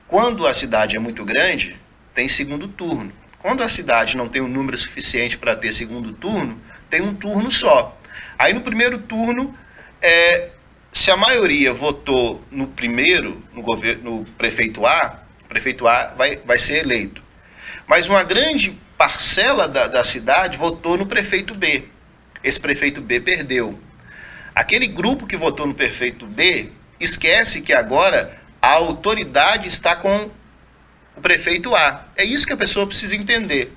Quando 0.07 0.47
a 0.47 0.55
cidade 0.55 0.97
é 0.97 0.99
muito 0.99 1.22
grande, 1.24 1.76
tem 2.14 2.29
segundo 2.29 2.66
turno. 2.66 3.12
Quando 3.39 3.62
a 3.62 3.68
cidade 3.68 4.16
não 4.16 4.29
tem 4.29 4.41
um 4.41 4.49
número 4.49 4.76
suficiente 4.79 5.37
para 5.37 5.55
ter 5.55 5.72
segundo 5.72 6.12
turno, 6.12 6.59
tem 6.89 7.03
um 7.03 7.14
turno 7.14 7.51
só. 7.51 7.97
Aí 8.38 8.52
no 8.52 8.60
primeiro 8.60 8.98
turno, 8.98 9.56
é, 10.00 10.50
se 10.92 11.10
a 11.10 11.16
maioria 11.16 11.72
votou 11.72 12.42
no 12.50 12.66
primeiro, 12.68 13.42
no, 13.52 13.62
governo, 13.62 14.18
no 14.18 14.24
prefeito 14.24 14.86
A, 14.86 15.22
o 15.44 15.48
prefeito 15.48 15.86
A 15.86 16.08
vai, 16.16 16.36
vai 16.38 16.58
ser 16.58 16.84
eleito. 16.84 17.22
Mas 17.86 18.08
uma 18.08 18.22
grande 18.22 18.78
parcela 18.96 19.68
da, 19.68 19.86
da 19.86 20.04
cidade 20.04 20.56
votou 20.56 20.96
no 20.96 21.06
prefeito 21.06 21.54
B. 21.54 21.84
Esse 22.42 22.58
prefeito 22.58 23.00
B 23.00 23.20
perdeu. 23.20 23.78
Aquele 24.54 24.86
grupo 24.86 25.26
que 25.26 25.36
votou 25.36 25.66
no 25.66 25.74
prefeito 25.74 26.26
B 26.26 26.70
esquece 26.98 27.62
que 27.62 27.72
agora 27.72 28.36
a 28.60 28.72
autoridade 28.72 29.68
está 29.68 29.94
com 29.94 30.30
o 31.16 31.20
prefeito 31.20 31.74
A. 31.74 32.04
É 32.16 32.24
isso 32.24 32.46
que 32.46 32.52
a 32.52 32.56
pessoa 32.56 32.86
precisa 32.86 33.14
entender. 33.14 33.72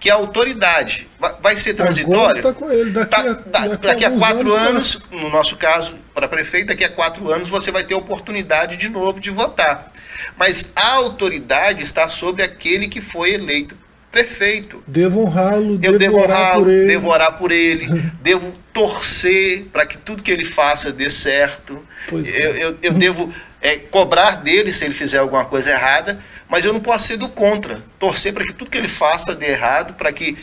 Que 0.00 0.10
a 0.10 0.14
autoridade 0.14 1.08
vai 1.42 1.56
ser 1.56 1.74
transitória. 1.74 2.38
Está 2.38 2.52
com 2.52 2.70
ele. 2.70 2.90
Daqui, 2.90 3.10
tá, 3.10 3.20
a, 3.20 3.32
daqui, 3.68 3.86
daqui 3.86 4.04
a 4.04 4.10
quatro 4.12 4.54
anos, 4.54 4.96
anos 4.96 5.02
no 5.10 5.28
nosso 5.30 5.56
caso, 5.56 5.94
para 6.14 6.28
prefeito, 6.28 6.68
daqui 6.68 6.84
a 6.84 6.90
quatro 6.90 7.32
anos 7.32 7.48
você 7.48 7.70
vai 7.70 7.84
ter 7.84 7.94
oportunidade 7.94 8.76
de 8.76 8.88
novo 8.88 9.18
de 9.18 9.30
votar. 9.30 9.92
Mas 10.36 10.72
a 10.74 10.92
autoridade 10.92 11.82
está 11.82 12.08
sobre 12.08 12.42
aquele 12.42 12.88
que 12.88 13.00
foi 13.00 13.34
eleito 13.34 13.76
prefeito. 14.10 14.82
Devo 14.86 15.20
honrá-lo, 15.20 15.78
eu 15.82 15.98
devo 15.98 16.16
honrá-lo, 16.16 16.64
devo 16.64 17.08
orar 17.08 17.38
por 17.38 17.52
ele, 17.52 17.86
devo 18.22 18.52
torcer 18.72 19.66
para 19.72 19.86
que 19.86 19.98
tudo 19.98 20.22
que 20.22 20.30
ele 20.30 20.44
faça 20.44 20.92
dê 20.92 21.10
certo. 21.10 21.82
Eu, 22.10 22.24
é. 22.24 22.64
eu, 22.64 22.78
eu, 22.82 22.92
devo 22.94 23.32
é, 23.60 23.76
cobrar 23.76 24.42
dele 24.42 24.72
se 24.72 24.84
ele 24.84 24.94
fizer 24.94 25.18
alguma 25.18 25.44
coisa 25.44 25.70
errada, 25.70 26.18
mas 26.48 26.64
eu 26.64 26.72
não 26.72 26.80
posso 26.80 27.06
ser 27.06 27.16
do 27.16 27.28
contra. 27.28 27.82
Torcer 27.98 28.32
para 28.32 28.44
que 28.44 28.52
tudo 28.52 28.70
que 28.70 28.78
ele 28.78 28.88
faça 28.88 29.34
dê 29.34 29.50
errado, 29.50 29.94
para 29.94 30.12
que 30.12 30.36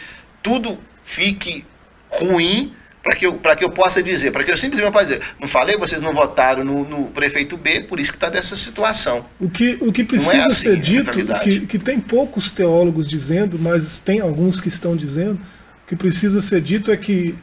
tudo 0.43 0.77
fique 1.03 1.65
ruim, 2.09 2.73
para 3.05 3.15
que, 3.15 3.25
eu, 3.25 3.37
que 3.37 3.63
eu 3.63 3.69
possa 3.69 4.01
dizer, 4.01 4.31
para 4.31 4.43
que 4.43 4.51
eu 4.51 4.57
simplesmente 4.57 4.91
possa 4.91 5.05
dizer, 5.05 5.21
não 5.39 5.47
falei, 5.47 5.77
vocês 5.77 6.01
não 6.01 6.11
votaram 6.11 6.63
no, 6.63 6.83
no 6.83 7.05
prefeito 7.11 7.55
B, 7.55 7.81
por 7.81 7.99
isso 7.99 8.11
que 8.11 8.17
está 8.17 8.29
dessa 8.29 8.55
situação. 8.55 9.25
O 9.39 9.47
que, 9.47 9.77
o 9.79 9.93
que 9.93 10.03
precisa 10.03 10.33
é 10.33 10.39
assim, 10.41 10.55
ser 10.55 10.79
dito, 10.79 11.11
que, 11.43 11.59
que 11.67 11.77
tem 11.77 11.99
poucos 11.99 12.51
teólogos 12.51 13.07
dizendo, 13.07 13.59
mas 13.59 13.99
tem 13.99 14.21
alguns 14.21 14.59
que 14.59 14.69
estão 14.69 14.95
dizendo, 14.95 15.39
o 15.83 15.87
que 15.87 15.95
precisa 15.95 16.41
ser 16.41 16.61
dito 16.61 16.91
é 16.91 16.97
que 16.97 17.35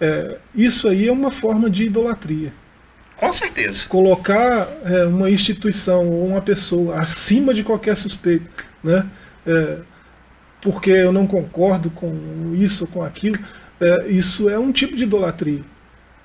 é, 0.00 0.38
isso 0.54 0.88
aí 0.88 1.06
é 1.06 1.12
uma 1.12 1.30
forma 1.30 1.68
de 1.68 1.84
idolatria. 1.84 2.52
Com 3.16 3.32
certeza. 3.32 3.86
Colocar 3.88 4.68
é, 4.84 5.04
uma 5.06 5.30
instituição 5.30 6.08
ou 6.08 6.26
uma 6.26 6.42
pessoa 6.42 6.98
acima 6.98 7.54
de 7.54 7.62
qualquer 7.62 7.96
suspeito, 7.96 8.46
né? 8.82 9.06
É, 9.46 9.78
porque 10.60 10.90
eu 10.90 11.12
não 11.12 11.26
concordo 11.26 11.90
com 11.90 12.54
isso 12.54 12.84
ou 12.84 12.90
com 12.90 13.02
aquilo, 13.02 13.38
é, 13.80 14.08
isso 14.08 14.48
é 14.48 14.58
um 14.58 14.70
tipo 14.70 14.96
de 14.96 15.02
idolatria. 15.02 15.62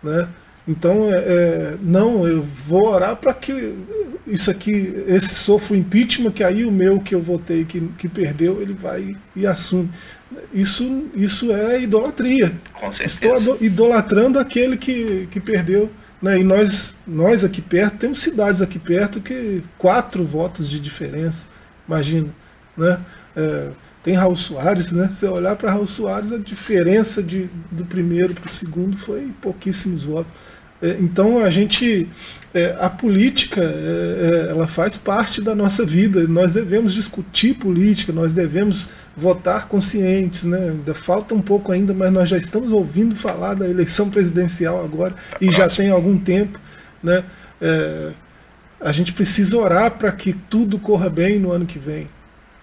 Né? 0.02 0.28
Então, 0.68 1.10
é, 1.12 1.18
é 1.18 1.78
não, 1.82 2.28
eu 2.28 2.46
vou 2.68 2.88
orar 2.88 3.16
para 3.16 3.34
que 3.34 3.74
isso 4.28 4.52
aqui, 4.52 5.04
esse 5.08 5.34
sofra 5.34 5.74
o 5.74 5.78
impeachment, 5.78 6.32
que 6.32 6.44
aí 6.44 6.66
o 6.66 6.72
meu 6.72 7.00
que 7.00 7.16
eu 7.16 7.22
votei, 7.22 7.66
que, 7.66 7.80
que 7.98 8.08
perdeu, 8.08 8.62
ele 8.62 8.74
vai 8.74 9.16
e 9.36 9.48
assume. 9.48 9.90
Isso, 10.54 11.06
isso 11.16 11.52
é 11.52 11.82
idolatria. 11.82 12.54
Com 12.74 12.92
certeza. 12.92 13.36
Estou 13.36 13.58
idolatrando 13.60 14.38
aquele 14.38 14.78
que, 14.78 15.28
que 15.32 15.40
perdeu 15.40 15.90
né? 16.22 16.40
E 16.40 16.44
nós, 16.44 16.96
nós 17.06 17.44
aqui 17.44 17.62
perto, 17.62 17.98
temos 17.98 18.22
cidades 18.22 18.62
aqui 18.62 18.80
perto 18.80 19.22
que 19.22 19.64
quatro 19.78 20.24
votos 20.26 20.70
de 20.70 20.80
diferença, 20.80 21.46
imagina. 21.88 22.30
Né? 22.76 23.00
É, 23.36 23.70
tem 24.04 24.16
Raul 24.16 24.36
Soares, 24.36 24.92
né? 24.92 25.12
Se 25.20 25.26
olhar 25.26 25.56
para 25.56 25.72
Raul 25.72 25.88
Soares, 25.88 26.32
a 26.32 26.38
diferença 26.38 27.22
de, 27.22 27.50
do 27.72 27.86
primeiro 27.86 28.34
para 28.34 28.46
o 28.46 28.50
segundo 28.50 28.98
foi 28.98 29.32
pouquíssimos 29.42 30.04
votos. 30.04 30.32
É, 30.82 30.98
então 31.00 31.40
a 31.40 31.50
gente, 31.50 32.08
é, 32.54 32.76
a 32.80 32.90
política, 32.90 33.62
é, 33.62 34.48
ela 34.50 34.68
faz 34.68 34.98
parte 34.98 35.42
da 35.42 35.56
nossa 35.56 35.86
vida. 35.86 36.28
Nós 36.28 36.54
devemos 36.54 36.94
discutir 36.94 37.56
política, 37.56 38.12
nós 38.12 38.34
devemos 38.34 38.88
votar 39.16 39.68
conscientes, 39.68 40.44
né? 40.44 40.70
Ainda 40.70 40.94
falta 40.94 41.34
um 41.34 41.42
pouco 41.42 41.72
ainda, 41.72 41.94
mas 41.94 42.14
nós 42.14 42.30
já 42.30 42.38
estamos 42.38 42.72
ouvindo 42.72 43.16
falar 43.16 43.56
da 43.56 43.68
eleição 43.68 44.10
presidencial 44.10 44.84
agora 44.84 45.16
e 45.42 45.50
já 45.50 45.68
tem 45.68 45.90
algum 45.90 46.18
tempo, 46.18 46.60
né? 47.02 47.24
É, 47.60 48.12
a 48.80 48.92
gente 48.92 49.12
precisa 49.14 49.58
orar 49.58 49.92
para 49.92 50.12
que 50.12 50.34
tudo 50.34 50.78
corra 50.78 51.10
bem 51.10 51.40
no 51.40 51.52
ano 51.52 51.66
que 51.66 51.80
vem. 51.80 52.08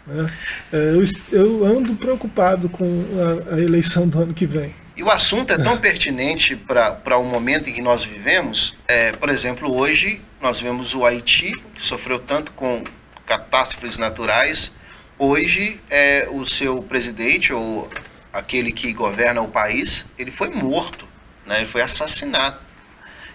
Né? 0.06 0.30
É, 0.72 0.94
eu, 0.94 1.04
eu, 1.32 1.64
ando 1.64 1.94
preocupado 1.94 2.68
com 2.68 3.04
a, 3.50 3.56
a, 3.56 3.60
eleição 3.60 4.06
do 4.06 4.20
ano 4.20 4.34
que 4.34 4.46
vem. 4.46 4.72
E 4.96 5.02
o 5.02 5.10
assunto 5.10 5.52
é 5.52 5.58
tão 5.58 5.76
pertinente 5.78 6.54
para 6.54 7.18
o 7.18 7.24
momento 7.24 7.68
em 7.68 7.72
que 7.72 7.82
nós 7.82 8.04
vivemos. 8.04 8.76
É, 8.86 9.12
por 9.12 9.28
exemplo, 9.28 9.74
hoje 9.74 10.20
nós 10.40 10.60
vemos 10.60 10.94
o 10.94 11.04
Haiti, 11.04 11.52
que 11.74 11.82
sofreu 11.82 12.18
tanto 12.20 12.52
com 12.52 12.84
catástrofes 13.26 13.98
naturais, 13.98 14.70
Hoje, 15.16 15.80
é, 15.88 16.26
o 16.28 16.44
seu 16.44 16.82
presidente, 16.82 17.52
ou 17.52 17.88
aquele 18.32 18.72
que 18.72 18.92
governa 18.92 19.40
o 19.42 19.48
país, 19.48 20.04
ele 20.18 20.32
foi 20.32 20.48
morto, 20.48 21.06
né? 21.46 21.58
ele 21.58 21.66
foi 21.66 21.82
assassinado. 21.82 22.58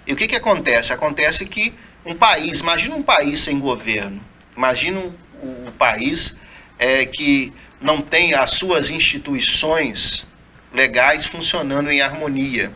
E 0.05 0.11
o 0.11 0.15
que, 0.15 0.27
que 0.27 0.35
acontece? 0.35 0.91
Acontece 0.91 1.45
que 1.45 1.73
um 2.05 2.13
país, 2.13 2.59
imagina 2.59 2.95
um 2.95 3.01
país 3.01 3.39
sem 3.39 3.59
governo, 3.59 4.21
imagina 4.57 5.09
um 5.41 5.71
país 5.71 6.35
é, 6.77 7.05
que 7.05 7.53
não 7.79 8.01
tem 8.01 8.33
as 8.33 8.51
suas 8.51 8.89
instituições 8.89 10.27
legais 10.73 11.25
funcionando 11.25 11.91
em 11.91 12.01
harmonia. 12.01 12.71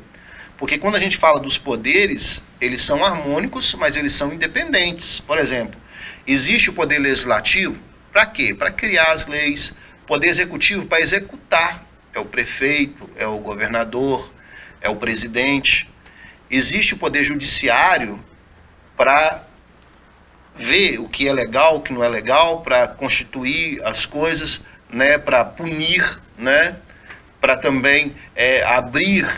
Porque 0.57 0.77
quando 0.77 0.95
a 0.95 0.99
gente 0.99 1.17
fala 1.17 1.39
dos 1.39 1.57
poderes, 1.57 2.43
eles 2.59 2.83
são 2.83 3.03
harmônicos, 3.03 3.73
mas 3.73 3.95
eles 3.95 4.13
são 4.13 4.33
independentes. 4.33 5.19
Por 5.19 5.37
exemplo, 5.37 5.79
existe 6.25 6.69
o 6.69 6.73
poder 6.73 6.99
legislativo, 6.99 7.77
para 8.13 8.27
quê? 8.27 8.53
Para 8.53 8.71
criar 8.71 9.11
as 9.11 9.25
leis. 9.25 9.73
Poder 10.05 10.27
executivo 10.27 10.85
para 10.85 11.01
executar. 11.01 11.83
É 12.13 12.19
o 12.19 12.25
prefeito, 12.25 13.09
é 13.17 13.25
o 13.25 13.39
governador, 13.39 14.31
é 14.79 14.87
o 14.87 14.95
presidente. 14.95 15.89
Existe 16.49 16.93
o 16.93 16.97
poder 16.97 17.25
judiciário 17.25 18.23
para 18.95 19.43
ver 20.55 20.99
o 20.99 21.09
que 21.09 21.27
é 21.27 21.33
legal, 21.33 21.77
o 21.77 21.81
que 21.81 21.91
não 21.91 22.03
é 22.03 22.07
legal, 22.07 22.61
para 22.61 22.87
constituir 22.87 23.83
as 23.83 24.05
coisas, 24.05 24.61
né, 24.87 25.17
para 25.17 25.43
punir, 25.43 26.21
né, 26.37 26.75
para 27.43 27.57
também 27.57 28.15
é, 28.33 28.63
abrir 28.63 29.29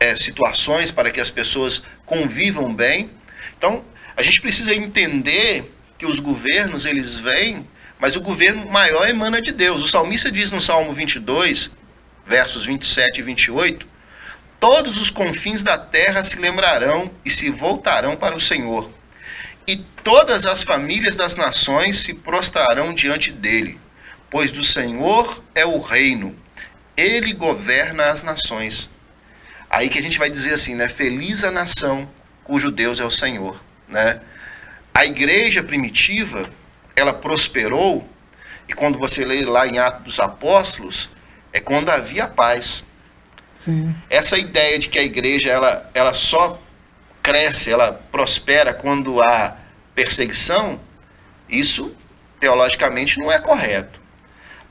é, 0.00 0.16
situações 0.16 0.90
para 0.90 1.10
que 1.10 1.20
as 1.20 1.28
pessoas 1.28 1.82
convivam 2.06 2.74
bem. 2.74 3.10
Então, 3.58 3.84
a 4.16 4.22
gente 4.22 4.40
precisa 4.40 4.74
entender 4.74 5.70
que 5.98 6.06
os 6.06 6.18
governos 6.20 6.86
eles 6.86 7.18
vêm 7.18 7.66
mas 8.04 8.16
o 8.16 8.20
governo 8.20 8.70
maior 8.70 9.08
emana 9.08 9.40
de 9.40 9.50
Deus. 9.50 9.82
O 9.82 9.88
salmista 9.88 10.30
diz 10.30 10.50
no 10.50 10.60
Salmo 10.60 10.92
22, 10.92 11.70
versos 12.26 12.66
27 12.66 13.20
e 13.20 13.22
28, 13.22 13.86
Todos 14.60 14.98
os 14.98 15.08
confins 15.08 15.62
da 15.62 15.78
terra 15.78 16.22
se 16.22 16.36
lembrarão 16.36 17.10
e 17.24 17.30
se 17.30 17.48
voltarão 17.48 18.14
para 18.14 18.36
o 18.36 18.40
Senhor, 18.40 18.90
e 19.66 19.76
todas 20.02 20.44
as 20.44 20.62
famílias 20.62 21.16
das 21.16 21.34
nações 21.34 22.00
se 22.00 22.12
prostrarão 22.12 22.92
diante 22.92 23.32
dele, 23.32 23.80
pois 24.30 24.50
do 24.50 24.62
Senhor 24.62 25.42
é 25.54 25.64
o 25.64 25.80
reino, 25.80 26.36
ele 26.96 27.32
governa 27.32 28.10
as 28.10 28.22
nações. 28.22 28.90
Aí 29.68 29.88
que 29.88 29.98
a 29.98 30.02
gente 30.02 30.18
vai 30.18 30.30
dizer 30.30 30.54
assim, 30.54 30.74
né? 30.74 30.88
Feliz 30.88 31.44
a 31.44 31.50
nação 31.50 32.08
cujo 32.44 32.70
Deus 32.70 33.00
é 33.00 33.04
o 33.04 33.10
Senhor, 33.10 33.60
né? 33.88 34.20
A 34.92 35.04
igreja 35.04 35.62
primitiva 35.62 36.48
ela 36.94 37.12
prosperou, 37.12 38.08
e 38.68 38.72
quando 38.72 38.98
você 38.98 39.24
lê 39.24 39.44
lá 39.44 39.66
em 39.66 39.78
Atos 39.78 40.04
dos 40.04 40.20
Apóstolos, 40.20 41.10
é 41.52 41.60
quando 41.60 41.90
havia 41.90 42.28
paz. 42.28 42.84
Sim. 43.58 43.94
Essa 44.08 44.38
ideia 44.38 44.78
de 44.78 44.88
que 44.88 44.98
a 44.98 45.02
igreja 45.02 45.50
ela, 45.50 45.90
ela 45.94 46.14
só 46.14 46.60
cresce, 47.22 47.70
ela 47.70 47.92
prospera 48.12 48.72
quando 48.72 49.20
há 49.20 49.56
perseguição, 49.94 50.80
isso 51.48 51.94
teologicamente 52.38 53.18
não 53.18 53.32
é 53.32 53.38
correto. 53.38 54.03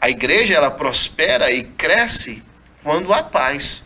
A 0.04 0.10
igreja 0.10 0.56
ela 0.56 0.70
prospera 0.70 1.50
e 1.50 1.64
cresce 1.64 2.44
quando 2.84 3.14
há 3.14 3.24
paz. 3.24 3.86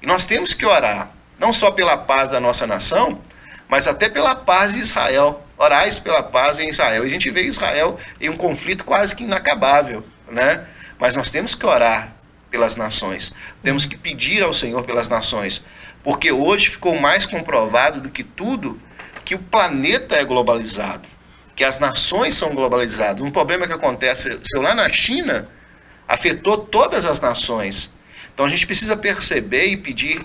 E 0.00 0.06
nós 0.06 0.24
temos 0.24 0.54
que 0.54 0.64
orar, 0.64 1.10
não 1.40 1.52
só 1.52 1.72
pela 1.72 1.96
paz 1.96 2.30
da 2.30 2.38
nossa 2.38 2.68
nação, 2.68 3.20
mas 3.68 3.88
até 3.88 4.08
pela 4.08 4.36
paz 4.36 4.72
de 4.72 4.78
Israel. 4.78 5.44
Orais 5.58 5.98
pela 5.98 6.22
paz 6.22 6.60
em 6.60 6.68
Israel. 6.68 7.02
E 7.02 7.08
a 7.08 7.10
gente 7.10 7.28
vê 7.32 7.42
Israel 7.42 7.98
em 8.20 8.30
um 8.30 8.36
conflito 8.36 8.84
quase 8.84 9.16
que 9.16 9.24
inacabável, 9.24 10.06
né? 10.30 10.64
Mas 11.00 11.14
nós 11.14 11.30
temos 11.30 11.52
que 11.52 11.66
orar 11.66 12.12
pelas 12.48 12.76
nações. 12.76 13.34
Temos 13.60 13.86
que 13.86 13.96
pedir 13.96 14.44
ao 14.44 14.54
Senhor 14.54 14.84
pelas 14.84 15.08
nações, 15.08 15.64
porque 16.04 16.30
hoje 16.30 16.70
ficou 16.70 16.96
mais 17.00 17.26
comprovado 17.26 18.00
do 18.00 18.08
que 18.08 18.22
tudo 18.22 18.80
que 19.24 19.34
o 19.34 19.40
planeta 19.40 20.14
é 20.14 20.24
globalizado, 20.24 21.08
que 21.56 21.64
as 21.64 21.80
nações 21.80 22.36
são 22.36 22.54
globalizadas. 22.54 23.20
Um 23.20 23.32
problema 23.32 23.66
que 23.66 23.72
acontece 23.72 24.38
lá 24.54 24.72
na 24.72 24.88
China 24.92 25.55
afetou 26.06 26.58
todas 26.58 27.04
as 27.04 27.20
nações. 27.20 27.90
Então 28.32 28.46
a 28.46 28.48
gente 28.48 28.66
precisa 28.66 28.96
perceber 28.96 29.66
e 29.66 29.76
pedir 29.76 30.24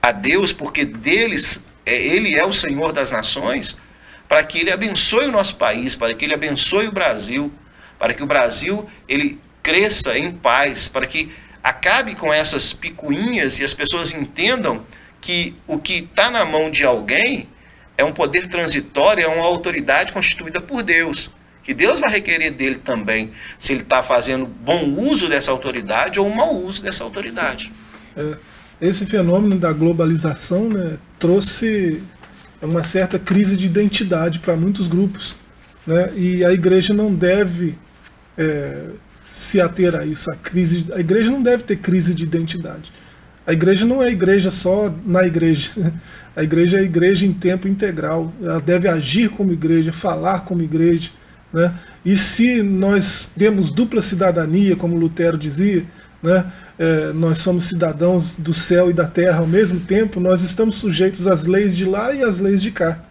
a 0.00 0.12
Deus, 0.12 0.52
porque 0.52 0.84
deles 0.84 1.62
é, 1.86 1.94
ele 1.94 2.34
é 2.34 2.44
o 2.44 2.52
Senhor 2.52 2.92
das 2.92 3.10
nações, 3.10 3.76
para 4.28 4.42
que 4.44 4.58
ele 4.60 4.72
abençoe 4.72 5.26
o 5.26 5.32
nosso 5.32 5.56
país, 5.56 5.94
para 5.94 6.14
que 6.14 6.24
ele 6.24 6.34
abençoe 6.34 6.88
o 6.88 6.92
Brasil, 6.92 7.52
para 7.98 8.14
que 8.14 8.22
o 8.22 8.26
Brasil 8.26 8.88
ele 9.08 9.38
cresça 9.62 10.18
em 10.18 10.32
paz, 10.32 10.88
para 10.88 11.06
que 11.06 11.32
acabe 11.62 12.16
com 12.16 12.32
essas 12.32 12.72
picuinhas 12.72 13.58
e 13.58 13.64
as 13.64 13.72
pessoas 13.72 14.12
entendam 14.12 14.84
que 15.20 15.54
o 15.68 15.78
que 15.78 15.98
está 15.98 16.30
na 16.30 16.44
mão 16.44 16.70
de 16.70 16.84
alguém 16.84 17.48
é 17.96 18.04
um 18.04 18.12
poder 18.12 18.48
transitório, 18.48 19.22
é 19.22 19.28
uma 19.28 19.46
autoridade 19.46 20.12
constituída 20.12 20.60
por 20.60 20.82
Deus. 20.82 21.30
Que 21.62 21.72
Deus 21.72 22.00
vai 22.00 22.10
requerer 22.10 22.52
dele 22.52 22.76
também 22.76 23.30
se 23.58 23.72
ele 23.72 23.82
está 23.82 24.02
fazendo 24.02 24.46
bom 24.46 24.84
uso 24.98 25.28
dessa 25.28 25.50
autoridade 25.50 26.18
ou 26.18 26.28
mau 26.28 26.56
uso 26.56 26.82
dessa 26.82 27.04
autoridade. 27.04 27.72
É, 28.16 28.36
esse 28.80 29.06
fenômeno 29.06 29.58
da 29.58 29.72
globalização 29.72 30.68
né, 30.68 30.98
trouxe 31.18 32.02
uma 32.60 32.82
certa 32.82 33.18
crise 33.18 33.56
de 33.56 33.66
identidade 33.66 34.40
para 34.40 34.56
muitos 34.56 34.88
grupos. 34.88 35.36
Né, 35.86 36.12
e 36.16 36.44
a 36.44 36.52
igreja 36.52 36.92
não 36.92 37.14
deve 37.14 37.78
é, 38.36 38.90
se 39.28 39.60
ater 39.60 39.94
a 39.94 40.04
isso. 40.04 40.30
A, 40.30 40.36
crise, 40.36 40.86
a 40.92 41.00
igreja 41.00 41.30
não 41.30 41.42
deve 41.42 41.62
ter 41.62 41.76
crise 41.76 42.12
de 42.12 42.24
identidade. 42.24 42.90
A 43.46 43.52
igreja 43.52 43.84
não 43.84 44.02
é 44.02 44.10
igreja 44.10 44.50
só 44.50 44.92
na 45.04 45.24
igreja. 45.24 45.70
A 46.34 46.42
igreja 46.42 46.78
é 46.78 46.82
igreja 46.82 47.26
em 47.26 47.32
tempo 47.34 47.68
integral. 47.68 48.32
Ela 48.40 48.58
deve 48.58 48.88
agir 48.88 49.28
como 49.28 49.52
igreja, 49.52 49.92
falar 49.92 50.46
como 50.46 50.62
igreja. 50.62 51.10
Né? 51.52 51.72
E 52.04 52.16
se 52.16 52.62
nós 52.62 53.30
temos 53.36 53.70
dupla 53.70 54.02
cidadania, 54.02 54.76
como 54.76 54.96
Lutero 54.96 55.36
dizia, 55.36 55.84
né? 56.22 56.44
É, 56.78 57.12
nós 57.12 57.38
somos 57.38 57.68
cidadãos 57.68 58.34
do 58.34 58.54
céu 58.54 58.90
e 58.90 58.92
da 58.92 59.06
terra 59.06 59.38
ao 59.38 59.46
mesmo 59.46 59.80
tempo, 59.80 60.18
nós 60.18 60.42
estamos 60.42 60.76
sujeitos 60.76 61.26
às 61.26 61.44
leis 61.44 61.76
de 61.76 61.84
lá 61.84 62.12
e 62.14 62.22
às 62.22 62.38
leis 62.38 62.62
de 62.62 62.70
cá. 62.70 63.04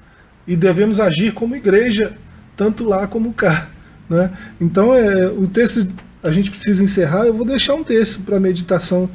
E 0.47 0.55
devemos 0.55 0.99
agir 0.99 1.33
como 1.33 1.55
igreja, 1.55 2.13
tanto 2.57 2.83
lá 2.83 3.07
como 3.07 3.33
cá. 3.33 3.69
Né? 4.09 4.31
Então, 4.59 4.93
é, 4.93 5.27
o 5.27 5.47
texto 5.47 5.87
a 6.23 6.31
gente 6.31 6.49
precisa 6.49 6.83
encerrar. 6.83 7.25
Eu 7.25 7.33
vou 7.33 7.45
deixar 7.45 7.75
um 7.75 7.83
texto 7.83 8.21
para 8.21 8.39
meditação 8.39 9.09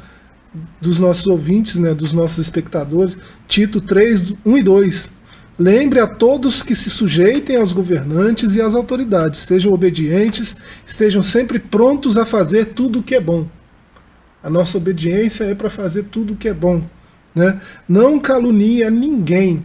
dos 0.81 0.99
nossos 0.99 1.27
ouvintes, 1.27 1.77
né, 1.77 1.93
dos 1.93 2.13
nossos 2.13 2.39
espectadores. 2.39 3.17
Tito 3.47 3.81
3, 3.81 4.33
1 4.45 4.59
e 4.59 4.63
2. 4.63 5.11
Lembre 5.59 6.01
a 6.01 6.07
todos 6.07 6.63
que 6.63 6.75
se 6.75 6.91
sujeitem 6.91 7.57
aos 7.57 7.73
governantes 7.73 8.55
e 8.55 8.61
às 8.61 8.75
autoridades, 8.75 9.41
sejam 9.41 9.73
obedientes, 9.73 10.57
estejam 10.87 11.23
sempre 11.23 11.59
prontos 11.59 12.19
a 12.19 12.27
fazer 12.27 12.67
tudo 12.67 12.99
o 12.99 13.03
que 13.03 13.15
é 13.15 13.21
bom. 13.21 13.47
A 14.43 14.51
nossa 14.51 14.77
obediência 14.77 15.45
é 15.45 15.55
para 15.55 15.71
fazer 15.71 16.05
tudo 16.05 16.35
o 16.35 16.37
que 16.37 16.49
é 16.49 16.55
bom. 16.55 16.83
Né? 17.35 17.61
Não 17.89 18.21
calunie 18.21 18.85
a 18.85 18.91
ninguém. 18.91 19.65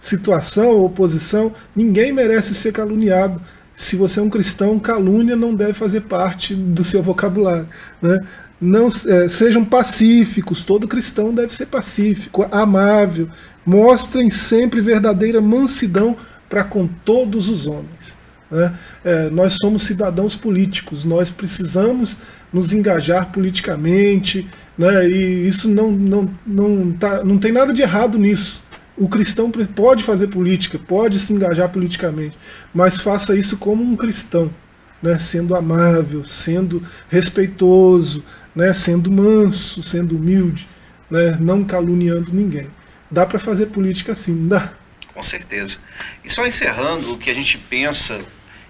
Situação 0.00 0.80
oposição, 0.84 1.52
ninguém 1.74 2.12
merece 2.12 2.54
ser 2.54 2.72
caluniado 2.72 3.40
se 3.74 3.96
você 3.96 4.20
é 4.20 4.22
um 4.22 4.30
cristão, 4.30 4.78
calúnia 4.78 5.34
não 5.34 5.54
deve 5.54 5.72
fazer 5.72 6.02
parte 6.02 6.54
do 6.54 6.84
seu 6.84 7.02
vocabulário. 7.02 7.68
Né? 8.00 8.24
Não, 8.60 8.88
é, 9.06 9.28
sejam 9.28 9.64
pacíficos, 9.64 10.62
todo 10.62 10.86
cristão 10.86 11.34
deve 11.34 11.54
ser 11.54 11.66
pacífico, 11.66 12.46
amável, 12.50 13.28
mostrem 13.64 14.30
sempre 14.30 14.80
verdadeira 14.80 15.40
mansidão 15.40 16.16
para 16.48 16.64
com 16.64 16.86
todos 16.86 17.48
os 17.48 17.66
homens. 17.66 18.14
Né? 18.50 18.74
É, 19.04 19.30
nós 19.30 19.56
somos 19.60 19.84
cidadãos 19.84 20.36
políticos, 20.36 21.04
nós 21.04 21.30
precisamos 21.30 22.16
nos 22.52 22.72
engajar 22.72 23.32
politicamente, 23.32 24.46
né? 24.76 25.08
e 25.08 25.46
isso 25.48 25.68
não, 25.68 25.90
não, 25.90 26.30
não, 26.46 26.92
tá, 26.92 27.24
não 27.24 27.38
tem 27.38 27.52
nada 27.52 27.72
de 27.72 27.82
errado 27.82 28.18
nisso 28.18 28.62
o 28.96 29.08
cristão 29.08 29.50
pode 29.50 30.04
fazer 30.04 30.28
política, 30.28 30.78
pode 30.78 31.18
se 31.18 31.32
engajar 31.32 31.70
politicamente, 31.70 32.38
mas 32.74 33.00
faça 33.00 33.34
isso 33.34 33.56
como 33.56 33.82
um 33.82 33.96
cristão, 33.96 34.50
né, 35.02 35.18
sendo 35.18 35.54
amável, 35.54 36.24
sendo 36.24 36.82
respeitoso, 37.08 38.22
né, 38.54 38.72
sendo 38.72 39.10
manso, 39.10 39.82
sendo 39.82 40.16
humilde, 40.16 40.68
né, 41.10 41.36
não 41.40 41.64
caluniando 41.64 42.32
ninguém. 42.32 42.66
Dá 43.12 43.26
para 43.26 43.38
fazer 43.38 43.66
política 43.66 44.14
não 44.28 44.48
dá? 44.48 44.72
Com 45.12 45.22
certeza. 45.22 45.76
E 46.24 46.30
só 46.30 46.46
encerrando, 46.46 47.12
o 47.12 47.18
que 47.18 47.28
a 47.28 47.34
gente 47.34 47.58
pensa 47.58 48.24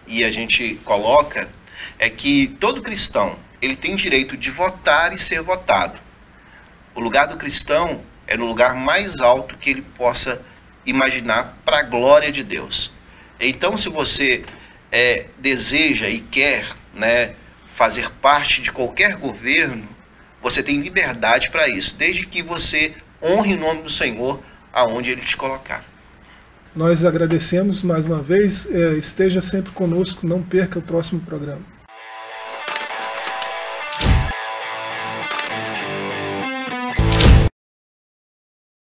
e 0.04 0.24
a 0.24 0.32
gente 0.32 0.80
coloca 0.84 1.48
é 1.96 2.10
que 2.10 2.48
todo 2.58 2.82
cristão 2.82 3.38
ele 3.62 3.76
tem 3.76 3.94
direito 3.94 4.36
de 4.36 4.50
votar 4.50 5.12
e 5.12 5.18
ser 5.18 5.40
votado. 5.42 5.96
O 6.92 6.98
lugar 6.98 7.28
do 7.28 7.36
cristão 7.36 8.02
é 8.26 8.36
no 8.36 8.44
lugar 8.44 8.74
mais 8.74 9.20
alto 9.20 9.56
que 9.56 9.70
ele 9.70 9.82
possa 9.82 10.42
imaginar 10.84 11.56
para 11.64 11.78
a 11.78 11.84
glória 11.84 12.32
de 12.32 12.42
Deus. 12.42 12.92
Então, 13.38 13.76
se 13.76 13.88
você 13.88 14.44
é, 14.90 15.26
deseja 15.38 16.08
e 16.08 16.20
quer 16.20 16.66
né, 16.92 17.36
fazer 17.76 18.10
parte 18.20 18.60
de 18.60 18.72
qualquer 18.72 19.14
governo, 19.14 19.88
você 20.42 20.64
tem 20.64 20.80
liberdade 20.80 21.48
para 21.48 21.68
isso, 21.68 21.94
desde 21.94 22.26
que 22.26 22.42
você 22.42 22.92
honre 23.22 23.54
o 23.54 23.60
nome 23.60 23.82
do 23.82 23.90
Senhor 23.90 24.40
aonde 24.72 25.10
Ele 25.10 25.20
te 25.20 25.36
colocar. 25.36 25.84
Nós 26.74 27.04
agradecemos 27.04 27.82
mais 27.82 28.06
uma 28.06 28.22
vez, 28.22 28.66
é, 28.70 28.94
esteja 28.94 29.40
sempre 29.40 29.72
conosco, 29.72 30.26
não 30.26 30.42
perca 30.42 30.78
o 30.78 30.82
próximo 30.82 31.20
programa. 31.20 31.60